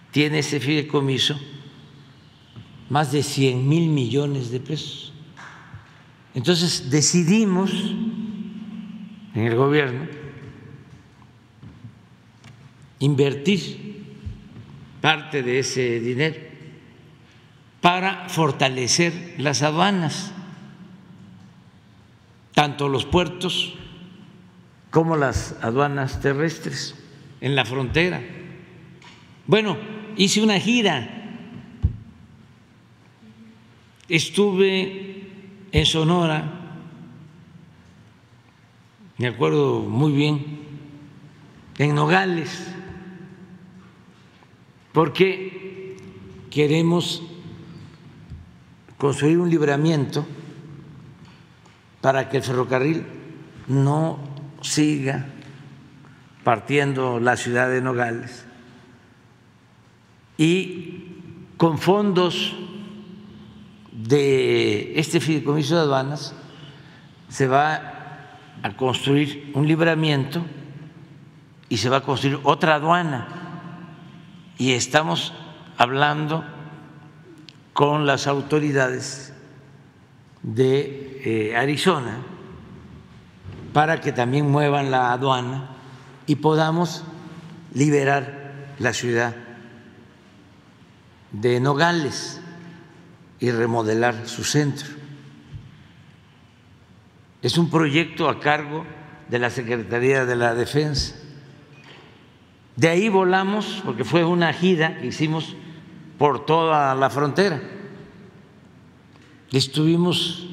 [0.09, 1.39] tiene ese fideicomiso
[2.89, 5.13] más de 100 mil millones de pesos.
[6.33, 7.71] Entonces decidimos
[9.33, 10.07] en el gobierno
[12.99, 14.05] invertir
[15.01, 16.35] parte de ese dinero
[17.81, 20.31] para fortalecer las aduanas,
[22.53, 23.75] tanto los puertos
[24.89, 26.95] como las aduanas terrestres
[27.39, 28.21] en la frontera.
[29.45, 29.77] Bueno,
[30.17, 31.26] hice una gira,
[34.09, 35.27] estuve
[35.71, 36.53] en Sonora,
[39.17, 40.59] me acuerdo muy bien,
[41.77, 42.67] en Nogales,
[44.93, 45.97] porque
[46.49, 47.23] queremos
[48.97, 50.25] construir un libramiento
[52.01, 53.05] para que el ferrocarril
[53.67, 54.19] no
[54.61, 55.27] siga
[56.43, 58.45] partiendo la ciudad de Nogales
[60.37, 61.17] y
[61.57, 62.55] con fondos
[63.97, 66.35] de este fideicomiso de aduanas
[67.29, 67.81] se va
[68.61, 70.45] a construir un libramiento
[71.67, 73.27] y se va a construir otra aduana.
[74.57, 75.33] Y estamos
[75.77, 76.45] hablando
[77.73, 79.33] con las autoridades
[80.43, 82.19] de eh, Arizona
[83.73, 85.69] para que también muevan la aduana
[86.27, 87.03] y podamos
[87.73, 89.35] liberar la ciudad
[91.31, 92.36] de Nogales
[93.39, 94.87] y remodelar su centro.
[97.41, 98.85] Es un proyecto a cargo
[99.29, 101.15] de la Secretaría de la Defensa.
[102.75, 105.55] De ahí volamos, porque fue una gira que hicimos
[106.17, 107.61] por toda la frontera.
[109.51, 110.47] Estuvimos,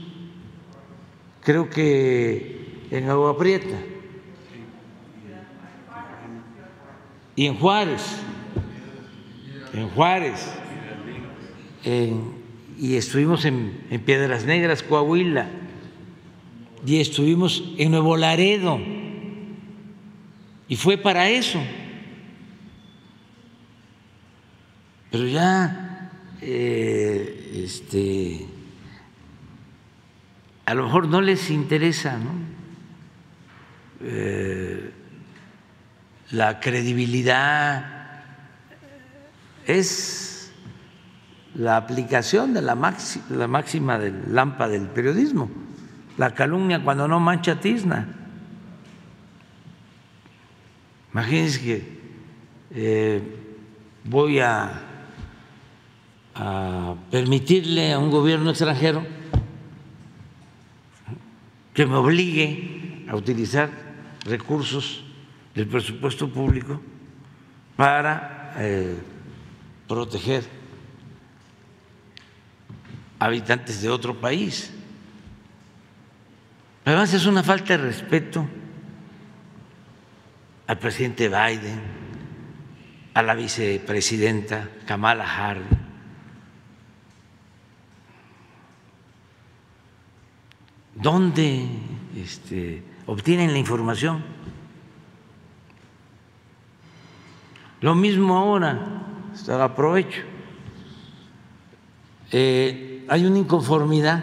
[1.42, 3.76] creo que en Agua Prieta
[7.34, 8.02] y en Juárez,
[9.72, 10.54] en Juárez,
[12.84, 15.48] y estuvimos en, Piedras Negras, Coahuila,
[16.86, 18.78] y estuvimos en Nuevo Laredo,
[20.68, 21.62] y fue para eso.
[25.10, 26.10] Pero ya,
[26.42, 28.44] eh, este,
[30.66, 32.32] a lo mejor no les interesa, ¿no?
[34.02, 34.90] Eh,
[36.32, 38.22] la credibilidad
[39.66, 40.33] es
[41.54, 45.50] la aplicación de la, máxima, la máxima del lámpara del periodismo,
[46.18, 48.08] la calumnia cuando no mancha tizna.
[51.12, 52.00] Imagínense que
[52.72, 53.22] eh,
[54.04, 54.82] voy a,
[56.34, 59.06] a permitirle a un gobierno extranjero
[61.72, 63.70] que me obligue a utilizar
[64.24, 65.04] recursos
[65.54, 66.80] del presupuesto público
[67.76, 68.96] para eh,
[69.86, 70.44] proteger
[73.24, 74.70] habitantes de otro país.
[76.84, 78.46] Además es una falta de respeto
[80.66, 81.80] al presidente Biden,
[83.14, 85.64] a la vicepresidenta Kamala Harris.
[90.94, 91.66] ¿Dónde
[92.16, 94.22] este, obtienen la información?
[97.80, 99.06] Lo mismo ahora,
[99.48, 100.20] aprovecho.
[102.30, 104.22] Eh, hay una inconformidad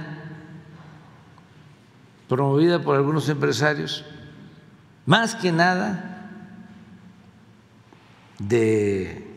[2.28, 4.06] promovida por algunos empresarios,
[5.06, 6.30] más que nada
[8.40, 9.28] de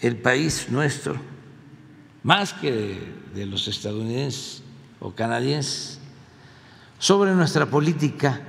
[0.00, 1.16] el país nuestro,
[2.22, 2.98] más que
[3.34, 4.62] de los estadounidenses
[5.00, 6.00] o canadienses,
[6.98, 8.40] sobre nuestra política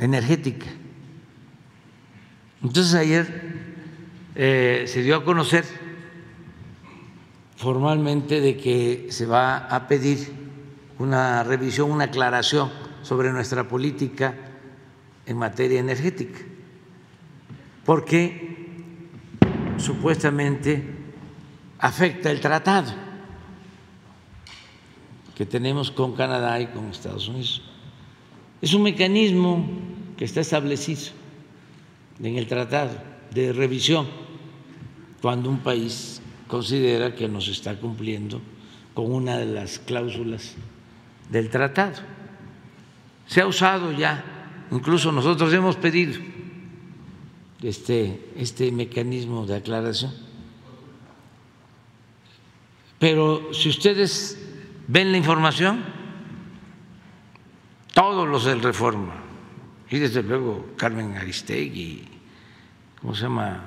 [0.00, 0.66] energética.
[2.62, 3.54] Entonces ayer
[4.34, 5.83] eh, se dio a conocer
[7.64, 10.28] formalmente de que se va a pedir
[10.98, 12.70] una revisión, una aclaración
[13.00, 14.34] sobre nuestra política
[15.24, 16.40] en materia energética,
[17.86, 18.58] porque
[19.78, 20.84] supuestamente
[21.78, 22.92] afecta el tratado
[25.34, 27.62] que tenemos con Canadá y con Estados Unidos.
[28.60, 29.66] Es un mecanismo
[30.18, 31.12] que está establecido
[32.22, 32.92] en el tratado
[33.32, 34.06] de revisión
[35.22, 36.20] cuando un país
[36.54, 38.40] considera que nos está cumpliendo
[38.94, 40.54] con una de las cláusulas
[41.28, 41.96] del tratado.
[43.26, 44.22] Se ha usado ya,
[44.70, 46.14] incluso nosotros hemos pedido
[47.60, 50.14] este, este mecanismo de aclaración.
[53.00, 54.38] Pero si ustedes
[54.86, 55.82] ven la información,
[57.92, 59.24] todos los del Reforma,
[59.90, 62.04] y desde luego Carmen Aristegui,
[63.00, 63.60] ¿cómo se llama?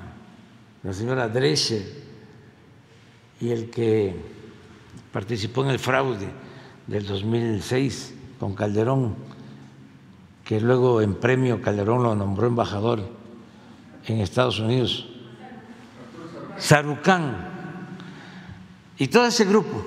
[0.82, 2.07] La señora Drescher
[3.40, 4.16] y el que
[5.12, 6.28] participó en el fraude
[6.86, 9.14] del 2006 con Calderón,
[10.44, 13.08] que luego en premio Calderón lo nombró embajador
[14.06, 15.06] en Estados Unidos,
[16.56, 17.36] Sarucán
[18.98, 19.84] y todo ese grupo.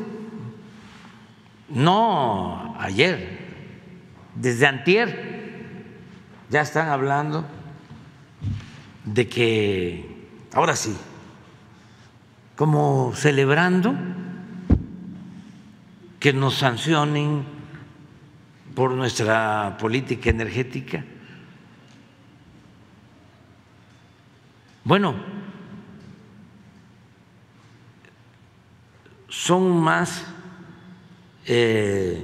[1.70, 3.40] No ayer,
[4.36, 5.32] desde antier
[6.50, 7.46] ya están hablando
[9.06, 10.96] de que ahora sí,
[12.62, 13.96] como celebrando
[16.20, 17.44] que nos sancionen
[18.76, 21.04] por nuestra política energética.
[24.84, 25.16] Bueno,
[29.28, 30.24] son más
[31.48, 32.24] eh,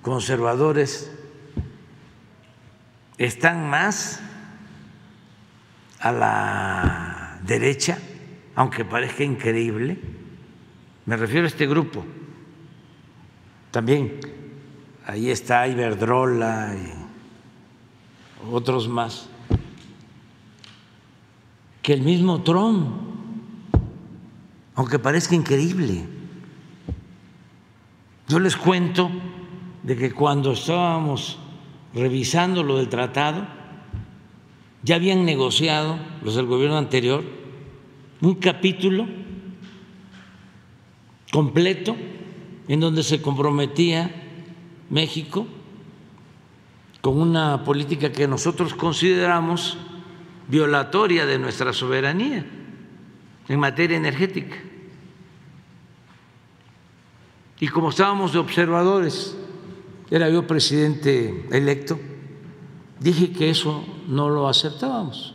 [0.00, 1.12] conservadores,
[3.18, 4.22] están más
[6.00, 7.98] a la derecha,
[8.54, 9.98] aunque parezca increíble,
[11.06, 12.04] me refiero a este grupo,
[13.70, 14.20] también
[15.06, 19.28] ahí está Iberdrola y otros más,
[21.82, 22.88] que el mismo Trump,
[24.74, 26.06] aunque parezca increíble.
[28.26, 29.10] Yo les cuento
[29.82, 31.38] de que cuando estábamos
[31.92, 33.46] revisando lo del tratado,
[34.82, 37.43] ya habían negociado los del gobierno anterior
[38.24, 39.06] un capítulo
[41.30, 41.94] completo
[42.68, 44.10] en donde se comprometía
[44.88, 45.46] México
[47.00, 49.76] con una política que nosotros consideramos
[50.48, 52.46] violatoria de nuestra soberanía
[53.48, 54.56] en materia energética.
[57.60, 59.36] Y como estábamos de observadores,
[60.10, 61.98] era yo presidente electo,
[63.00, 65.33] dije que eso no lo aceptábamos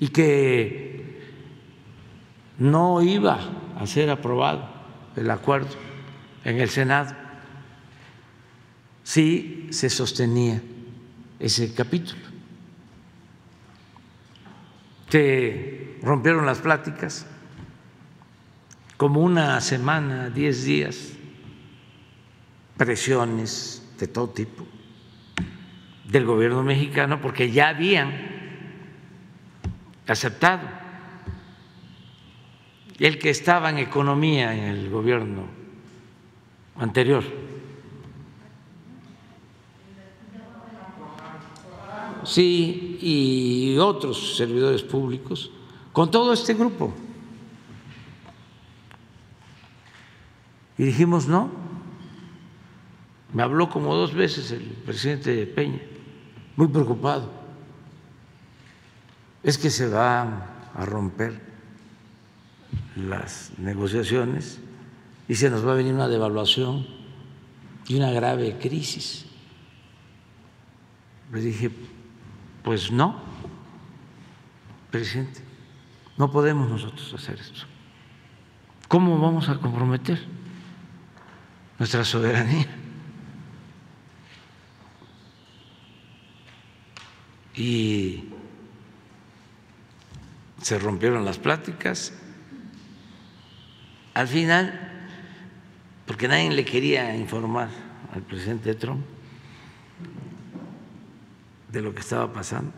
[0.00, 1.22] y que
[2.58, 3.38] no iba
[3.78, 4.68] a ser aprobado
[5.16, 5.74] el acuerdo
[6.44, 7.14] en el Senado
[9.02, 10.60] si se sostenía
[11.38, 12.20] ese capítulo.
[15.08, 17.26] Se rompieron las pláticas
[18.96, 21.12] como una semana, diez días,
[22.76, 24.66] presiones de todo tipo
[26.04, 28.37] del gobierno mexicano porque ya habían
[30.12, 30.68] aceptado
[32.98, 35.46] el que estaba en economía en el gobierno
[36.76, 37.22] anterior.
[42.24, 45.50] Sí, y otros servidores públicos,
[45.92, 46.92] con todo este grupo.
[50.76, 51.50] Y dijimos no.
[53.32, 55.80] Me habló como dos veces el presidente Peña,
[56.56, 57.37] muy preocupado.
[59.42, 60.44] Es que se van
[60.74, 61.40] a romper
[62.96, 64.60] las negociaciones
[65.28, 66.86] y se nos va a venir una devaluación
[67.86, 69.26] y una grave crisis.
[71.32, 71.70] Le dije,
[72.62, 73.20] pues no,
[74.90, 75.40] presidente,
[76.16, 77.66] no podemos nosotros hacer esto.
[78.88, 80.18] ¿Cómo vamos a comprometer
[81.78, 82.66] nuestra soberanía?
[87.54, 88.27] Y
[90.62, 92.12] se rompieron las pláticas.
[94.14, 94.88] Al final
[96.08, 97.68] porque nadie le quería informar
[98.14, 99.04] al presidente Trump
[101.70, 102.72] de lo que estaba pasando.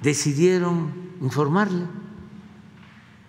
[0.00, 1.84] Decidieron informarle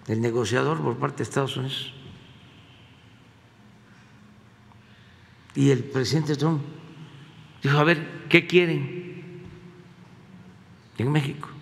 [0.08, 1.94] el negociador por parte de Estados Unidos.
[5.56, 6.62] Y el presidente Trump
[7.62, 9.42] dijo, a ver, ¿qué quieren
[10.98, 11.55] en México?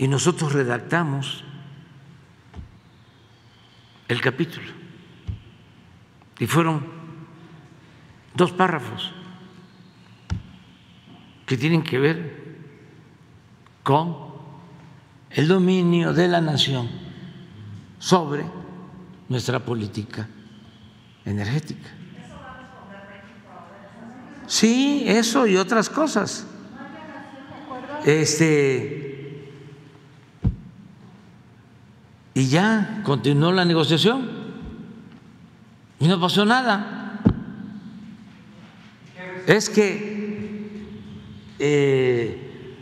[0.00, 1.44] Y nosotros redactamos
[4.08, 4.66] el capítulo.
[6.38, 6.86] Y fueron
[8.34, 9.12] dos párrafos
[11.44, 12.56] que tienen que ver
[13.82, 14.16] con
[15.32, 16.88] el dominio de la nación
[17.98, 18.46] sobre
[19.28, 20.26] nuestra política
[21.26, 21.90] energética.
[24.46, 26.46] Sí, eso y otras cosas.
[28.06, 29.09] Este
[32.34, 34.30] y ya continuó la negociación
[35.98, 37.20] y no pasó nada.
[39.46, 40.86] Es que
[41.58, 42.76] eh,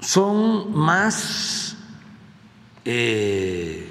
[0.00, 1.76] son más
[2.84, 3.86] eh,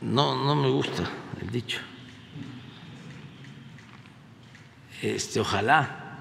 [0.00, 1.02] no, no me gusta
[1.40, 1.80] el dicho.
[5.02, 6.20] Este, ojalá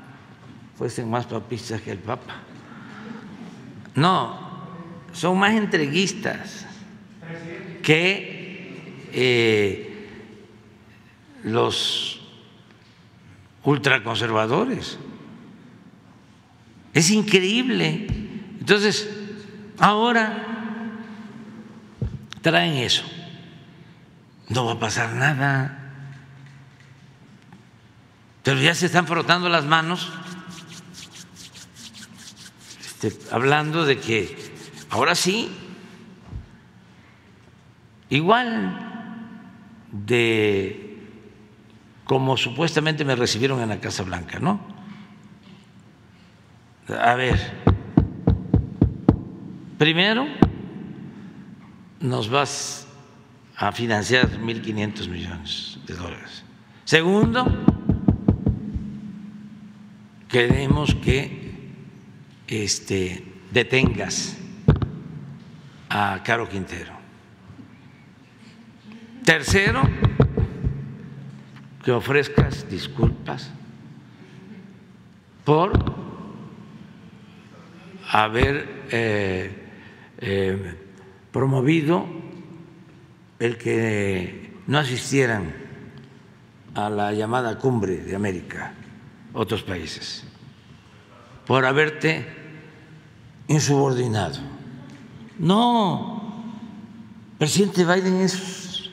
[0.76, 2.44] fuesen más papistas que el Papa.
[3.95, 4.38] No,
[5.13, 6.65] son más entreguistas
[7.81, 10.09] que eh,
[11.43, 12.22] los
[13.63, 14.99] ultraconservadores.
[16.93, 18.07] Es increíble.
[18.59, 19.09] Entonces,
[19.80, 20.45] ahora
[22.41, 23.03] traen eso.
[24.49, 25.93] No va a pasar nada.
[28.43, 30.11] Pero ya se están frotando las manos,
[33.06, 34.36] este, hablando de que
[34.90, 35.49] ahora sí,
[38.10, 38.86] igual
[39.91, 40.82] de
[42.06, 44.60] como supuestamente me recibieron en la Casa Blanca, ¿no?
[46.88, 47.40] A ver,
[49.77, 50.27] primero
[51.99, 52.88] nos vas
[53.57, 56.44] a financiar 1.500 millones de dólares.
[56.84, 57.48] Segundo,
[60.27, 61.44] queremos que
[62.47, 64.38] este, detengas
[65.89, 66.93] a Caro Quintero.
[69.23, 69.81] Tercero,
[71.84, 73.51] que ofrezcas disculpas
[75.43, 75.72] por
[78.11, 79.51] haber eh,
[80.17, 80.76] eh,
[81.31, 82.07] promovido
[83.39, 85.53] el que no asistieran
[86.73, 88.73] a la llamada cumbre de América
[89.34, 90.24] otros países,
[91.45, 92.26] por haberte
[93.47, 94.39] insubordinado.
[95.38, 96.43] No,
[97.38, 98.89] presidente Biden es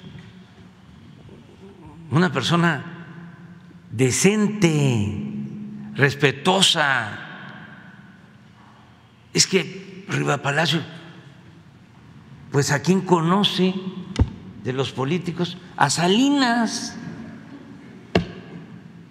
[2.10, 2.84] una persona
[3.90, 5.18] decente,
[5.94, 7.18] respetuosa.
[9.32, 10.82] Es que Riva Palacio,
[12.50, 13.74] pues a quién conoce
[14.62, 16.96] de los políticos, a Salinas,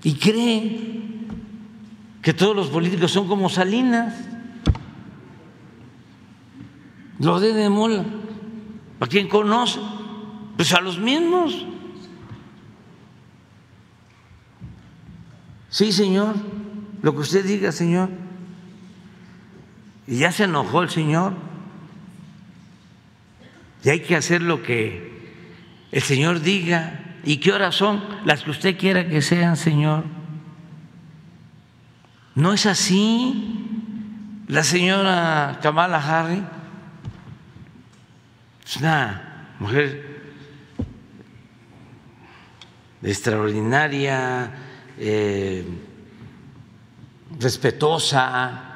[0.03, 1.00] y cree
[2.21, 4.13] que todos los políticos son como Salinas.
[7.19, 8.03] Lo de de Mola,
[8.99, 9.79] ¿a quién conoce?
[10.55, 11.65] Pues a los mismos.
[15.69, 16.35] Sí, Señor,
[17.01, 18.09] lo que usted diga, Señor.
[20.07, 21.33] Y ya se enojó el Señor.
[23.83, 25.11] Y hay que hacer lo que
[25.91, 27.19] el Señor diga.
[27.23, 28.03] ¿Y qué horas son?
[28.25, 30.20] Las que usted quiera que sean, Señor.
[32.35, 33.67] No es así.
[34.47, 36.43] La señora Kamala Harris
[38.65, 40.21] es una mujer
[43.03, 44.51] extraordinaria,
[44.97, 45.65] eh,
[47.39, 48.67] respetuosa.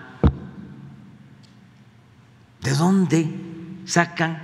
[2.61, 3.29] ¿De dónde
[3.85, 4.41] sacan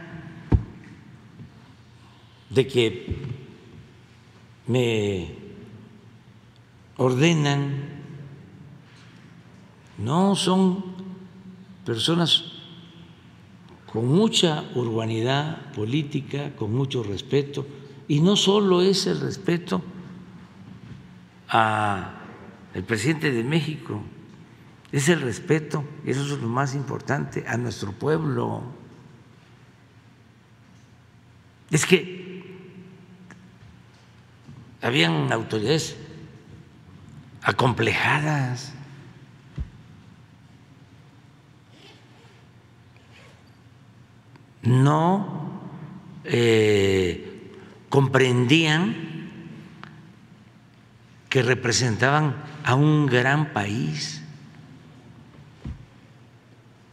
[2.49, 3.17] de que
[4.67, 5.35] me
[6.97, 8.00] ordenan?
[10.01, 10.83] No, son
[11.85, 12.43] personas
[13.91, 17.67] con mucha urbanidad política, con mucho respeto,
[18.07, 19.81] y no solo es el respeto
[21.49, 22.13] al
[22.87, 24.01] presidente de México,
[24.91, 28.63] es el respeto, eso es lo más importante, a nuestro pueblo.
[31.69, 32.43] Es que
[34.81, 35.95] habían autoridades
[37.41, 38.73] acomplejadas.
[44.63, 45.59] No
[46.23, 47.51] eh,
[47.89, 48.95] comprendían
[51.29, 54.21] que representaban a un gran país,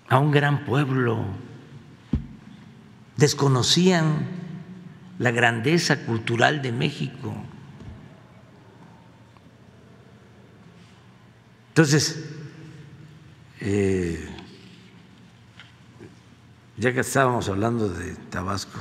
[0.08, 1.24] a un gran pueblo,
[3.16, 4.26] desconocían
[5.18, 7.34] la grandeza cultural de México.
[11.70, 12.24] Entonces,
[13.60, 14.37] eh,
[16.78, 18.78] ya que estábamos hablando de Tabasco,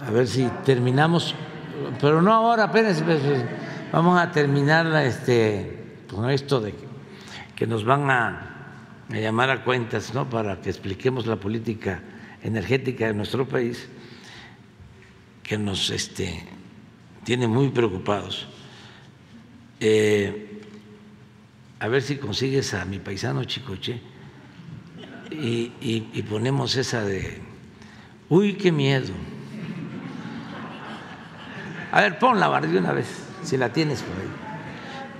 [0.00, 1.34] a ver si terminamos,
[2.00, 3.02] pero no ahora, apenas.
[3.92, 6.74] Vamos a terminar este, con esto de
[7.54, 8.48] que nos van a,
[9.10, 10.28] llamar a cuentas ¿no?
[10.28, 12.02] para que expliquemos la política
[12.42, 13.88] energética de nuestro país,
[15.42, 16.48] que nos este,
[17.24, 18.48] tiene muy preocupados.
[19.78, 20.62] Eh,
[21.78, 24.11] a ver si consigues a mi paisano Chicoche
[25.32, 27.40] y, ponemos esa de,
[28.28, 29.12] uy, qué miedo.
[31.90, 33.06] A ver, ponla de una vez
[33.42, 34.28] si la tienes por ahí.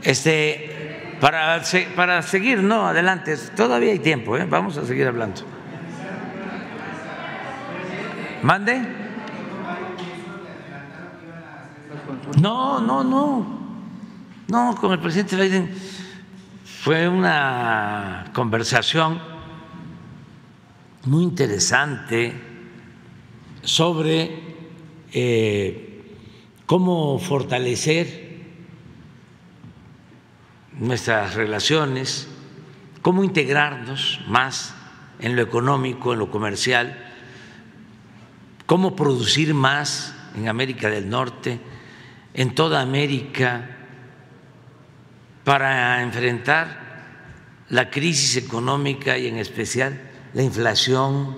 [0.02, 1.62] Este, para,
[1.94, 4.46] para seguir, no, adelante, todavía hay tiempo, ¿eh?
[4.48, 5.42] vamos a seguir hablando.
[8.42, 8.82] ¿Mande?
[12.40, 13.62] No, no, no.
[14.48, 15.72] No, con el presidente Biden
[16.82, 19.31] fue una conversación
[21.04, 22.32] muy interesante
[23.62, 24.30] sobre
[25.12, 26.04] eh,
[26.66, 28.30] cómo fortalecer
[30.78, 32.28] nuestras relaciones,
[33.02, 34.74] cómo integrarnos más
[35.18, 36.96] en lo económico, en lo comercial,
[38.66, 41.60] cómo producir más en América del Norte,
[42.34, 43.76] en toda América,
[45.44, 46.80] para enfrentar
[47.68, 51.36] la crisis económica y en especial la inflación,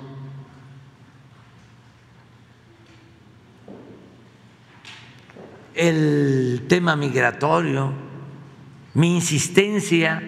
[5.75, 7.93] el tema migratorio,
[8.95, 10.23] mi insistencia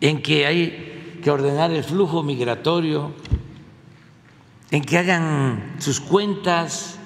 [0.00, 3.12] en que hay que ordenar el flujo migratorio,
[4.70, 6.98] en que hagan sus cuentas,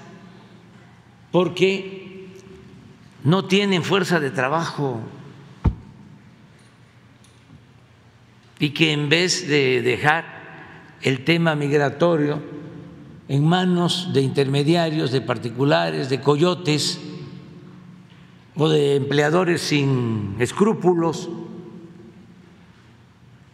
[1.30, 2.28] porque
[3.22, 5.00] no tienen fuerza de trabajo.
[8.60, 12.40] y que en vez de dejar el tema migratorio
[13.26, 17.00] en manos de intermediarios, de particulares, de coyotes
[18.54, 21.30] o de empleadores sin escrúpulos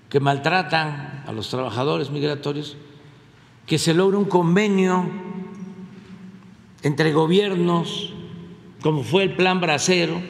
[0.09, 2.77] que maltratan a los trabajadores migratorios,
[3.65, 5.09] que se logre un convenio
[6.83, 8.13] entre gobiernos,
[8.81, 10.21] como fue el Plan Bracero,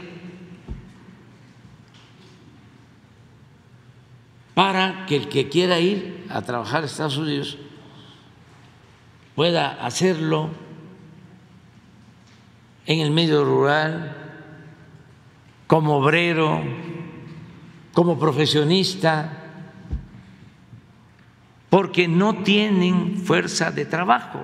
[4.57, 7.59] para que el que quiera ir a trabajar a Estados Unidos
[9.35, 10.49] pueda hacerlo
[12.87, 14.17] en el medio rural,
[15.67, 16.63] como obrero,
[17.93, 19.45] como profesionista,
[21.69, 24.43] porque no tienen fuerza de trabajo,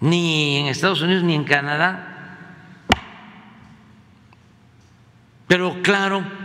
[0.00, 2.16] ni en Estados Unidos ni en Canadá.
[5.46, 6.37] Pero claro,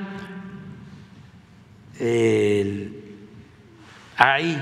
[4.17, 4.61] hay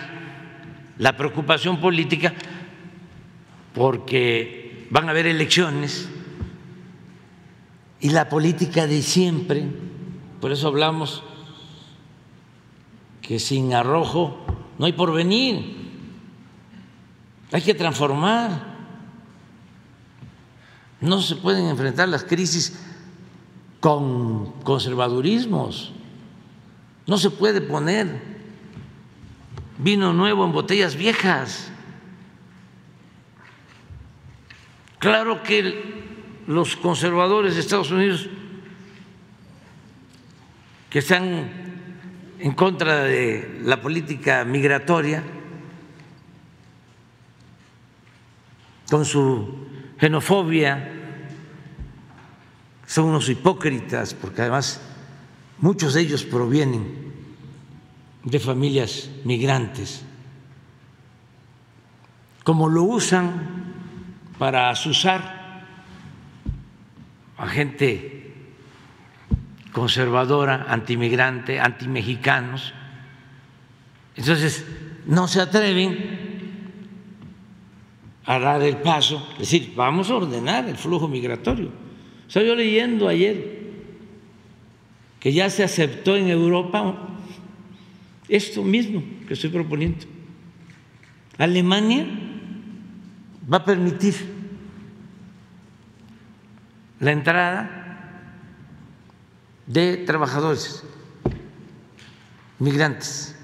[0.98, 2.34] la preocupación política
[3.74, 6.10] porque van a haber elecciones
[8.00, 9.66] y la política de siempre,
[10.40, 11.24] por eso hablamos
[13.22, 14.38] que sin arrojo
[14.78, 15.76] no hay porvenir,
[17.52, 18.72] hay que transformar,
[21.00, 22.80] no se pueden enfrentar las crisis
[23.80, 25.94] con conservadurismos.
[27.08, 28.22] No se puede poner
[29.78, 31.72] vino nuevo en botellas viejas.
[35.00, 36.02] Claro que
[36.48, 38.30] los conservadores de Estados Unidos
[40.92, 41.50] que están
[42.38, 45.24] en contra de la política migratoria,
[48.90, 49.68] con su
[50.00, 50.92] xenofobia,
[52.86, 54.82] son unos hipócritas, porque además
[55.62, 57.14] Muchos de ellos provienen
[58.24, 60.04] de familias migrantes.
[62.44, 63.74] Como lo usan
[64.38, 65.66] para asusar
[67.38, 68.34] a gente
[69.72, 72.74] conservadora, antimigrante, antimexicanos.
[74.16, 74.66] Entonces,
[75.06, 76.22] no se atreven
[78.26, 81.72] a dar el paso, es decir, vamos a ordenar el flujo migratorio.
[82.28, 83.51] Estaba yo leyendo ayer
[85.22, 86.98] que ya se aceptó en Europa
[88.28, 90.06] esto mismo que estoy proponiendo.
[91.38, 92.08] Alemania
[93.52, 94.16] va a permitir
[97.00, 97.78] la entrada
[99.68, 100.84] de trabajadores
[102.58, 103.36] migrantes,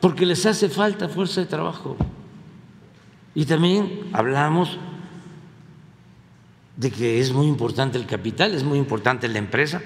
[0.00, 1.96] porque les hace falta fuerza de trabajo.
[3.34, 4.78] Y también hablamos
[6.76, 9.80] de que es muy importante el capital, es muy importante la empresa,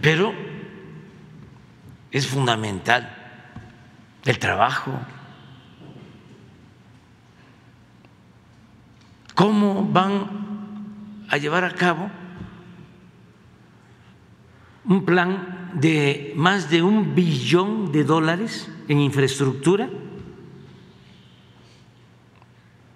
[0.00, 0.32] pero
[2.10, 3.14] es fundamental
[4.24, 4.92] el trabajo.
[9.34, 12.10] ¿Cómo van a llevar a cabo
[14.84, 19.88] un plan de más de un billón de dólares en infraestructura?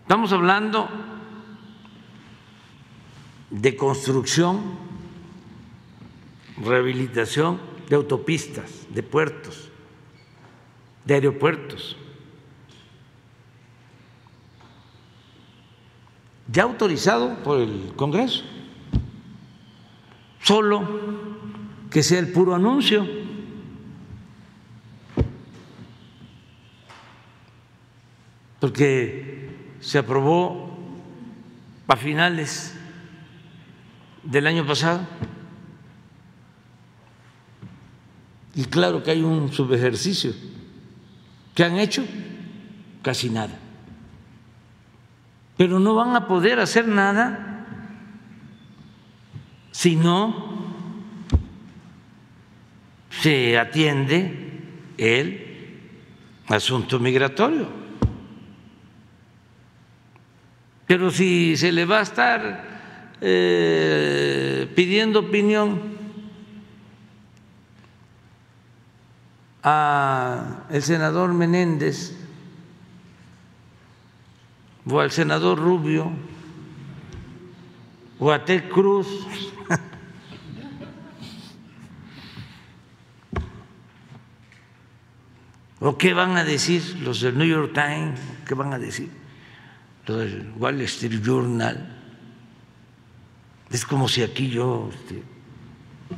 [0.02, 0.88] Estamos hablando
[3.52, 4.60] de construcción,
[6.64, 9.68] rehabilitación de autopistas, de puertos,
[11.04, 11.96] de aeropuertos.
[16.50, 18.42] Ya autorizado por el Congreso,
[20.40, 20.88] solo
[21.90, 23.06] que sea el puro anuncio.
[28.60, 29.50] Porque
[29.80, 30.78] se aprobó
[31.88, 32.78] a finales
[34.22, 35.00] del año pasado.
[38.54, 40.32] Y claro que hay un subejercicio.
[41.54, 42.04] ¿Qué han hecho?
[43.02, 43.58] Casi nada.
[45.56, 47.66] Pero no van a poder hacer nada
[49.70, 50.52] si no
[53.10, 54.60] se atiende
[54.98, 55.80] el
[56.48, 57.68] asunto migratorio.
[60.86, 62.71] Pero si se le va a estar
[63.24, 65.80] eh, pidiendo opinión
[69.62, 72.16] a el senador Menéndez
[74.90, 76.10] o al senador Rubio
[78.18, 79.06] o a Ted Cruz
[85.78, 88.20] ¿O qué van a decir los del New York Times?
[88.46, 89.10] ¿Qué van a decir
[90.06, 91.91] los del Wall Street Journal?
[93.72, 95.22] Es como si aquí yo este,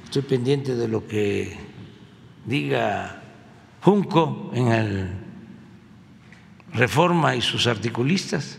[0.05, 1.57] estoy pendiente de lo que
[2.45, 3.23] diga
[3.81, 5.11] Junco en el
[6.73, 8.59] Reforma y sus articulistas.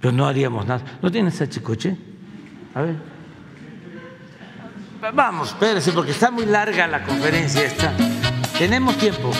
[0.00, 0.98] Pero no haríamos nada.
[1.00, 1.96] ¿No tienes a Chicoche?
[2.74, 2.96] A ver.
[5.14, 7.92] Vamos, espérese, porque está muy larga la conferencia esta.
[8.58, 9.30] Tenemos tiempo.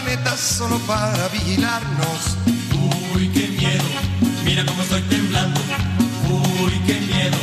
[0.00, 2.36] Planeta solo para vigilarnos.
[3.14, 3.84] Uy, qué miedo,
[4.44, 5.60] mira cómo estoy temblando.
[6.28, 7.36] Uy, qué miedo,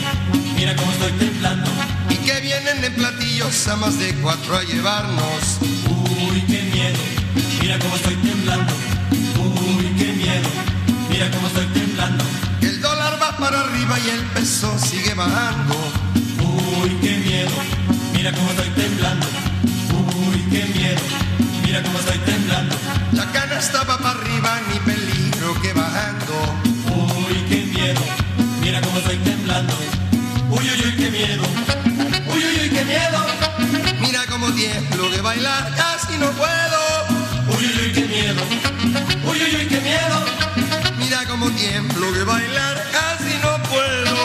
[0.57, 1.71] mira cómo estoy temblando.
[2.09, 5.59] Y que vienen en platillos a más de cuatro a llevarnos.
[5.61, 6.99] Uy, qué miedo,
[7.61, 8.73] mira cómo estoy temblando.
[9.39, 10.49] Uy, qué miedo,
[11.09, 12.23] mira cómo estoy temblando.
[12.61, 15.75] El dólar va para arriba y el peso sigue bajando.
[16.83, 17.55] Uy, qué miedo,
[18.13, 19.25] mira cómo estoy temblando.
[20.27, 21.01] Uy, qué miedo,
[21.71, 22.75] mira cómo estoy temblando.
[23.13, 26.35] La cana estaba para arriba, ni peligro que bajando.
[26.93, 28.01] Uy, qué miedo,
[28.59, 29.73] mira cómo estoy temblando.
[30.49, 31.43] Uy, uy, uy, qué miedo.
[32.27, 33.19] Uy, uy, uy, qué miedo.
[34.01, 36.79] Mira cómo tiemblo de bailar, casi no puedo.
[37.55, 38.41] Uy, uy, uy, qué miedo.
[39.29, 40.25] Uy, uy, uy, qué miedo.
[40.97, 44.17] Mira cómo tiemblo de bailar, casi no puedo.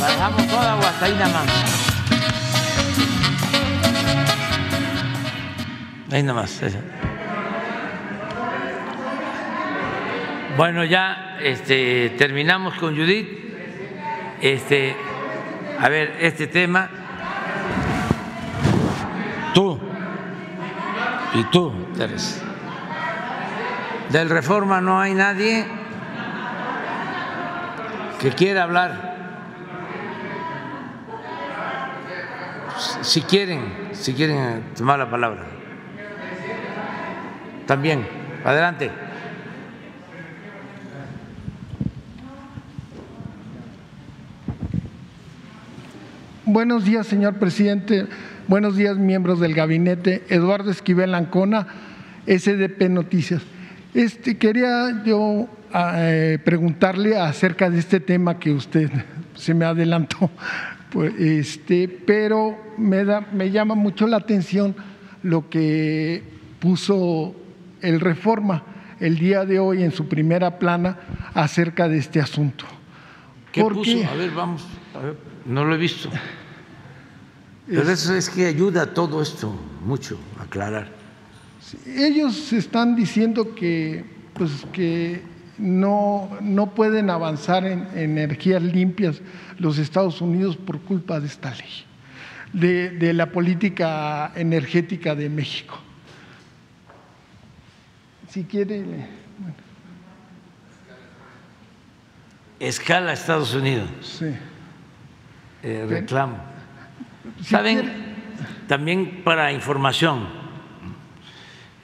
[0.00, 1.06] La dejamos toda o hasta
[6.12, 6.60] ahí nada más.
[10.56, 13.28] Bueno, ya este, terminamos con Judith.
[14.40, 14.94] Este,
[15.80, 16.90] a ver, este tema.
[19.54, 19.78] Tú
[21.34, 22.42] y tú, Teresa.
[24.10, 25.66] Del reforma no hay nadie
[28.20, 29.12] que quiera hablar.
[33.00, 35.61] Si quieren, si quieren tomar la palabra.
[37.66, 38.06] También,
[38.44, 38.90] adelante.
[46.44, 48.06] Buenos días, señor presidente.
[48.48, 50.24] Buenos días, miembros del gabinete.
[50.28, 51.68] Eduardo Esquivel Ancona,
[52.26, 53.42] SDP Noticias.
[53.94, 58.90] Este, quería yo eh, preguntarle acerca de este tema que usted
[59.36, 60.30] se me adelantó,
[60.90, 64.74] pues, este, pero me, da, me llama mucho la atención
[65.22, 66.24] lo que
[66.58, 67.36] puso
[67.82, 68.64] el Reforma
[69.02, 70.96] el día de hoy en su primera plana
[71.34, 72.64] acerca de este asunto.
[73.50, 73.98] ¿Qué ¿Por puso?
[74.08, 74.64] A ver, vamos.
[74.94, 76.08] a ver, no lo he visto.
[77.66, 79.52] Pero eso es que ayuda todo esto
[79.84, 80.88] mucho a aclarar.
[81.86, 84.04] Ellos están diciendo que,
[84.34, 85.22] pues, que
[85.58, 89.20] no, no pueden avanzar en energías limpias
[89.58, 91.84] los Estados Unidos por culpa de esta ley,
[92.52, 95.80] de, de la política energética de México.
[98.32, 99.54] Si quiere, bueno,
[102.58, 104.34] Escala Estados Unidos, sí.
[105.62, 106.38] eh, reclamo.
[107.42, 107.92] Saben,
[108.68, 110.28] también para información,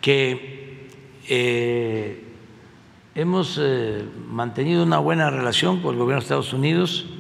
[0.01, 0.89] que
[1.29, 2.25] eh,
[3.15, 7.11] hemos eh, mantenido una buena relación con el gobierno de Estados Unidos.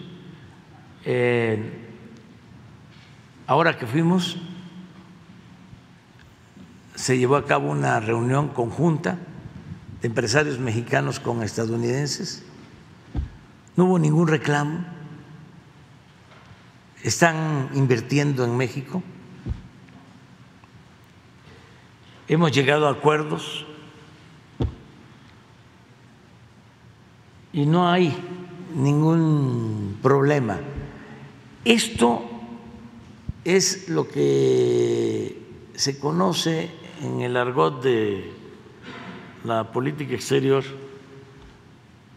[3.47, 4.39] Ahora que fuimos,
[6.99, 9.19] se llevó a cabo una reunión conjunta
[10.03, 12.43] de empresarios mexicanos con estadounidenses.
[13.77, 14.85] No hubo ningún reclamo.
[17.05, 19.01] Están invirtiendo en México.
[22.27, 23.65] Hemos llegado a acuerdos
[27.53, 28.12] y no hay
[28.75, 30.59] ningún problema.
[31.65, 32.29] Esto
[33.45, 35.47] es lo que
[35.77, 38.33] se conoce en el argot de
[39.45, 40.65] la política exterior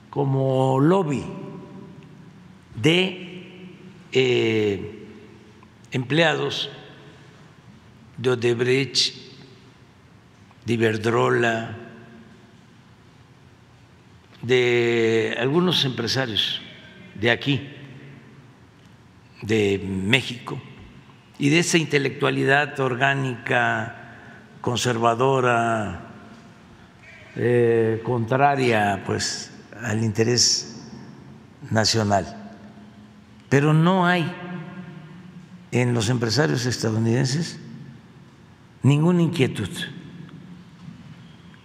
[0.09, 1.23] como lobby
[2.75, 3.67] de
[4.11, 5.05] eh,
[5.91, 6.69] empleados
[8.17, 9.15] de Odebrecht,
[10.65, 11.77] de Iberdrola,
[14.41, 16.61] de algunos empresarios
[17.15, 17.69] de aquí,
[19.41, 20.61] de México,
[21.39, 24.00] y de esa intelectualidad orgánica,
[24.61, 26.11] conservadora,
[27.35, 29.51] eh, contraria pues
[29.81, 30.89] al interés
[31.69, 32.37] nacional.
[33.49, 34.31] Pero no hay
[35.71, 37.59] en los empresarios estadounidenses
[38.83, 39.69] ninguna inquietud.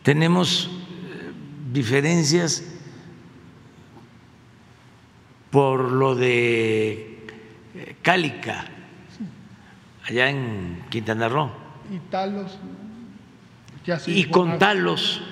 [0.02, 1.32] Tenemos eh,
[1.72, 2.62] diferencias
[5.50, 7.26] por lo de
[7.74, 8.66] eh, Cálica,
[10.04, 11.50] allá en Quintana Roo.
[11.90, 12.58] Y Talos.
[14.06, 15.22] Y con Talos.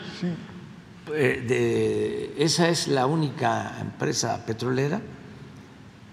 [1.13, 5.01] Eh, de, esa es la única empresa petrolera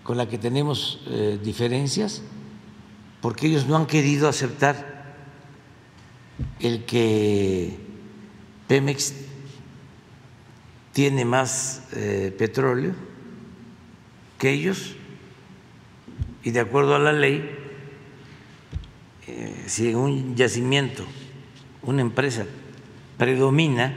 [0.04, 1.00] con la que tenemos
[1.44, 2.24] diferencias,
[3.22, 4.92] porque ellos no han querido aceptar
[6.60, 7.78] el que
[8.68, 9.14] Pemex
[10.94, 12.94] tiene más eh, petróleo
[14.38, 14.96] que ellos
[16.44, 17.50] y de acuerdo a la ley,
[19.28, 21.06] eh, si en un yacimiento
[21.84, 22.46] una empresa
[23.18, 23.94] predomina,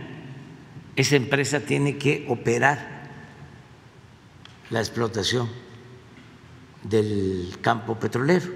[0.97, 3.09] esa empresa tiene que operar
[4.71, 5.49] la explotación
[6.83, 8.47] del campo petrolero.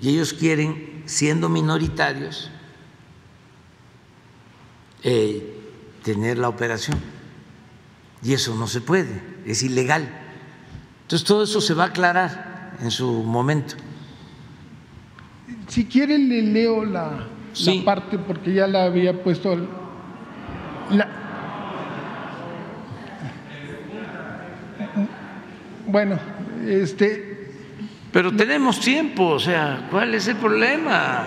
[0.00, 2.50] Y ellos quieren, siendo minoritarios,
[5.02, 5.56] eh,
[6.02, 6.98] tener la operación.
[8.22, 10.08] Y eso no se puede, es ilegal.
[11.02, 13.74] Entonces todo eso se va a aclarar en su momento.
[15.68, 17.26] Si quiere le leo la,
[17.84, 19.56] parte porque ya la había puesto.
[25.86, 26.18] bueno,
[26.66, 27.26] este.
[28.12, 31.24] Pero tenemos tiempo, o sea, ¿cuál es el problema?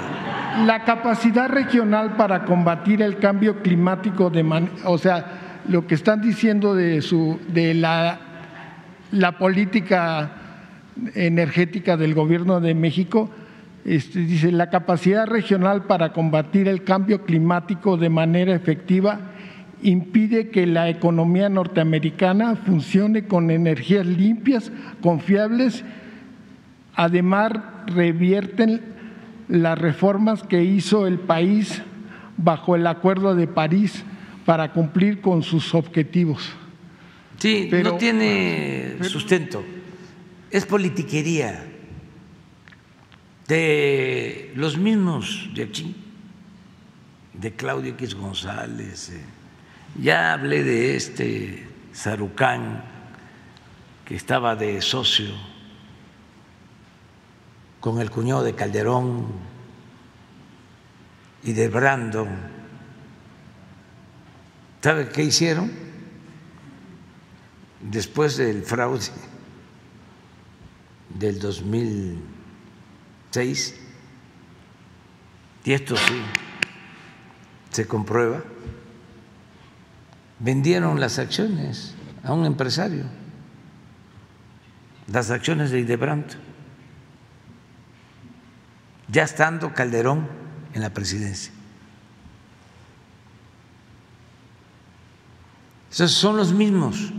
[0.65, 6.75] la capacidad regional para combatir el cambio climático, de o sea, lo que están diciendo
[6.75, 8.19] de, su, de la,
[9.11, 10.31] la política
[11.15, 13.29] energética del gobierno de México,
[13.85, 19.31] este, dice, la capacidad regional para combatir el cambio climático de manera efectiva
[19.81, 25.83] impide que la economía norteamericana funcione con energías limpias, confiables,
[26.95, 27.51] además
[27.87, 28.81] revierten
[29.49, 31.81] las reformas que hizo el país
[32.37, 34.05] bajo el Acuerdo de París
[34.45, 36.49] para cumplir con sus objetivos.
[37.39, 39.61] Sí, no tiene sustento.
[40.49, 41.72] Es politiquería
[43.47, 45.95] de los mismos de aquí,
[47.33, 49.09] de Claudio X González.
[49.09, 49.21] Eh.
[50.01, 52.83] Ya hablé de este Sarucán,
[54.05, 55.33] que estaba de socio
[57.79, 59.27] con el cuñado de Calderón
[61.43, 62.29] y de Brandon.
[64.81, 65.71] ¿Sabe qué hicieron?
[67.81, 69.09] Después del fraude
[71.09, 71.39] del
[73.33, 73.75] 2006,
[75.65, 76.21] y esto sí.
[77.71, 78.43] Se comprueba,
[80.39, 83.05] vendieron las acciones a un empresario,
[85.11, 86.25] las acciones de Idebrand
[89.07, 90.27] ya estando Calderón
[90.73, 91.51] en la presidencia.
[95.91, 97.11] Esos son los mismos.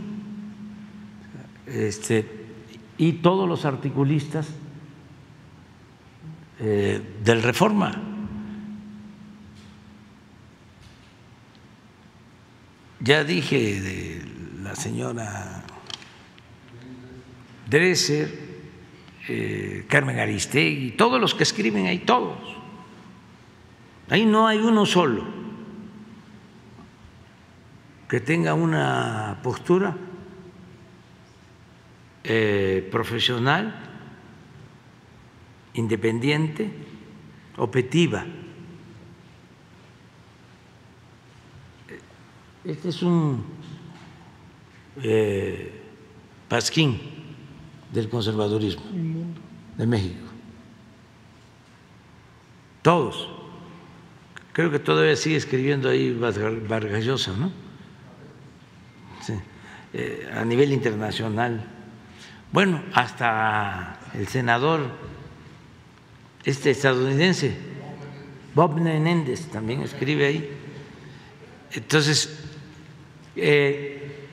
[1.67, 2.29] Este,
[2.99, 4.49] y todos los articulistas
[6.67, 7.93] eh, del Reforma.
[13.01, 14.23] Ya dije de
[14.63, 15.63] la señora
[17.69, 18.33] Dresser,
[19.29, 22.39] eh, Carmen Aristegui, todos los que escriben ahí, todos.
[24.09, 25.23] Ahí no hay uno solo
[28.09, 29.95] que tenga una postura
[32.23, 33.84] eh, profesional,
[35.75, 36.71] independiente,
[37.57, 38.25] objetiva.
[42.65, 43.45] Este es un
[45.03, 45.83] eh,
[46.49, 46.99] pasquín
[47.93, 48.85] del conservadurismo
[49.77, 50.27] de México.
[52.83, 53.29] Todos.
[54.53, 57.51] Creo que todavía sigue escribiendo ahí Vargas Llosa, ¿no?
[59.21, 59.35] Sí.
[59.93, 61.65] Eh, a nivel internacional.
[62.53, 64.91] Bueno, hasta el senador
[66.45, 67.57] este estadounidense,
[68.55, 70.51] Bob Menendez, también escribe ahí.
[71.73, 72.39] Entonces,
[73.37, 74.29] eh,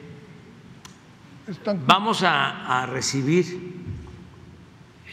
[1.85, 3.71] vamos a, a recibir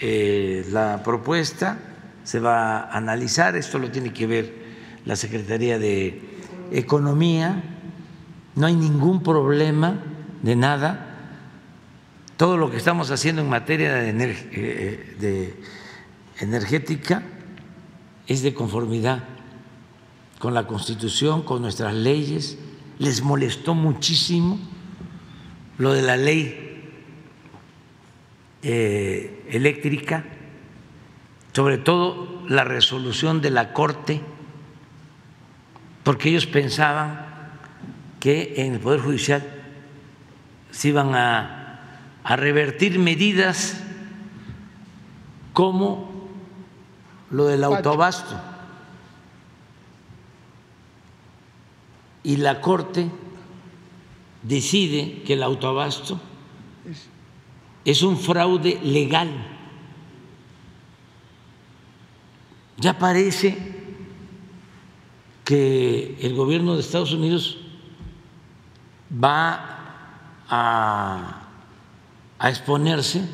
[0.00, 1.78] eh, la propuesta,
[2.22, 4.54] se va a analizar, esto lo tiene que ver
[5.04, 6.20] la Secretaría de
[6.70, 7.62] Economía,
[8.54, 9.98] no hay ningún problema
[10.42, 11.16] de nada,
[12.36, 14.10] todo lo que estamos haciendo en materia de,
[14.52, 15.54] eh, de
[16.40, 17.22] energética
[18.26, 19.24] es de conformidad
[20.38, 22.58] con la Constitución, con nuestras leyes.
[22.98, 24.58] Les molestó muchísimo
[25.78, 26.82] lo de la ley
[28.62, 30.24] eh, eléctrica,
[31.52, 34.20] sobre todo la resolución de la Corte,
[36.04, 37.26] porque ellos pensaban
[38.20, 39.46] que en el Poder Judicial
[40.70, 43.80] se iban a, a revertir medidas
[45.52, 46.17] como
[47.30, 48.34] lo del autoabasto.
[52.22, 53.10] Y la Corte
[54.42, 56.20] decide que el autoabasto
[57.84, 59.30] es un fraude legal.
[62.76, 63.56] Ya parece
[65.44, 67.58] que el gobierno de Estados Unidos
[69.12, 69.78] va
[70.48, 71.48] a,
[72.38, 73.26] a exponerse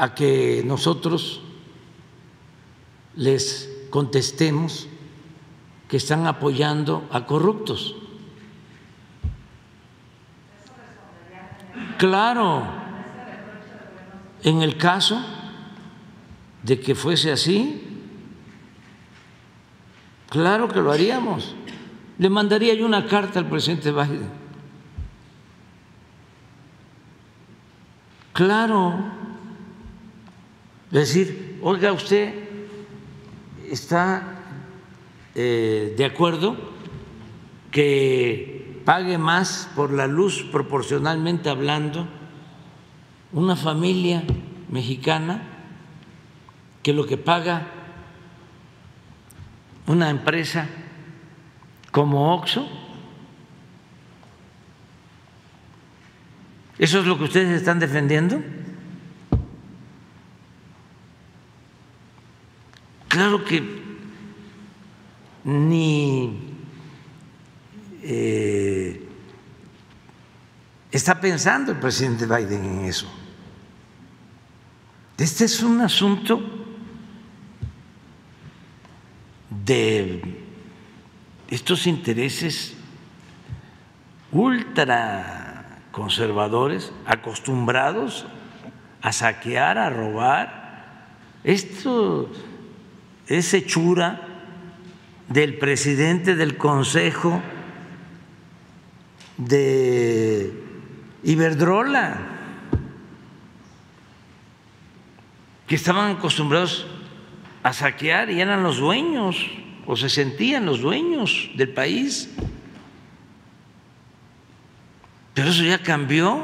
[0.00, 1.42] a que nosotros
[3.16, 4.88] les contestemos
[5.88, 7.94] que están apoyando a corruptos.
[11.98, 12.64] Claro,
[14.42, 15.20] en el caso
[16.62, 18.00] de que fuese así,
[20.30, 21.54] claro que lo haríamos.
[22.16, 24.30] Le mandaría yo una carta al presidente Biden.
[28.32, 29.19] Claro,
[30.90, 32.34] decir, oiga usted,
[33.70, 34.42] está
[35.34, 36.56] eh, de acuerdo
[37.70, 42.08] que pague más por la luz proporcionalmente hablando
[43.32, 44.24] una familia
[44.68, 45.42] mexicana
[46.82, 47.68] que lo que paga
[49.86, 50.68] una empresa
[51.90, 52.68] como Oxo.
[56.78, 58.40] ¿Eso es lo que ustedes están defendiendo?
[63.30, 63.62] Claro que
[65.44, 66.36] ni
[68.02, 69.08] eh,
[70.90, 73.06] está pensando el presidente Biden en eso.
[75.16, 76.42] Este es un asunto
[79.64, 80.42] de
[81.46, 82.74] estos intereses
[84.32, 88.26] ultra conservadores, acostumbrados
[89.02, 91.06] a saquear, a robar.
[91.44, 92.28] Esto
[93.30, 94.20] es hechura
[95.28, 97.40] del presidente del Consejo
[99.36, 100.52] de
[101.22, 102.18] Iberdrola,
[105.68, 106.88] que estaban acostumbrados
[107.62, 109.36] a saquear y eran los dueños
[109.86, 112.28] o se sentían los dueños del país.
[115.34, 116.42] Pero eso ya cambió.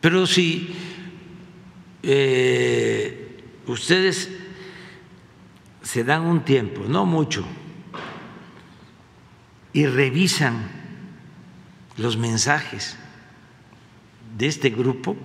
[0.00, 0.74] Pero si
[2.02, 4.30] eh, ustedes
[5.82, 7.44] se dan un tiempo, no mucho,
[9.72, 10.70] y revisan
[11.96, 12.96] los mensajes
[14.36, 15.16] de este grupo,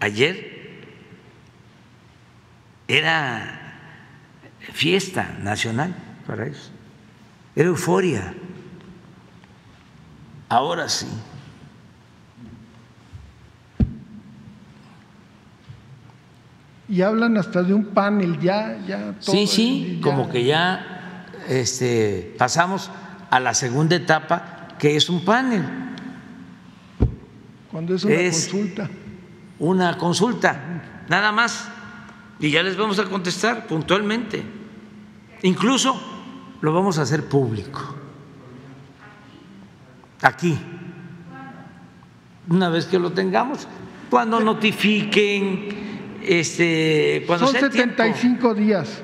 [0.00, 0.84] ayer
[2.88, 3.60] era
[4.72, 5.94] fiesta nacional
[6.26, 6.70] para ellos,
[7.54, 8.34] era euforia.
[10.48, 11.06] Ahora sí
[16.88, 19.14] y hablan hasta de un panel, ya, ya.
[19.20, 22.90] sí, sí, como que ya este, pasamos
[23.30, 25.64] a la segunda etapa, que es un panel.
[27.70, 28.90] Cuando es una consulta.
[29.58, 31.68] Una consulta, nada más.
[32.38, 34.42] Y ya les vamos a contestar puntualmente.
[35.42, 36.00] Incluso
[36.60, 37.96] lo vamos a hacer público.
[40.20, 40.58] Aquí.
[42.48, 43.66] Una vez que lo tengamos,
[44.10, 45.83] cuando notifiquen
[46.26, 49.02] este, cuando Son 75 días.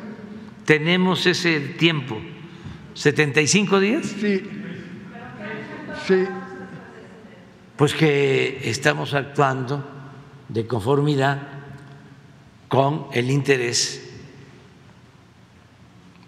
[0.65, 2.21] Tenemos ese tiempo.
[2.95, 4.07] ¿75 días?
[4.07, 4.43] Sí.
[6.07, 6.25] Sí.
[7.77, 9.85] Pues que estamos actuando
[10.49, 11.41] de conformidad
[12.69, 14.11] con el interés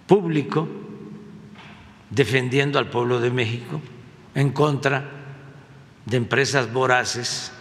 [0.06, 0.69] público,
[2.10, 3.81] defendiendo al pueblo de México
[4.35, 5.09] en contra
[6.06, 7.52] de empresas voraces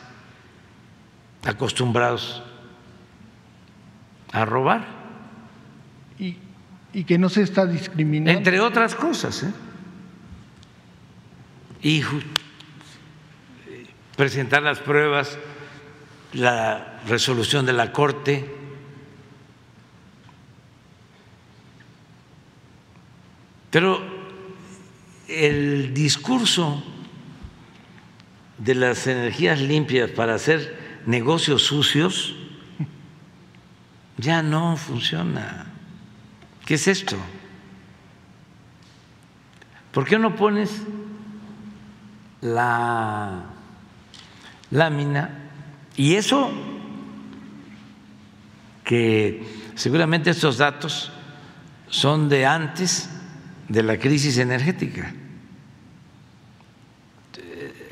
[1.43, 2.43] acostumbrados
[4.31, 4.85] a robar.
[6.19, 6.37] y,
[6.93, 8.37] y que no se está discriminando.
[8.37, 9.53] Entre otras cosas, ¿eh?
[11.83, 12.03] Y
[14.15, 15.37] presentar las pruebas,
[16.33, 18.55] la resolución de la Corte.
[23.71, 24.01] Pero
[25.27, 26.83] el discurso
[28.57, 32.35] de las energías limpias para hacer negocios sucios
[34.21, 35.65] ya no funciona.
[36.65, 37.17] ¿Qué es esto?
[39.91, 40.83] ¿Por qué no pones
[42.41, 43.43] la
[44.69, 45.49] lámina
[45.97, 46.51] y eso
[48.83, 51.11] que seguramente estos datos
[51.89, 53.09] son de antes
[53.67, 55.13] de la crisis energética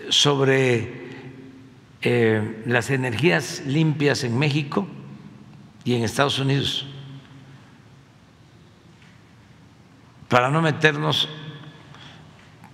[0.09, 1.09] sobre
[2.01, 4.87] eh, las energías limpias en México
[5.89, 6.85] y en Estados Unidos
[10.27, 11.27] para no meternos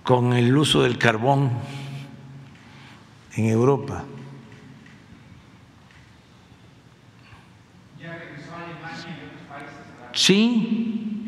[0.02, 1.50] con el uso del carbón
[3.36, 4.04] en Europa.
[10.12, 11.24] Sí.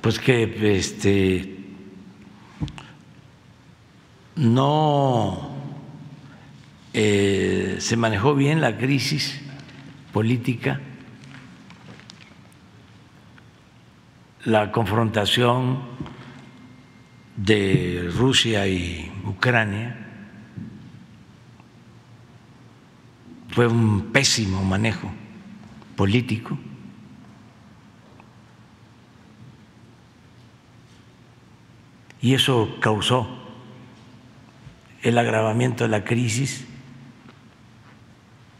[0.00, 1.56] Pues que este
[4.34, 5.52] no
[6.92, 9.41] eh, se manejó bien la crisis
[10.12, 10.80] política,
[14.44, 15.80] la confrontación
[17.36, 19.96] de Rusia y Ucrania
[23.50, 25.10] fue un pésimo manejo
[25.96, 26.58] político.
[32.20, 33.28] Y eso causó
[35.02, 36.66] el agravamiento de la crisis.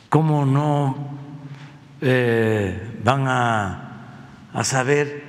[0.09, 1.22] ¿Cómo no
[2.05, 5.23] eh, van a, a saber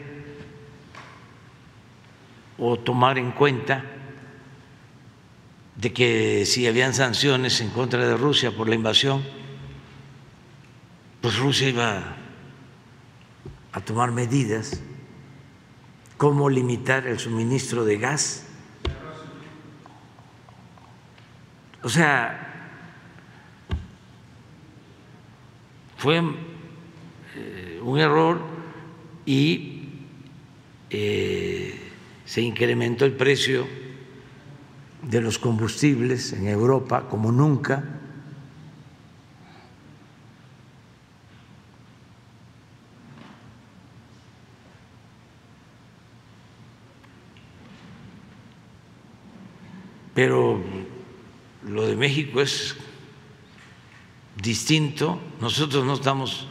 [2.58, 3.84] o tomar en cuenta
[5.76, 9.24] de que si habían sanciones en contra de Rusia por la invasión,
[11.22, 12.16] pues Rusia iba
[13.72, 14.82] a tomar medidas
[16.18, 18.46] como limitar el suministro de gas.
[21.84, 22.50] O sea,
[25.98, 26.22] fue
[27.84, 28.40] un error
[29.26, 29.90] y
[30.90, 31.80] eh,
[32.26, 33.68] se incrementó el precio
[35.02, 38.00] de los combustibles en Europa como nunca.
[50.14, 50.62] Pero
[51.68, 52.76] lo de México es
[54.42, 55.20] distinto.
[55.42, 56.48] Nosotros no estamos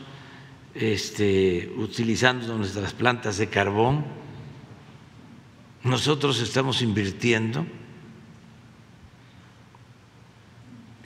[0.74, 4.22] este, utilizando nuestras plantas de carbón
[5.84, 7.66] nosotros estamos invirtiendo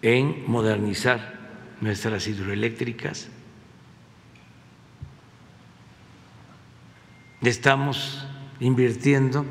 [0.02, 1.34] en modernizar
[1.80, 3.28] nuestras hidroeléctricas.
[7.40, 8.26] Estamos
[8.60, 9.46] invirtiendo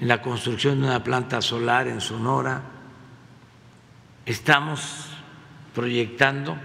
[0.00, 2.62] en la construcción de una planta solar en Sonora.
[4.26, 5.08] Estamos
[5.74, 6.56] proyectando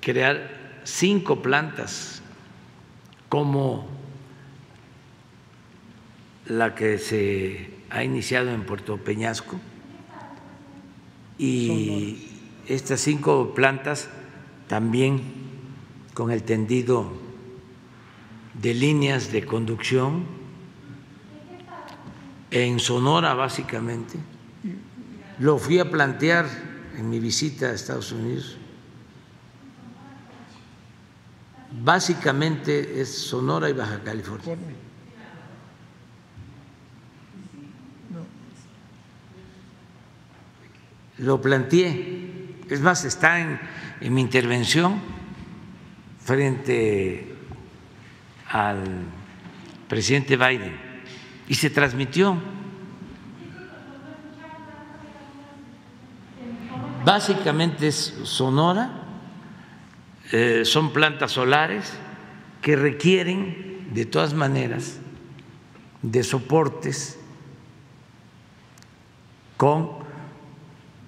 [0.00, 2.22] crear cinco plantas
[3.28, 3.86] como
[6.46, 9.58] la que se ha iniciado en Puerto Peñasco
[11.38, 12.28] y
[12.68, 14.08] estas cinco plantas
[14.68, 15.22] también
[16.14, 17.12] con el tendido
[18.60, 20.24] de líneas de conducción
[22.50, 24.18] en Sonora básicamente.
[25.40, 26.46] Lo fui a plantear
[26.96, 28.56] en mi visita a Estados Unidos.
[31.82, 34.56] Básicamente es Sonora y Baja California.
[41.18, 43.60] lo planteé, es más, está en,
[44.12, 45.00] mi intervención
[46.22, 47.34] frente
[48.50, 48.82] al
[49.88, 50.76] presidente Biden
[51.48, 52.36] y se transmitió.
[57.04, 59.03] Básicamente es Sonora,
[60.36, 61.92] eh, son plantas solares
[62.60, 64.98] que requieren de todas maneras
[66.02, 67.20] de soportes
[69.56, 69.90] con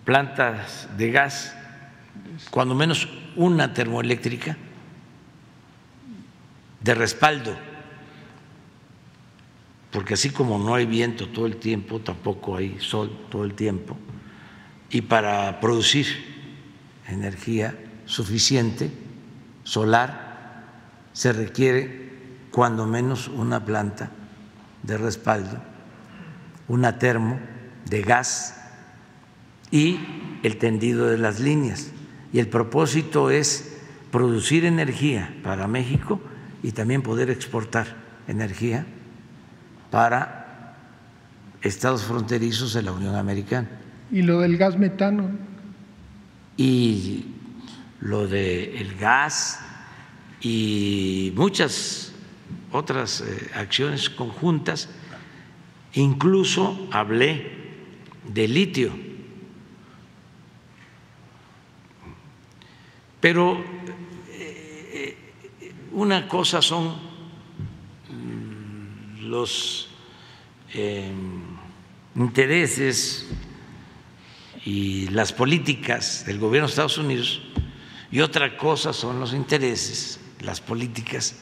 [0.05, 1.57] plantas de gas,
[2.53, 4.57] cuando menos una termoeléctrica
[6.81, 7.57] de respaldo,
[9.91, 13.97] porque así como no hay viento todo el tiempo, tampoco hay sol todo el tiempo,
[14.89, 16.07] y para producir
[17.09, 19.05] energía suficiente
[19.67, 20.63] solar
[21.13, 22.13] se requiere
[22.53, 24.11] cuando menos una planta
[24.85, 25.59] de respaldo,
[26.69, 27.39] una termo
[27.91, 28.63] de gas
[29.71, 29.99] y
[30.45, 31.91] el tendido de las líneas.
[32.33, 33.77] Y el propósito es
[34.13, 36.21] producir energía para México
[36.63, 37.89] y también poder exportar
[38.29, 38.87] energía
[39.91, 40.77] para
[41.63, 43.69] estados fronterizos de la Unión Americana.
[44.13, 45.29] ¿Y lo del gas metano?
[46.57, 47.36] Y
[48.07, 49.61] lo del gas
[50.41, 52.13] y muchas
[52.71, 54.89] otras eh, acciones conjuntas,
[55.95, 57.51] incluso hablé
[58.29, 58.93] de litio.
[63.21, 63.65] Pero
[64.29, 65.17] eh,
[65.91, 66.95] una cosa son
[68.11, 69.89] mm, los
[70.75, 71.11] eh,
[72.15, 73.29] intereses
[74.65, 77.43] y las políticas del gobierno de Estados Unidos
[78.11, 81.37] y otra cosa son los intereses, las políticas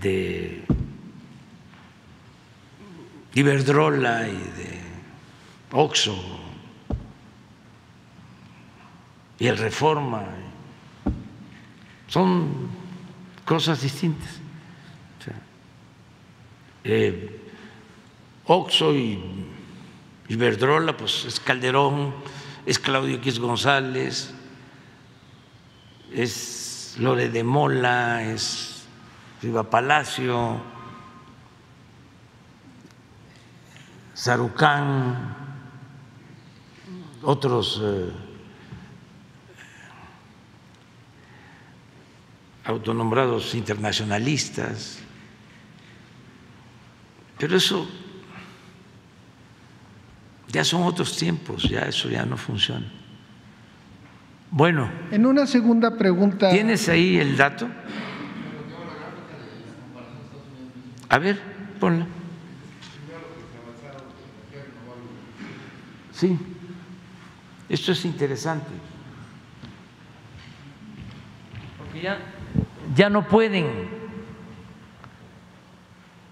[0.00, 0.64] de
[3.34, 4.80] Iberdrola y de
[5.72, 6.16] Oxo
[9.38, 10.24] y el Reforma.
[12.08, 12.68] Son
[13.44, 14.40] cosas distintas.
[16.84, 17.40] Eh,
[18.44, 19.18] Oxo y
[20.28, 22.14] Iberdrola, pues es Calderón,
[22.66, 24.33] es Claudio X González,
[26.14, 28.84] es Lore de Mola, es
[29.42, 30.60] Riva Palacio,
[34.14, 35.36] Sarucán,
[37.22, 38.10] otros eh,
[42.64, 45.00] autonombrados internacionalistas,
[47.38, 47.88] pero eso
[50.48, 52.93] ya son otros tiempos, ya eso ya no funciona.
[54.56, 54.88] Bueno.
[55.10, 56.48] En una segunda pregunta.
[56.48, 57.66] ¿Tienes ahí el dato?
[61.08, 61.40] A ver,
[61.80, 62.06] ponla.
[66.12, 66.38] Sí,
[67.68, 68.70] esto es interesante.
[71.76, 72.18] Porque ya,
[72.94, 73.66] ya no pueden,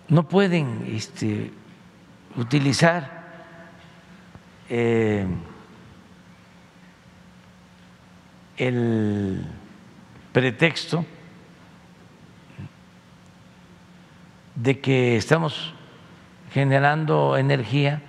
[0.06, 1.50] no pueden este,
[2.36, 3.24] utilizar
[4.70, 5.26] eh,
[8.68, 9.44] el
[10.32, 11.04] pretexto
[14.54, 15.74] de que estamos
[16.52, 18.02] generando energía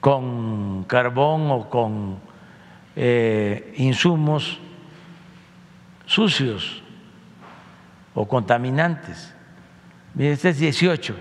[0.00, 2.18] con carbón o con
[2.96, 4.58] eh, insumos
[6.06, 6.82] sucios
[8.14, 9.34] o contaminantes.
[10.14, 11.14] Mire, este es 18,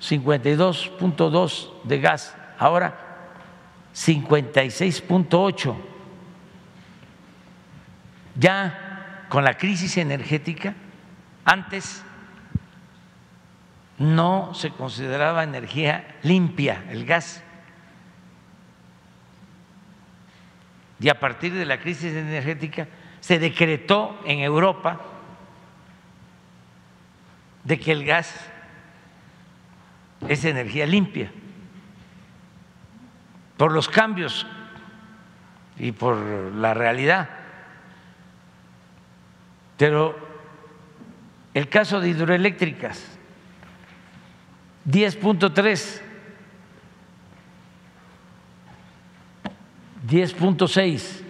[0.00, 2.96] 52.2 de gas, ahora
[3.94, 5.91] 56.8.
[8.34, 10.74] Ya con la crisis energética,
[11.44, 12.04] antes
[13.98, 17.42] no se consideraba energía limpia el gas.
[21.00, 22.88] Y a partir de la crisis energética
[23.20, 25.00] se decretó en Europa
[27.64, 28.34] de que el gas
[30.28, 31.30] es energía limpia
[33.56, 34.46] por los cambios
[35.78, 37.41] y por la realidad.
[39.76, 40.16] Pero
[41.54, 43.04] el caso de hidroeléctricas,
[44.88, 46.00] 10.3,
[50.08, 51.22] 10.6.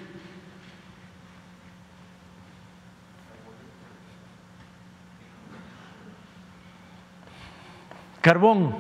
[8.21, 8.73] Carbón,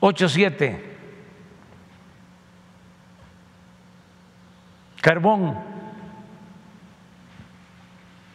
[0.00, 0.80] 8.7.
[5.00, 5.71] Carbón,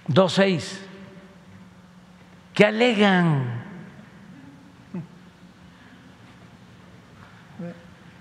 [0.09, 0.79] 2.6.
[2.53, 3.63] ¿Qué alegan?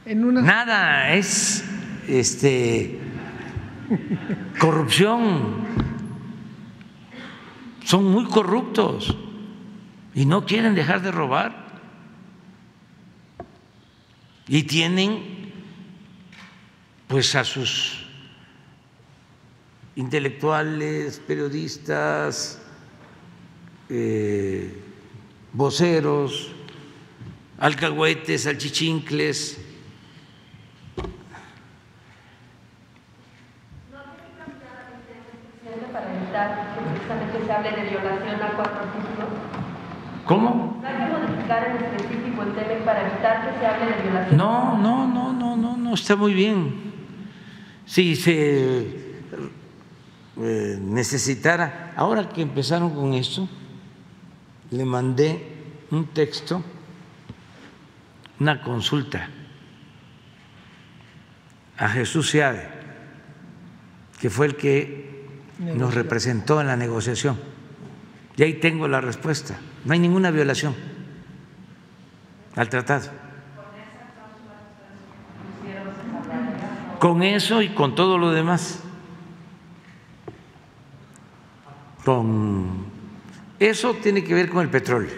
[0.05, 0.43] En una...
[0.43, 1.65] Nada, es
[2.09, 3.01] este
[4.59, 5.67] corrupción.
[7.85, 9.17] Son muy corruptos
[10.15, 11.67] y no quieren dejar de robar.
[14.49, 15.53] Y tienen
[17.07, 18.06] pues a sus
[19.97, 22.61] intelectuales, periodistas,
[23.89, 24.73] eh,
[25.53, 26.53] voceros,
[27.59, 28.47] alcahuetes,
[37.57, 39.29] hable de violación a cuatro artículos?
[40.27, 40.79] ¿Cómo?
[40.83, 44.37] ¿No hay que modificar en específico el tema para evitar que se hable de violación?
[44.37, 46.93] No, no, no, no, no, no, está muy bien.
[47.87, 49.06] Si se
[50.39, 53.49] eh, necesitara, ahora que empezaron con esto,
[54.71, 55.57] le mandé
[55.91, 56.63] un texto,
[58.39, 59.29] una consulta
[61.79, 62.69] a Jesús Seade,
[64.21, 65.27] que fue el que
[65.59, 67.39] nos representó en la negociación.
[68.37, 69.59] Y ahí tengo la respuesta.
[69.85, 70.75] No hay ninguna violación
[72.55, 73.11] al tratado.
[76.99, 78.83] Con eso y con todo lo demás.
[82.07, 82.87] Con
[83.59, 85.11] eso tiene que ver con el petróleo.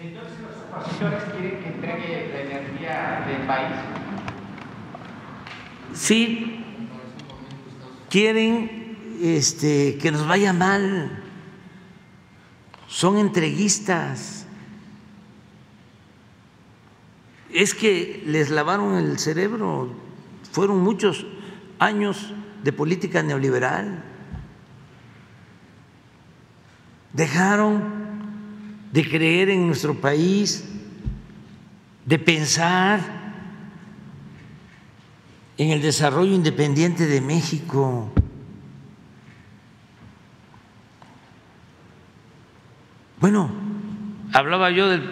[0.00, 3.76] Entonces los opositores quieren que entregue la energía del país.
[5.94, 6.64] Sí,
[8.08, 11.24] quieren este, que nos vaya mal,
[12.86, 14.46] son entreguistas.
[17.52, 19.92] Es que les lavaron el cerebro,
[20.52, 21.26] fueron muchos
[21.80, 22.32] años
[22.62, 24.11] de política neoliberal.
[27.12, 27.82] Dejaron
[28.92, 30.68] de creer en nuestro país,
[32.04, 33.00] de pensar
[35.56, 38.12] en el desarrollo independiente de México.
[43.20, 43.50] Bueno,
[44.32, 45.02] hablaba yo del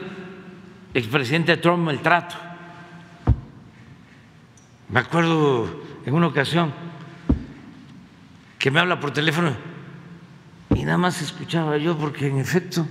[0.95, 2.35] expresidente Trump, el trato.
[4.89, 6.73] Me acuerdo en una ocasión
[8.59, 9.70] que me habla por teléfono
[10.75, 12.87] y nada más escuchaba yo porque en efecto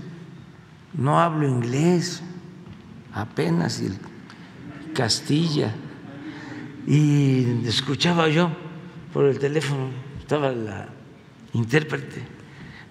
[0.93, 2.21] no hablo inglés
[3.13, 3.97] apenas el
[4.93, 5.73] Castilla
[6.87, 8.49] y escuchaba yo
[9.13, 9.89] por el teléfono,
[10.19, 10.89] estaba la
[11.53, 12.23] intérprete,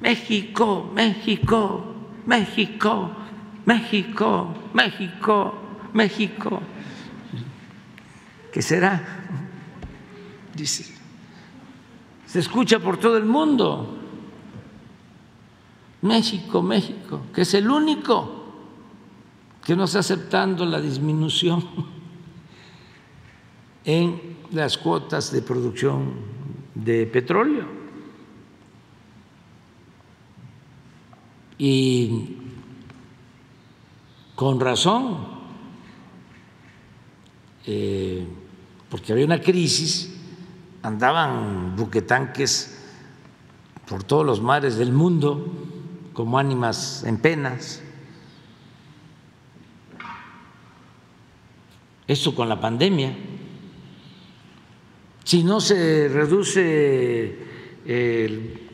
[0.00, 1.94] México, México,
[2.26, 3.10] México,
[3.66, 5.54] México, México,
[5.92, 6.62] México.
[8.52, 9.02] ¿Qué será?
[10.54, 10.92] Dice,
[12.26, 13.97] se escucha por todo el mundo.
[16.02, 18.36] México, México, que es el único
[19.64, 21.64] que no está aceptando la disminución
[23.84, 26.14] en las cuotas de producción
[26.74, 27.66] de petróleo.
[31.58, 32.36] Y
[34.36, 35.18] con razón,
[37.66, 38.24] eh,
[38.88, 40.16] porque había una crisis,
[40.82, 42.78] andaban buquetanques
[43.88, 45.52] por todos los mares del mundo
[46.18, 47.80] como ánimas en penas.
[52.08, 53.14] Eso con la pandemia.
[55.22, 57.38] Si no se reduce
[57.86, 58.68] eh,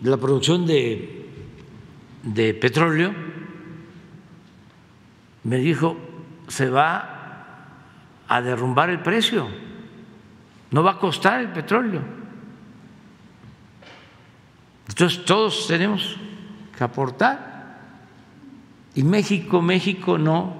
[0.00, 1.28] la producción de,
[2.22, 3.12] de petróleo,
[5.44, 5.98] me dijo,
[6.48, 7.66] se va
[8.28, 9.46] a derrumbar el precio,
[10.70, 12.00] no va a costar el petróleo.
[14.88, 16.16] Entonces todos tenemos
[16.76, 17.78] que aportar.
[18.94, 20.54] Y México, México no.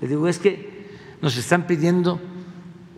[0.00, 0.88] Le digo, es que
[1.20, 2.20] nos están pidiendo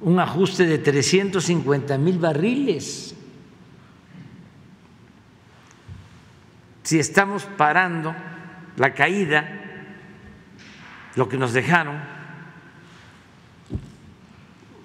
[0.03, 3.15] un ajuste de 350 mil barriles.
[6.83, 8.15] Si estamos parando
[8.77, 9.61] la caída,
[11.17, 12.01] lo que nos dejaron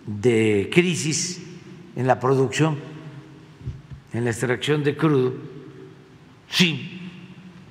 [0.06, 1.42] de crisis
[1.96, 2.78] en la producción,
[4.14, 5.34] en la extracción de crudo,
[6.50, 6.95] sí,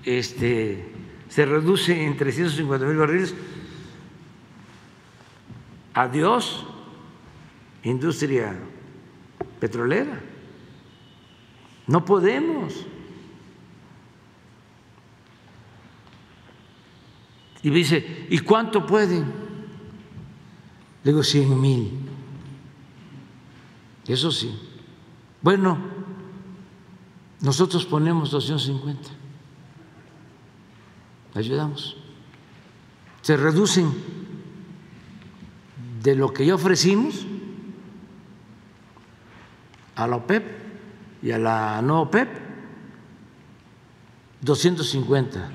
[0.04, 0.92] este,
[1.28, 3.34] se reduce en 350 mil barriles.
[5.94, 6.66] Adiós
[7.84, 8.56] industria
[9.60, 10.20] petrolera.
[11.86, 12.74] No podemos.
[17.62, 19.24] Y me dice, ¿y cuánto pueden?
[21.02, 21.90] Le digo, 100 mil.
[24.06, 24.54] Eso sí.
[25.40, 25.78] Bueno,
[27.40, 29.23] nosotros ponemos 250.
[31.34, 31.96] Ayudamos.
[33.22, 33.92] Se reducen
[36.02, 37.26] de lo que ya ofrecimos
[39.96, 40.44] a la OPEP
[41.22, 42.28] y a la no OPEP
[44.42, 45.50] 250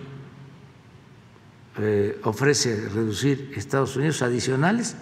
[1.77, 4.95] eh, ofrece reducir Estados Unidos adicionales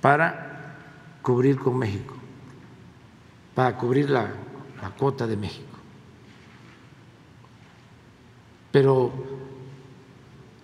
[0.00, 0.76] para
[1.22, 2.14] cubrir con México,
[3.54, 4.28] para cubrir la,
[4.80, 5.64] la cuota de México.
[8.70, 9.37] Pero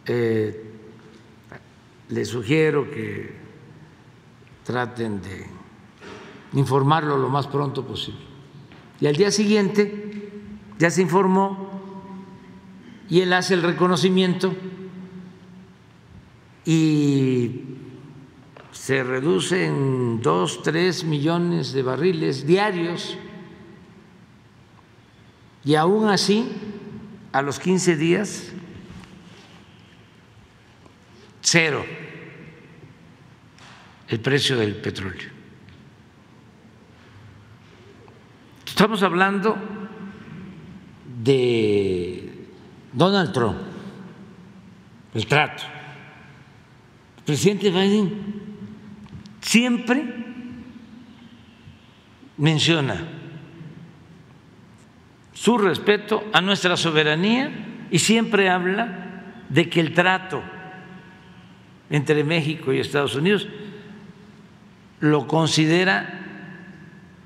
[0.06, 0.70] eh,
[2.08, 3.34] les sugiero que
[4.64, 5.46] traten de
[6.54, 8.20] informarlo lo más pronto posible.
[9.00, 10.30] Y al día siguiente
[10.78, 11.70] ya se informó
[13.08, 14.54] y él hace el reconocimiento
[16.64, 17.60] y
[18.72, 23.18] se reduce en dos, tres millones de barriles diarios
[25.64, 26.46] Y aún así,
[27.32, 28.52] a los 15 días,
[31.44, 31.84] cero
[34.08, 35.30] el precio del petróleo.
[38.66, 39.56] Estamos hablando
[41.22, 42.48] de
[42.92, 43.58] Donald Trump,
[45.14, 45.62] el trato.
[47.18, 48.42] El presidente Biden
[49.40, 50.04] siempre
[52.38, 53.06] menciona
[55.32, 60.42] su respeto a nuestra soberanía y siempre habla de que el trato
[61.90, 63.46] entre México y Estados Unidos
[65.00, 66.20] lo considera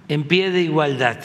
[0.08, 1.20] en pie de igualdad.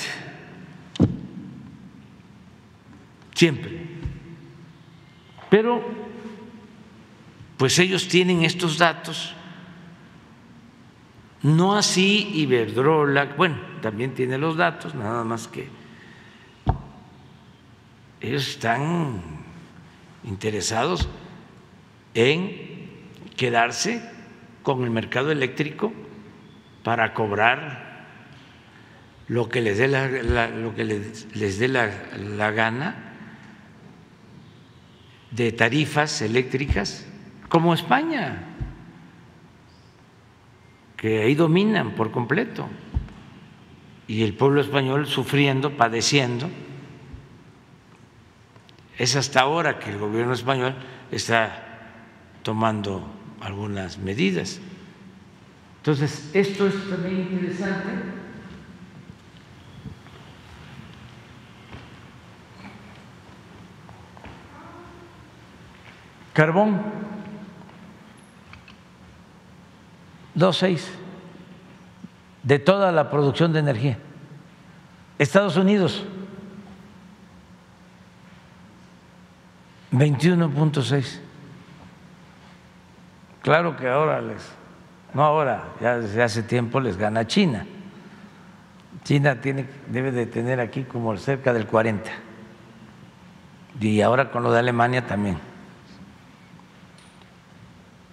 [3.33, 3.87] Siempre.
[5.49, 5.83] Pero,
[7.57, 9.33] pues ellos tienen estos datos,
[11.41, 15.67] no así Iberdrola, bueno, también tiene los datos, nada más que
[18.21, 19.21] ellos están
[20.23, 21.09] interesados
[22.13, 22.72] en
[23.35, 24.01] quedarse
[24.63, 25.91] con el mercado eléctrico
[26.83, 27.93] para cobrar
[29.27, 30.07] lo que les dé la,
[30.49, 33.13] lo que les, les dé la, la gana
[35.31, 37.07] de tarifas eléctricas
[37.49, 38.43] como España,
[40.97, 42.67] que ahí dominan por completo,
[44.07, 46.49] y el pueblo español sufriendo, padeciendo.
[48.97, 50.75] Es hasta ahora que el gobierno español
[51.11, 51.91] está
[52.43, 53.12] tomando
[53.43, 54.59] algunas medidas.
[55.77, 57.89] Entonces, esto es también interesante.
[66.33, 66.81] Carbón,
[70.35, 70.81] 2.6
[72.41, 73.99] de toda la producción de energía.
[75.19, 76.03] Estados Unidos,
[79.91, 81.22] 21.6.
[83.43, 84.41] Claro que ahora les,
[85.13, 87.65] no ahora, ya desde hace tiempo les gana China.
[89.03, 92.09] China tiene, debe de tener aquí como cerca del 40.
[93.81, 95.37] Y ahora con lo de Alemania también.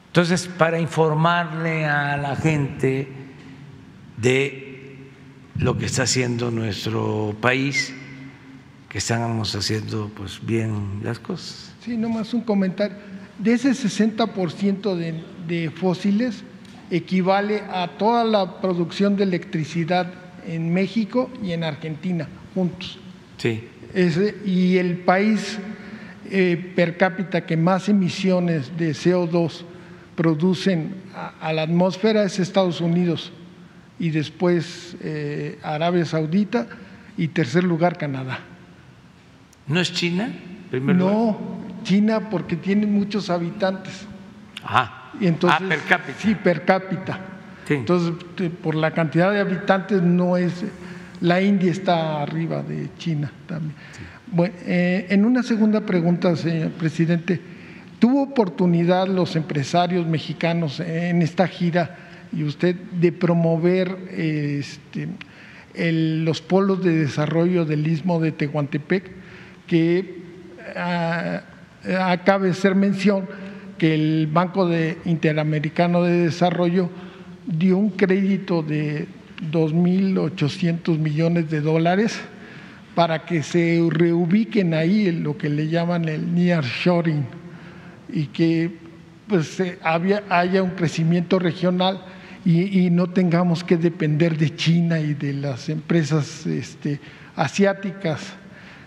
[0.09, 3.09] Entonces, para informarle a la gente
[4.17, 5.11] de
[5.55, 7.95] lo que está haciendo nuestro país,
[8.89, 11.73] que estamos haciendo pues bien las cosas.
[11.85, 12.97] Sí, nomás un comentario.
[13.43, 15.15] De ese 60% de,
[15.49, 16.45] de fósiles
[16.91, 20.13] equivale a toda la producción de electricidad
[20.47, 22.99] en México y en Argentina juntos.
[23.39, 23.65] Sí.
[24.45, 25.59] Y el país
[26.31, 29.63] eh, per cápita que más emisiones de CO2
[30.15, 33.33] producen a, a, la atmósfera es Estados Unidos
[33.99, 36.69] y después eh, Arabia Saudita
[37.17, 38.41] y tercer lugar Canadá.
[39.67, 40.31] ¿No es China?
[40.71, 41.60] Primer no, lugar?
[41.83, 44.07] China porque tiene muchos habitantes.
[44.65, 46.19] Ah, y entonces, ah, per cápita.
[46.19, 47.21] Sí, per cápita.
[47.67, 47.75] Sí.
[47.75, 48.13] Entonces,
[48.63, 50.65] por la cantidad de habitantes no es...
[51.21, 53.75] La India está arriba de China también.
[53.93, 54.01] Sí.
[54.33, 57.41] Bueno, eh, en una segunda pregunta, señor presidente,
[57.99, 61.97] ¿tuvo oportunidad los empresarios mexicanos en esta gira
[62.33, 65.09] y usted de promover este,
[65.75, 69.11] el, los polos de desarrollo del istmo de Tehuantepec?
[69.67, 70.23] Que
[70.77, 71.43] ah,
[72.01, 73.27] acabe ser mención
[73.79, 76.91] que el Banco de Interamericano de Desarrollo
[77.47, 79.09] dio un crédito de
[79.51, 82.21] 2.800 millones de dólares
[82.95, 87.25] para que se reubiquen ahí en lo que le llaman el nearshoring
[88.13, 88.71] y que
[89.27, 89.63] pues
[90.29, 92.05] haya un crecimiento regional
[92.45, 96.99] y, no tengamos que depender de China y de las empresas este,
[97.37, 98.33] asiáticas.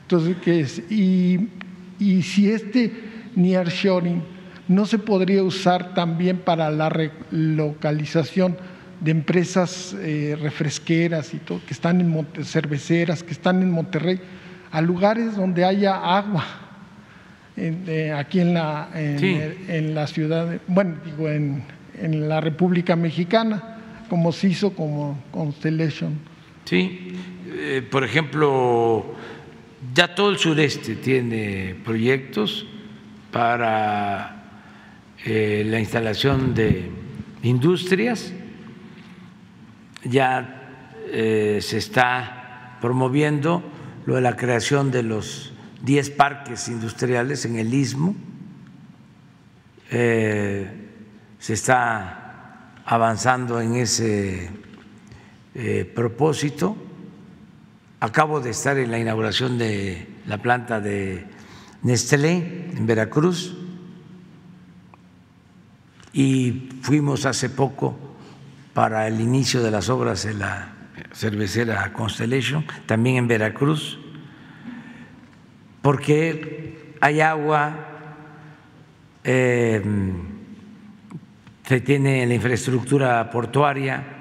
[0.02, 0.80] Entonces, ¿qué es?
[0.92, 1.50] Y,
[2.00, 2.92] y si este
[3.36, 4.22] nearshoring
[4.68, 8.58] no se podría usar también para la relocalización
[9.00, 14.20] de empresas eh, refresqueras y todo, que están en Monte, cerveceras, que están en Monterrey,
[14.72, 16.46] a lugares donde haya agua,
[17.58, 19.38] en, eh, aquí en la, en, sí.
[19.68, 21.64] en, la ciudad, bueno, digo, en,
[22.00, 23.78] en, la República Mexicana,
[24.10, 26.18] como se hizo como Constellation.
[26.66, 27.14] Sí,
[27.56, 29.16] eh, por ejemplo,
[29.94, 32.66] ya todo el sureste tiene proyectos
[33.32, 34.44] para
[35.26, 36.90] eh, la instalación de
[37.42, 38.32] industrias,
[40.04, 40.62] ya
[41.08, 43.64] eh, se está promoviendo
[44.06, 48.16] lo de la creación de los 10 parques industriales en el istmo,
[49.92, 50.70] eh,
[51.40, 54.50] se está avanzando en ese
[55.94, 56.76] propósito
[58.04, 61.24] acabo de estar en la inauguración de la planta de
[61.84, 63.56] Nestlé en Veracruz.
[66.12, 67.98] Y fuimos hace poco
[68.74, 70.74] para el inicio de las obras en la
[71.14, 73.98] cervecera Constellation, también en Veracruz,
[75.82, 77.88] porque hay agua,
[79.24, 79.82] eh,
[81.66, 84.13] se tiene la infraestructura portuaria,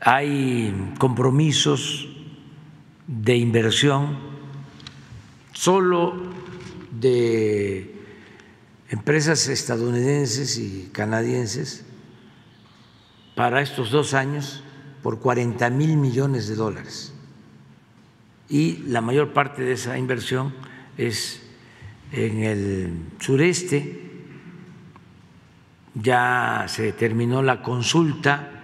[0.00, 2.08] hay compromisos
[3.06, 4.18] de inversión
[5.52, 6.14] solo
[6.92, 7.94] de
[8.90, 11.84] empresas estadounidenses y canadienses
[13.34, 14.62] para estos dos años
[15.02, 17.12] por 40 mil millones de dólares.
[18.48, 20.54] Y la mayor parte de esa inversión
[20.96, 21.42] es
[22.12, 24.00] en el sureste.
[25.94, 28.57] Ya se terminó la consulta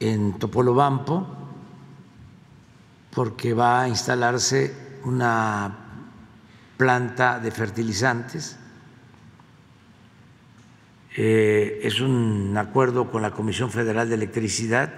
[0.00, 1.26] en Topolobampo
[3.16, 5.74] porque va a instalarse una
[6.76, 8.58] planta de fertilizantes.
[11.16, 14.92] Eh, es un acuerdo con la Comisión Federal de Electricidad,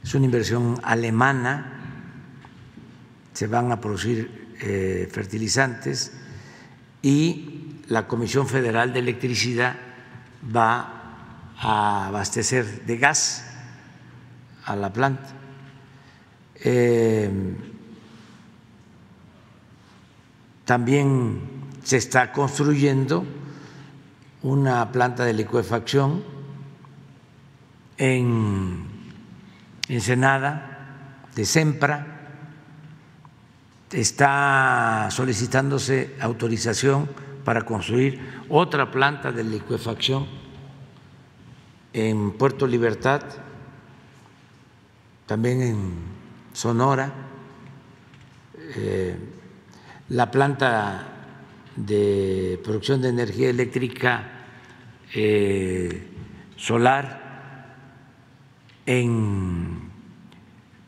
[0.00, 1.80] es una inversión alemana,
[3.32, 6.12] se van a producir eh, fertilizantes
[7.02, 9.74] y la Comisión Federal de Electricidad
[10.54, 13.51] va a abastecer de gas
[14.64, 15.28] a la planta.
[16.56, 17.30] Eh,
[20.64, 21.40] también
[21.82, 23.24] se está construyendo
[24.42, 26.22] una planta de licuefacción
[27.98, 28.84] en
[29.88, 32.06] Ensenada de Sempra.
[33.90, 37.08] Está solicitándose autorización
[37.44, 40.26] para construir otra planta de licuefacción
[41.92, 43.22] en Puerto Libertad,
[45.26, 45.92] también en
[46.52, 47.12] Sonora.
[48.76, 49.16] Eh,
[50.08, 51.08] la planta
[51.76, 54.24] de producción de energía eléctrica
[55.14, 56.08] eh,
[56.56, 57.74] solar
[58.84, 59.90] en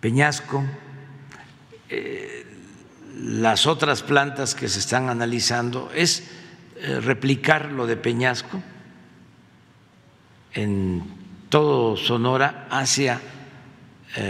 [0.00, 0.62] Peñasco,
[1.88, 2.44] eh,
[3.16, 6.30] las otras plantas que se están analizando es
[7.02, 8.60] replicar lo de Peñasco
[10.52, 11.02] en
[11.48, 13.20] todo Sonora hacia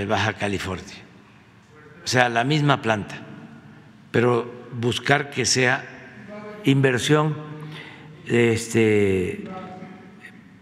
[0.08, 0.96] Baja California,
[2.02, 3.16] o sea, la misma planta,
[4.10, 5.84] pero buscar que sea
[6.64, 7.36] inversión
[8.26, 9.44] este,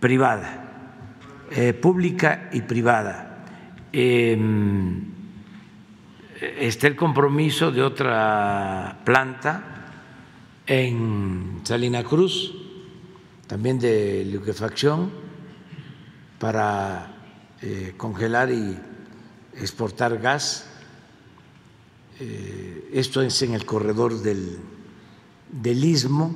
[0.01, 1.09] privada,
[1.51, 3.45] eh, pública y privada.
[3.93, 5.05] Em,
[6.41, 9.63] está el compromiso de otra planta
[10.67, 12.55] en Salina Cruz,
[13.47, 15.11] también de liquefacción,
[16.39, 17.15] para
[17.61, 18.77] eh, congelar y
[19.57, 20.67] exportar gas.
[22.21, 24.59] Eh, esto es en el corredor del,
[25.51, 26.35] del istmo,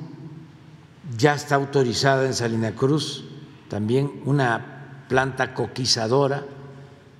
[1.17, 3.25] ya está autorizada en Salina Cruz.
[3.69, 6.45] También una planta coquizadora,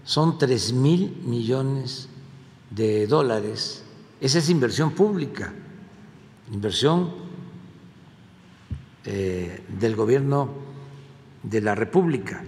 [0.04, 2.08] son tres mil millones
[2.70, 3.84] de dólares.
[4.22, 5.54] Esa es inversión pública,
[6.52, 7.14] inversión
[9.06, 10.50] eh, del gobierno
[11.44, 12.44] de la República,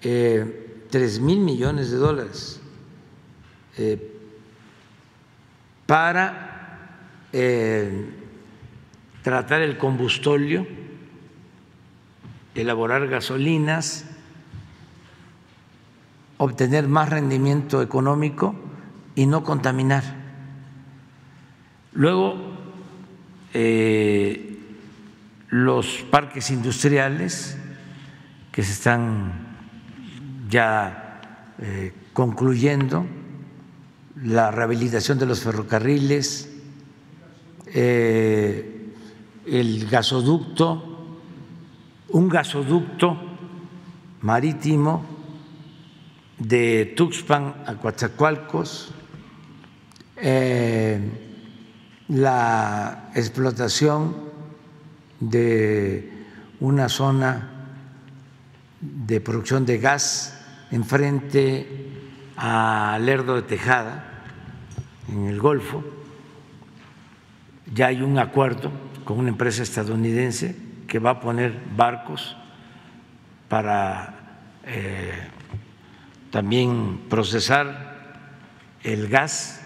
[0.00, 2.60] eh, tres mil millones de dólares
[5.88, 6.48] para
[7.32, 8.10] eh,
[9.22, 10.66] tratar el combustóleo,
[12.54, 14.04] elaborar gasolinas,
[16.36, 18.54] obtener más rendimiento económico
[19.14, 20.04] y no contaminar.
[21.92, 22.36] Luego,
[23.54, 24.58] eh,
[25.48, 27.56] los parques industriales
[28.52, 29.47] que se están
[30.48, 33.06] ya eh, concluyendo,
[34.24, 36.48] la rehabilitación de los ferrocarriles,
[37.66, 38.92] eh,
[39.46, 41.16] el gasoducto,
[42.10, 43.16] un gasoducto
[44.22, 45.04] marítimo
[46.38, 48.90] de Tuxpan a Coatzacoalcos,
[50.16, 51.00] eh,
[52.08, 54.16] la explotación
[55.20, 56.26] de
[56.60, 57.50] una zona
[58.80, 60.37] de producción de gas
[60.70, 61.66] enfrente
[62.36, 64.04] a Lerdo de Tejada,
[65.08, 65.82] en el Golfo.
[67.74, 68.70] Ya hay un acuerdo
[69.04, 70.56] con una empresa estadounidense
[70.86, 72.36] que va a poner barcos
[73.48, 74.14] para
[74.66, 75.12] eh,
[76.30, 78.20] también procesar
[78.82, 79.62] el gas.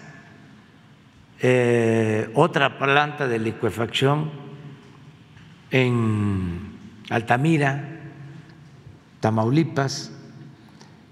[1.39, 4.31] Eh, otra planta de licuefacción
[5.71, 6.77] en
[7.09, 7.83] Altamira,
[9.19, 10.12] Tamaulipas,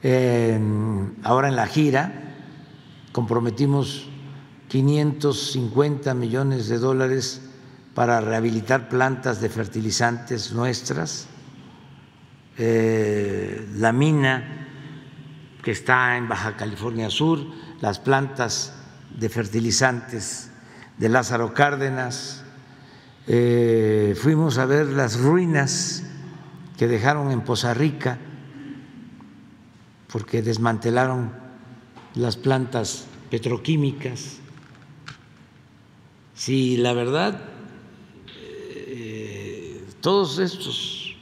[0.03, 2.21] Ahora en la gira
[3.11, 4.09] comprometimos
[4.69, 7.41] 550 millones de dólares
[7.93, 11.27] para rehabilitar plantas de fertilizantes nuestras.
[12.57, 14.67] Eh, la mina
[15.61, 17.39] que está en Baja California Sur,
[17.81, 18.73] las plantas
[19.19, 20.51] de fertilizantes
[20.97, 22.43] de Lázaro Cárdenas.
[23.27, 26.03] Eh, fuimos a ver las ruinas
[26.77, 28.17] que dejaron en Poza Rica
[30.11, 31.31] porque desmantelaron
[32.15, 34.39] las plantas petroquímicas.
[36.35, 37.41] Si la verdad,
[38.87, 41.15] eh, todos estos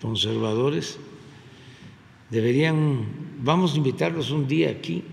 [0.00, 0.98] conservadores
[2.30, 3.06] deberían,
[3.42, 5.04] vamos a invitarlos un día aquí,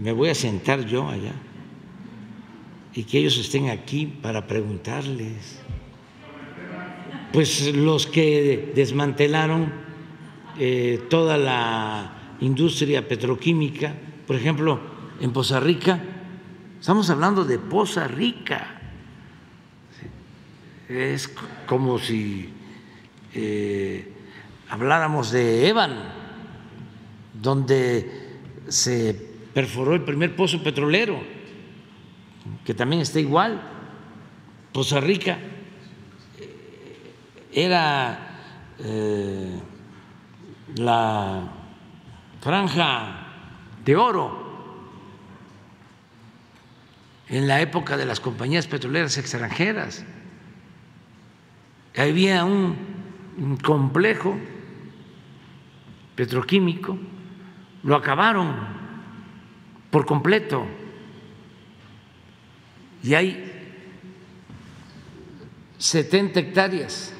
[0.00, 1.34] me voy a sentar yo allá
[2.94, 5.60] y que ellos estén aquí para preguntarles.
[7.32, 9.72] Pues los que desmantelaron
[10.62, 13.94] eh, toda la industria petroquímica,
[14.26, 14.78] por ejemplo,
[15.18, 15.98] en Poza Rica,
[16.78, 18.78] estamos hablando de Poza Rica.
[20.86, 21.32] Es
[21.64, 22.50] como si
[23.32, 24.12] eh,
[24.68, 25.96] habláramos de Evan,
[27.32, 28.36] donde
[28.68, 29.14] se
[29.54, 31.22] perforó el primer pozo petrolero,
[32.66, 33.62] que también está igual.
[34.74, 35.38] Poza Rica
[36.38, 37.14] eh,
[37.50, 38.26] era
[40.76, 41.42] la
[42.40, 43.26] franja
[43.84, 44.40] de oro
[47.28, 50.04] en la época de las compañías petroleras extranjeras.
[51.96, 52.98] Había un,
[53.62, 54.36] complejo
[56.14, 56.98] petroquímico,
[57.84, 58.54] lo acabaron
[59.90, 60.66] por completo
[63.02, 63.50] y hay
[65.78, 67.14] 70 hectáreas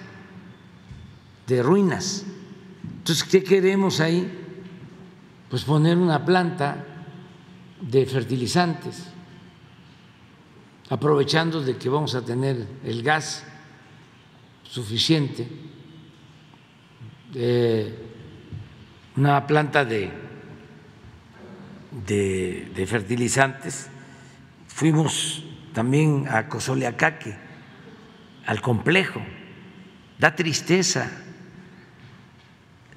[1.46, 2.26] de ruinas.
[3.00, 4.30] Entonces, ¿qué queremos ahí?
[5.48, 6.84] Pues poner una planta
[7.80, 9.06] de fertilizantes,
[10.90, 13.42] aprovechando de que vamos a tener el gas
[14.64, 15.48] suficiente,
[17.34, 17.94] eh,
[19.16, 20.12] una planta de,
[22.06, 23.88] de, fertilizantes.
[24.68, 27.34] Fuimos también a Cozoleacaque,
[28.44, 29.22] al complejo.
[30.18, 31.10] Da tristeza.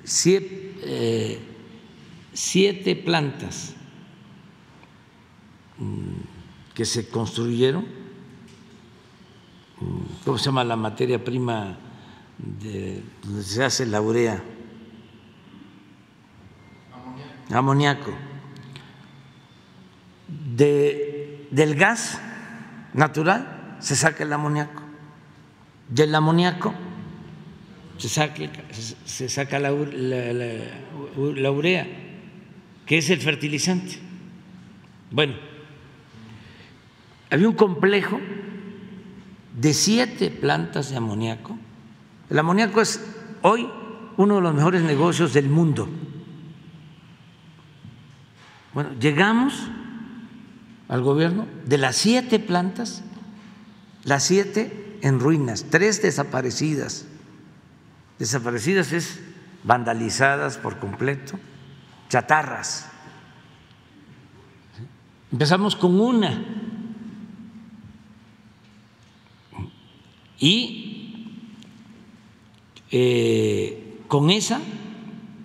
[0.04, 1.40] Siete, eh,
[2.34, 3.74] siete plantas
[5.78, 7.86] mm, que se construyeron,
[9.80, 11.78] mm, ¿cómo se llama la materia prima
[12.38, 14.44] de donde se hace la urea?
[17.52, 18.12] Amoníaco.
[20.28, 22.20] De, del gas
[22.94, 24.82] natural se saca el amoníaco.
[25.90, 26.73] Del amoníaco
[28.10, 31.88] se, se saca la- la- la urea,
[32.86, 33.98] que es el fertilizante.
[35.12, 35.36] Bueno,
[37.30, 38.20] había un complejo
[39.60, 41.58] de siete plantas de amoníaco.
[42.30, 43.00] El amoníaco es
[43.42, 43.70] hoy
[44.18, 45.88] uno de los mejores negocios del mundo.
[48.74, 49.54] Bueno, llegamos
[50.88, 53.04] al gobierno de las siete plantas,
[54.04, 57.08] las siete en ruinas, tres desaparecidas.
[58.24, 59.20] Desaparecidas es
[59.66, 61.38] vandalizadas por completo,
[62.08, 62.90] chatarras.
[65.30, 66.42] Empezamos con una
[70.40, 71.36] y
[72.92, 74.62] eh, con esa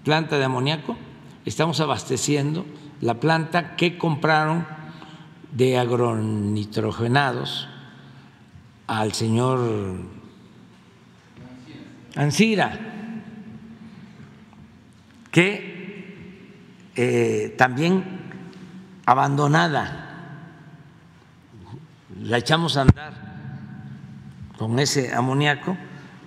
[0.05, 0.97] planta de amoníaco
[1.44, 2.65] estamos abasteciendo
[3.00, 4.65] la planta que compraron
[5.50, 7.66] de agronitrogenados
[8.86, 10.17] al señor
[12.18, 12.76] Ansira,
[15.30, 16.16] que
[16.97, 18.02] eh, también
[19.06, 20.05] abandonada,
[22.20, 23.12] la echamos a andar
[24.58, 25.76] con ese amoníaco,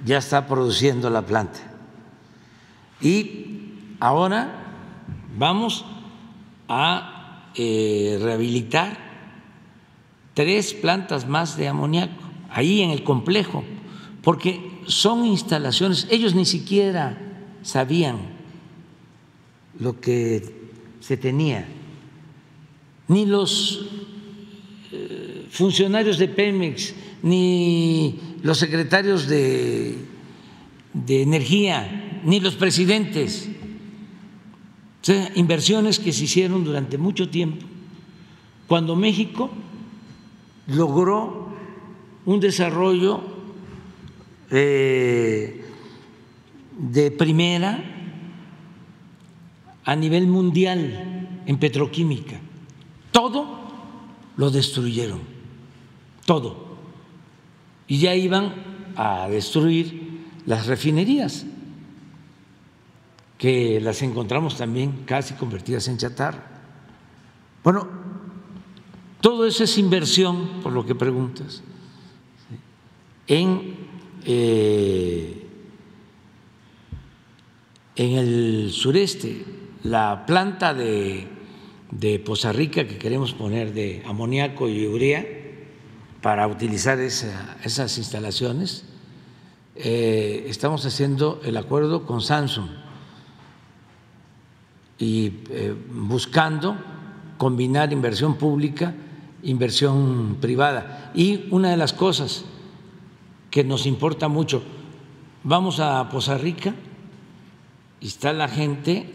[0.05, 1.59] ya está produciendo la planta.
[3.01, 4.47] Y ahora
[5.37, 5.85] vamos
[6.69, 8.97] a eh, rehabilitar
[10.35, 13.65] tres plantas más de amoníaco ahí en el complejo,
[14.23, 17.17] porque son instalaciones, ellos ni siquiera
[17.61, 18.17] sabían
[19.79, 20.69] lo que
[20.99, 21.67] se tenía,
[23.07, 23.87] ni los
[24.91, 26.93] eh, funcionarios de Pemex,
[27.23, 29.97] ni los secretarios de,
[30.93, 33.49] de energía, ni los presidentes.
[35.01, 37.65] O sea, inversiones que se hicieron durante mucho tiempo,
[38.67, 39.49] cuando México
[40.67, 41.49] logró
[42.25, 43.30] un desarrollo
[44.51, 45.65] eh,
[46.77, 47.83] de primera
[49.83, 52.39] a nivel mundial en petroquímica.
[53.11, 53.59] Todo
[54.38, 55.21] lo destruyeron,
[56.25, 56.77] todo.
[57.88, 58.53] Y ya iban
[58.95, 61.45] a destruir las refinerías,
[63.38, 66.45] que las encontramos también casi convertidas en chatarra.
[67.63, 67.88] Bueno,
[69.19, 71.63] todo eso es inversión, por lo que preguntas,
[73.27, 73.80] en,
[74.25, 75.48] eh,
[77.95, 79.45] en el sureste,
[79.83, 81.27] la planta de,
[81.91, 85.25] de Poza Rica que queremos poner de amoníaco y urea
[86.22, 88.85] para utilizar esa- esas instalaciones,
[89.75, 92.69] eh, estamos haciendo el acuerdo con Samsung
[95.00, 96.77] y eh, buscando
[97.38, 98.93] combinar inversión pública,
[99.43, 101.11] inversión privada.
[101.16, 102.45] Y una de las cosas
[103.51, 104.63] que nos importa mucho,
[105.43, 106.73] vamos a Poza Rica
[107.99, 109.13] y está la gente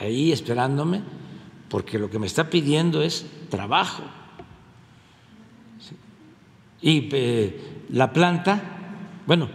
[0.00, 1.02] ahí esperándome
[1.68, 4.02] porque lo que me está pidiendo es trabajo.
[6.80, 8.62] Y eh, la planta,
[9.26, 9.48] bueno,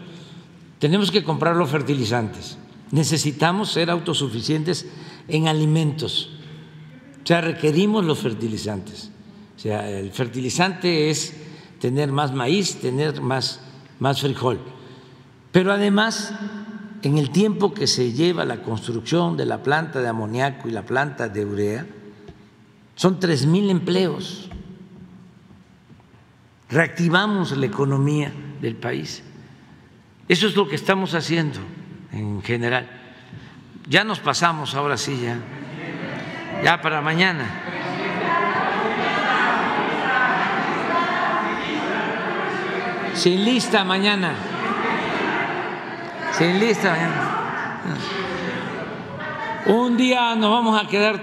[0.80, 2.58] tenemos que comprar los fertilizantes,
[2.92, 4.88] necesitamos ser autosuficientes
[5.28, 6.30] en alimentos,
[7.24, 9.12] o sea, requerimos los fertilizantes.
[9.56, 11.36] O sea, el fertilizante es
[11.80, 13.62] tener más maíz, tener más,
[14.02, 14.60] más frijol.
[15.52, 16.34] Pero además,
[17.04, 20.82] en el tiempo que se lleva la construcción de la planta de amoníaco y la
[20.82, 21.86] planta de urea,
[22.96, 24.50] son tres mil empleos.
[26.70, 29.24] Reactivamos la economía del país.
[30.28, 31.60] Eso es lo que estamos haciendo
[32.12, 32.90] en general.
[33.88, 35.38] Ya nos pasamos, ahora sí, ya.
[36.64, 37.46] Ya para mañana.
[43.14, 44.34] Sin lista mañana.
[46.38, 47.32] Sin lista mañana.
[49.66, 51.20] Un día nos vamos a quedar.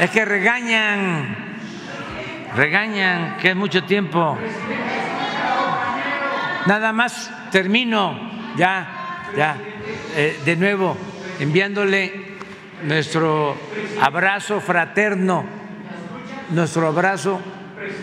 [0.00, 1.36] Es que regañan,
[2.54, 4.38] regañan que es mucho tiempo.
[6.66, 8.18] Nada más termino
[8.56, 9.56] ya, ya,
[10.14, 10.96] eh, de nuevo
[11.38, 12.36] enviándole
[12.82, 13.56] nuestro
[14.00, 15.44] abrazo fraterno,
[16.50, 17.40] nuestro abrazo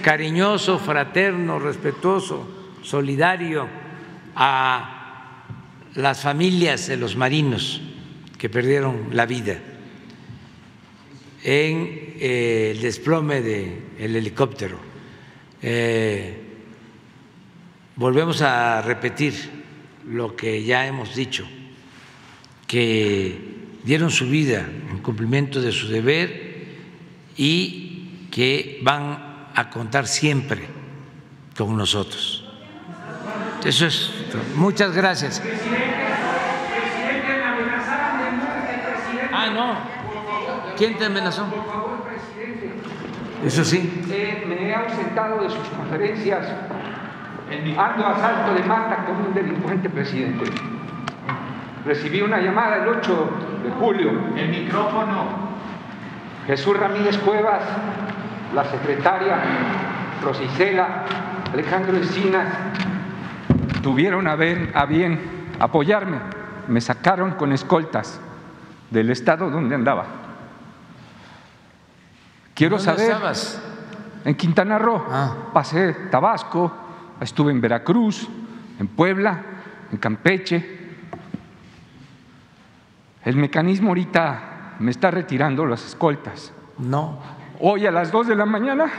[0.01, 2.47] cariñoso, fraterno, respetuoso,
[2.81, 3.67] solidario
[4.35, 5.43] a
[5.95, 7.81] las familias de los marinos
[8.37, 9.59] que perdieron la vida
[11.43, 14.79] en eh, el desplome del helicóptero.
[15.61, 16.41] Eh,
[17.95, 19.33] volvemos a repetir
[20.07, 21.47] lo que ya hemos dicho,
[22.67, 23.37] que
[23.83, 26.53] dieron su vida en cumplimiento de su deber
[27.37, 27.92] y
[28.33, 30.67] que van a contar siempre
[31.55, 32.43] con nosotros.
[33.63, 34.11] Eso es.
[34.55, 35.39] Muchas gracias.
[39.31, 40.75] Ah, no.
[40.75, 41.45] ¿Quién te amenazó?
[43.45, 44.03] Eso sí.
[44.09, 46.47] Eh, me he ausentado de sus conferencias.
[47.77, 50.45] Ando a salto de mata como un delincuente, presidente.
[51.85, 53.29] Recibí una llamada el 8
[53.63, 54.09] de julio.
[54.35, 55.53] El micrófono.
[56.47, 57.61] Jesús Ramírez Cuevas,
[58.53, 59.37] la secretaria
[60.21, 61.03] Rosicela,
[61.51, 62.47] Alejandro Encinas,
[63.81, 65.19] tuvieron a, ver, a bien
[65.59, 66.17] apoyarme.
[66.67, 68.21] Me sacaron con escoltas
[68.89, 70.05] del estado donde andaba.
[72.53, 73.11] Quiero ¿Dónde saber.
[73.11, 73.61] estabas?
[74.23, 75.03] En Quintana Roo.
[75.51, 76.71] Pasé Tabasco,
[77.19, 78.29] estuve en Veracruz,
[78.79, 79.41] en Puebla,
[79.91, 80.79] en Campeche.
[83.25, 86.53] El mecanismo ahorita me está retirando las escoltas.
[86.77, 87.19] No.
[87.65, 88.91] Hoy a las 2 de la mañana,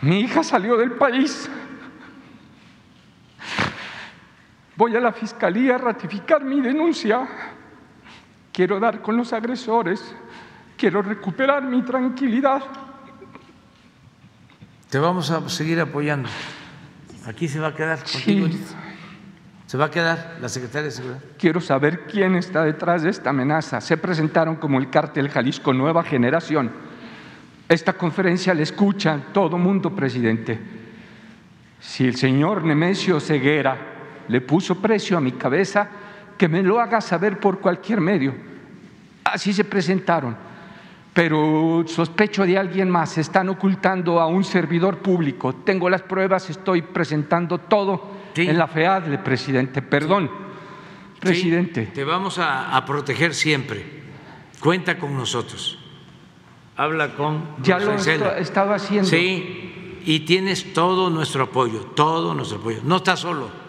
[0.00, 1.50] mi hija salió del país.
[4.76, 7.28] Voy a la fiscalía a ratificar mi denuncia.
[8.50, 10.16] Quiero dar con los agresores.
[10.78, 12.62] Quiero recuperar mi tranquilidad.
[14.88, 16.30] Te vamos a seguir apoyando.
[17.26, 18.46] Aquí se va a quedar contigo.
[18.46, 18.70] ahorita.
[19.66, 21.20] Se va a quedar la secretaria de Seguridad.
[21.38, 23.82] Quiero saber quién está detrás de esta amenaza.
[23.82, 26.93] Se presentaron como el cártel Jalisco Nueva Generación.
[27.68, 30.58] Esta conferencia la escucha todo mundo, presidente.
[31.80, 33.76] Si el señor Nemesio Ceguera
[34.28, 35.88] le puso precio a mi cabeza,
[36.36, 38.34] que me lo haga saber por cualquier medio.
[39.24, 40.36] Así se presentaron.
[41.12, 43.18] Pero sospecho de alguien más.
[43.18, 45.54] Están ocultando a un servidor público.
[45.54, 49.80] Tengo las pruebas, estoy presentando todo en la FEADLE, presidente.
[49.80, 50.30] Perdón,
[51.20, 51.86] presidente.
[51.86, 53.84] Sí, te vamos a, a proteger siempre.
[54.58, 55.83] Cuenta con nosotros.
[56.76, 59.08] Habla con Ya lo haciendo.
[59.08, 62.80] Sí, y tienes todo nuestro apoyo, todo nuestro apoyo.
[62.84, 63.64] No estás solo.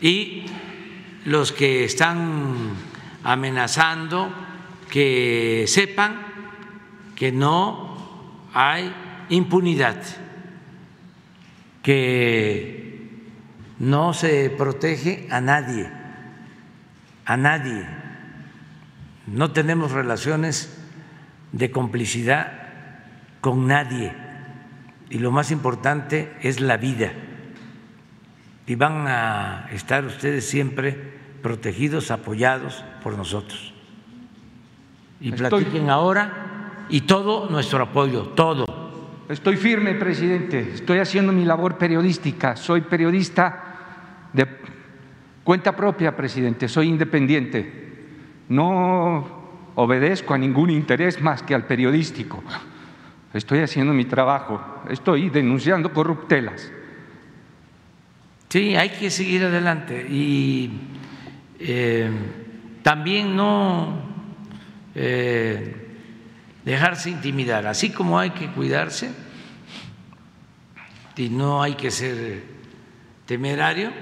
[0.00, 0.46] y
[1.26, 2.74] los que están
[3.22, 4.32] amenazando
[4.90, 6.26] que sepan
[7.14, 8.92] que no hay
[9.28, 10.02] impunidad,
[11.82, 13.10] que
[13.78, 15.90] no se protege a nadie,
[17.26, 17.99] a nadie.
[19.30, 20.76] No tenemos relaciones
[21.52, 22.52] de complicidad
[23.40, 24.12] con nadie
[25.08, 27.12] y lo más importante es la vida.
[28.66, 30.96] Y van a estar ustedes siempre
[31.42, 33.72] protegidos, apoyados por nosotros.
[35.20, 38.66] Y platiquen ahora y todo nuestro apoyo, todo.
[39.28, 40.72] Estoy firme, presidente.
[40.74, 42.56] Estoy haciendo mi labor periodística.
[42.56, 44.46] Soy periodista de
[45.44, 46.66] cuenta propia, presidente.
[46.66, 47.89] Soy independiente.
[48.50, 49.26] No
[49.76, 52.42] obedezco a ningún interés más que al periodístico.
[53.32, 54.60] Estoy haciendo mi trabajo.
[54.90, 56.70] Estoy denunciando corruptelas.
[58.48, 60.72] Sí, hay que seguir adelante y
[61.60, 62.10] eh,
[62.82, 64.02] también no
[64.96, 65.76] eh,
[66.64, 69.12] dejarse intimidar, así como hay que cuidarse
[71.16, 72.42] y no hay que ser
[73.26, 73.92] temerario,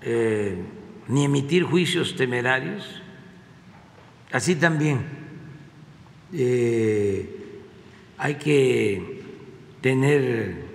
[0.00, 0.64] eh,
[1.08, 3.02] ni emitir juicios temerarios,
[4.30, 5.04] así también
[8.18, 9.22] hay que
[9.80, 10.68] tener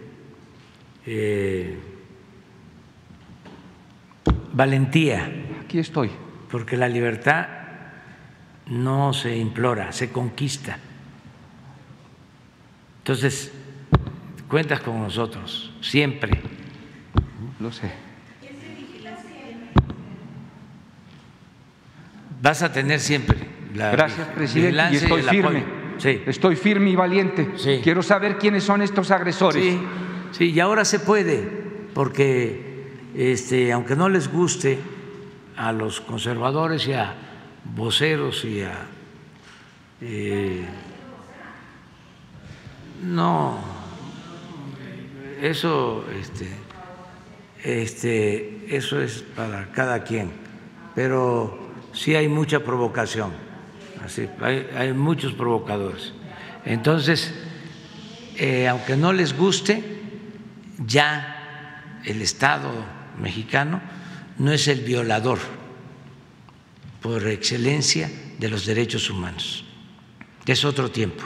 [4.53, 5.31] valentía.
[5.63, 6.11] Aquí estoy.
[6.49, 7.47] Porque la libertad
[8.67, 10.77] no se implora, se conquista.
[12.99, 13.51] Entonces,
[14.47, 16.39] cuentas con nosotros, siempre.
[17.59, 17.91] Lo sé.
[22.43, 23.37] Vas a tener siempre
[23.73, 24.83] la Gracias, presidente.
[24.91, 25.63] Y estoy firme.
[25.97, 26.21] Sí.
[26.25, 27.53] Estoy firme y valiente.
[27.55, 27.79] Sí.
[27.81, 29.63] Quiero saber quiénes son estos agresores.
[29.63, 29.79] Sí,
[30.31, 31.41] sí, y ahora se puede,
[31.93, 32.83] porque
[33.15, 34.77] este, aunque no les guste
[35.55, 37.15] a los conservadores y a
[37.63, 38.73] voceros y a
[40.01, 40.65] eh,
[43.03, 43.57] no
[45.41, 46.49] eso este,
[47.63, 50.31] este, eso es para cada quien
[50.93, 51.62] pero
[51.93, 53.31] sí hay mucha provocación
[54.03, 56.13] así, hay, hay muchos provocadores
[56.65, 57.33] entonces
[58.37, 59.83] eh, aunque no les guste
[60.85, 62.69] ya el Estado
[63.19, 63.81] mexicano
[64.37, 65.39] no es el violador
[67.01, 69.65] por excelencia de los derechos humanos.
[70.45, 71.23] Es otro tiempo.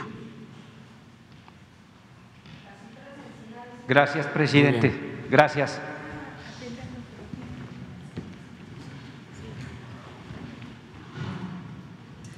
[3.88, 4.92] Gracias, presidente.
[5.30, 5.80] Gracias.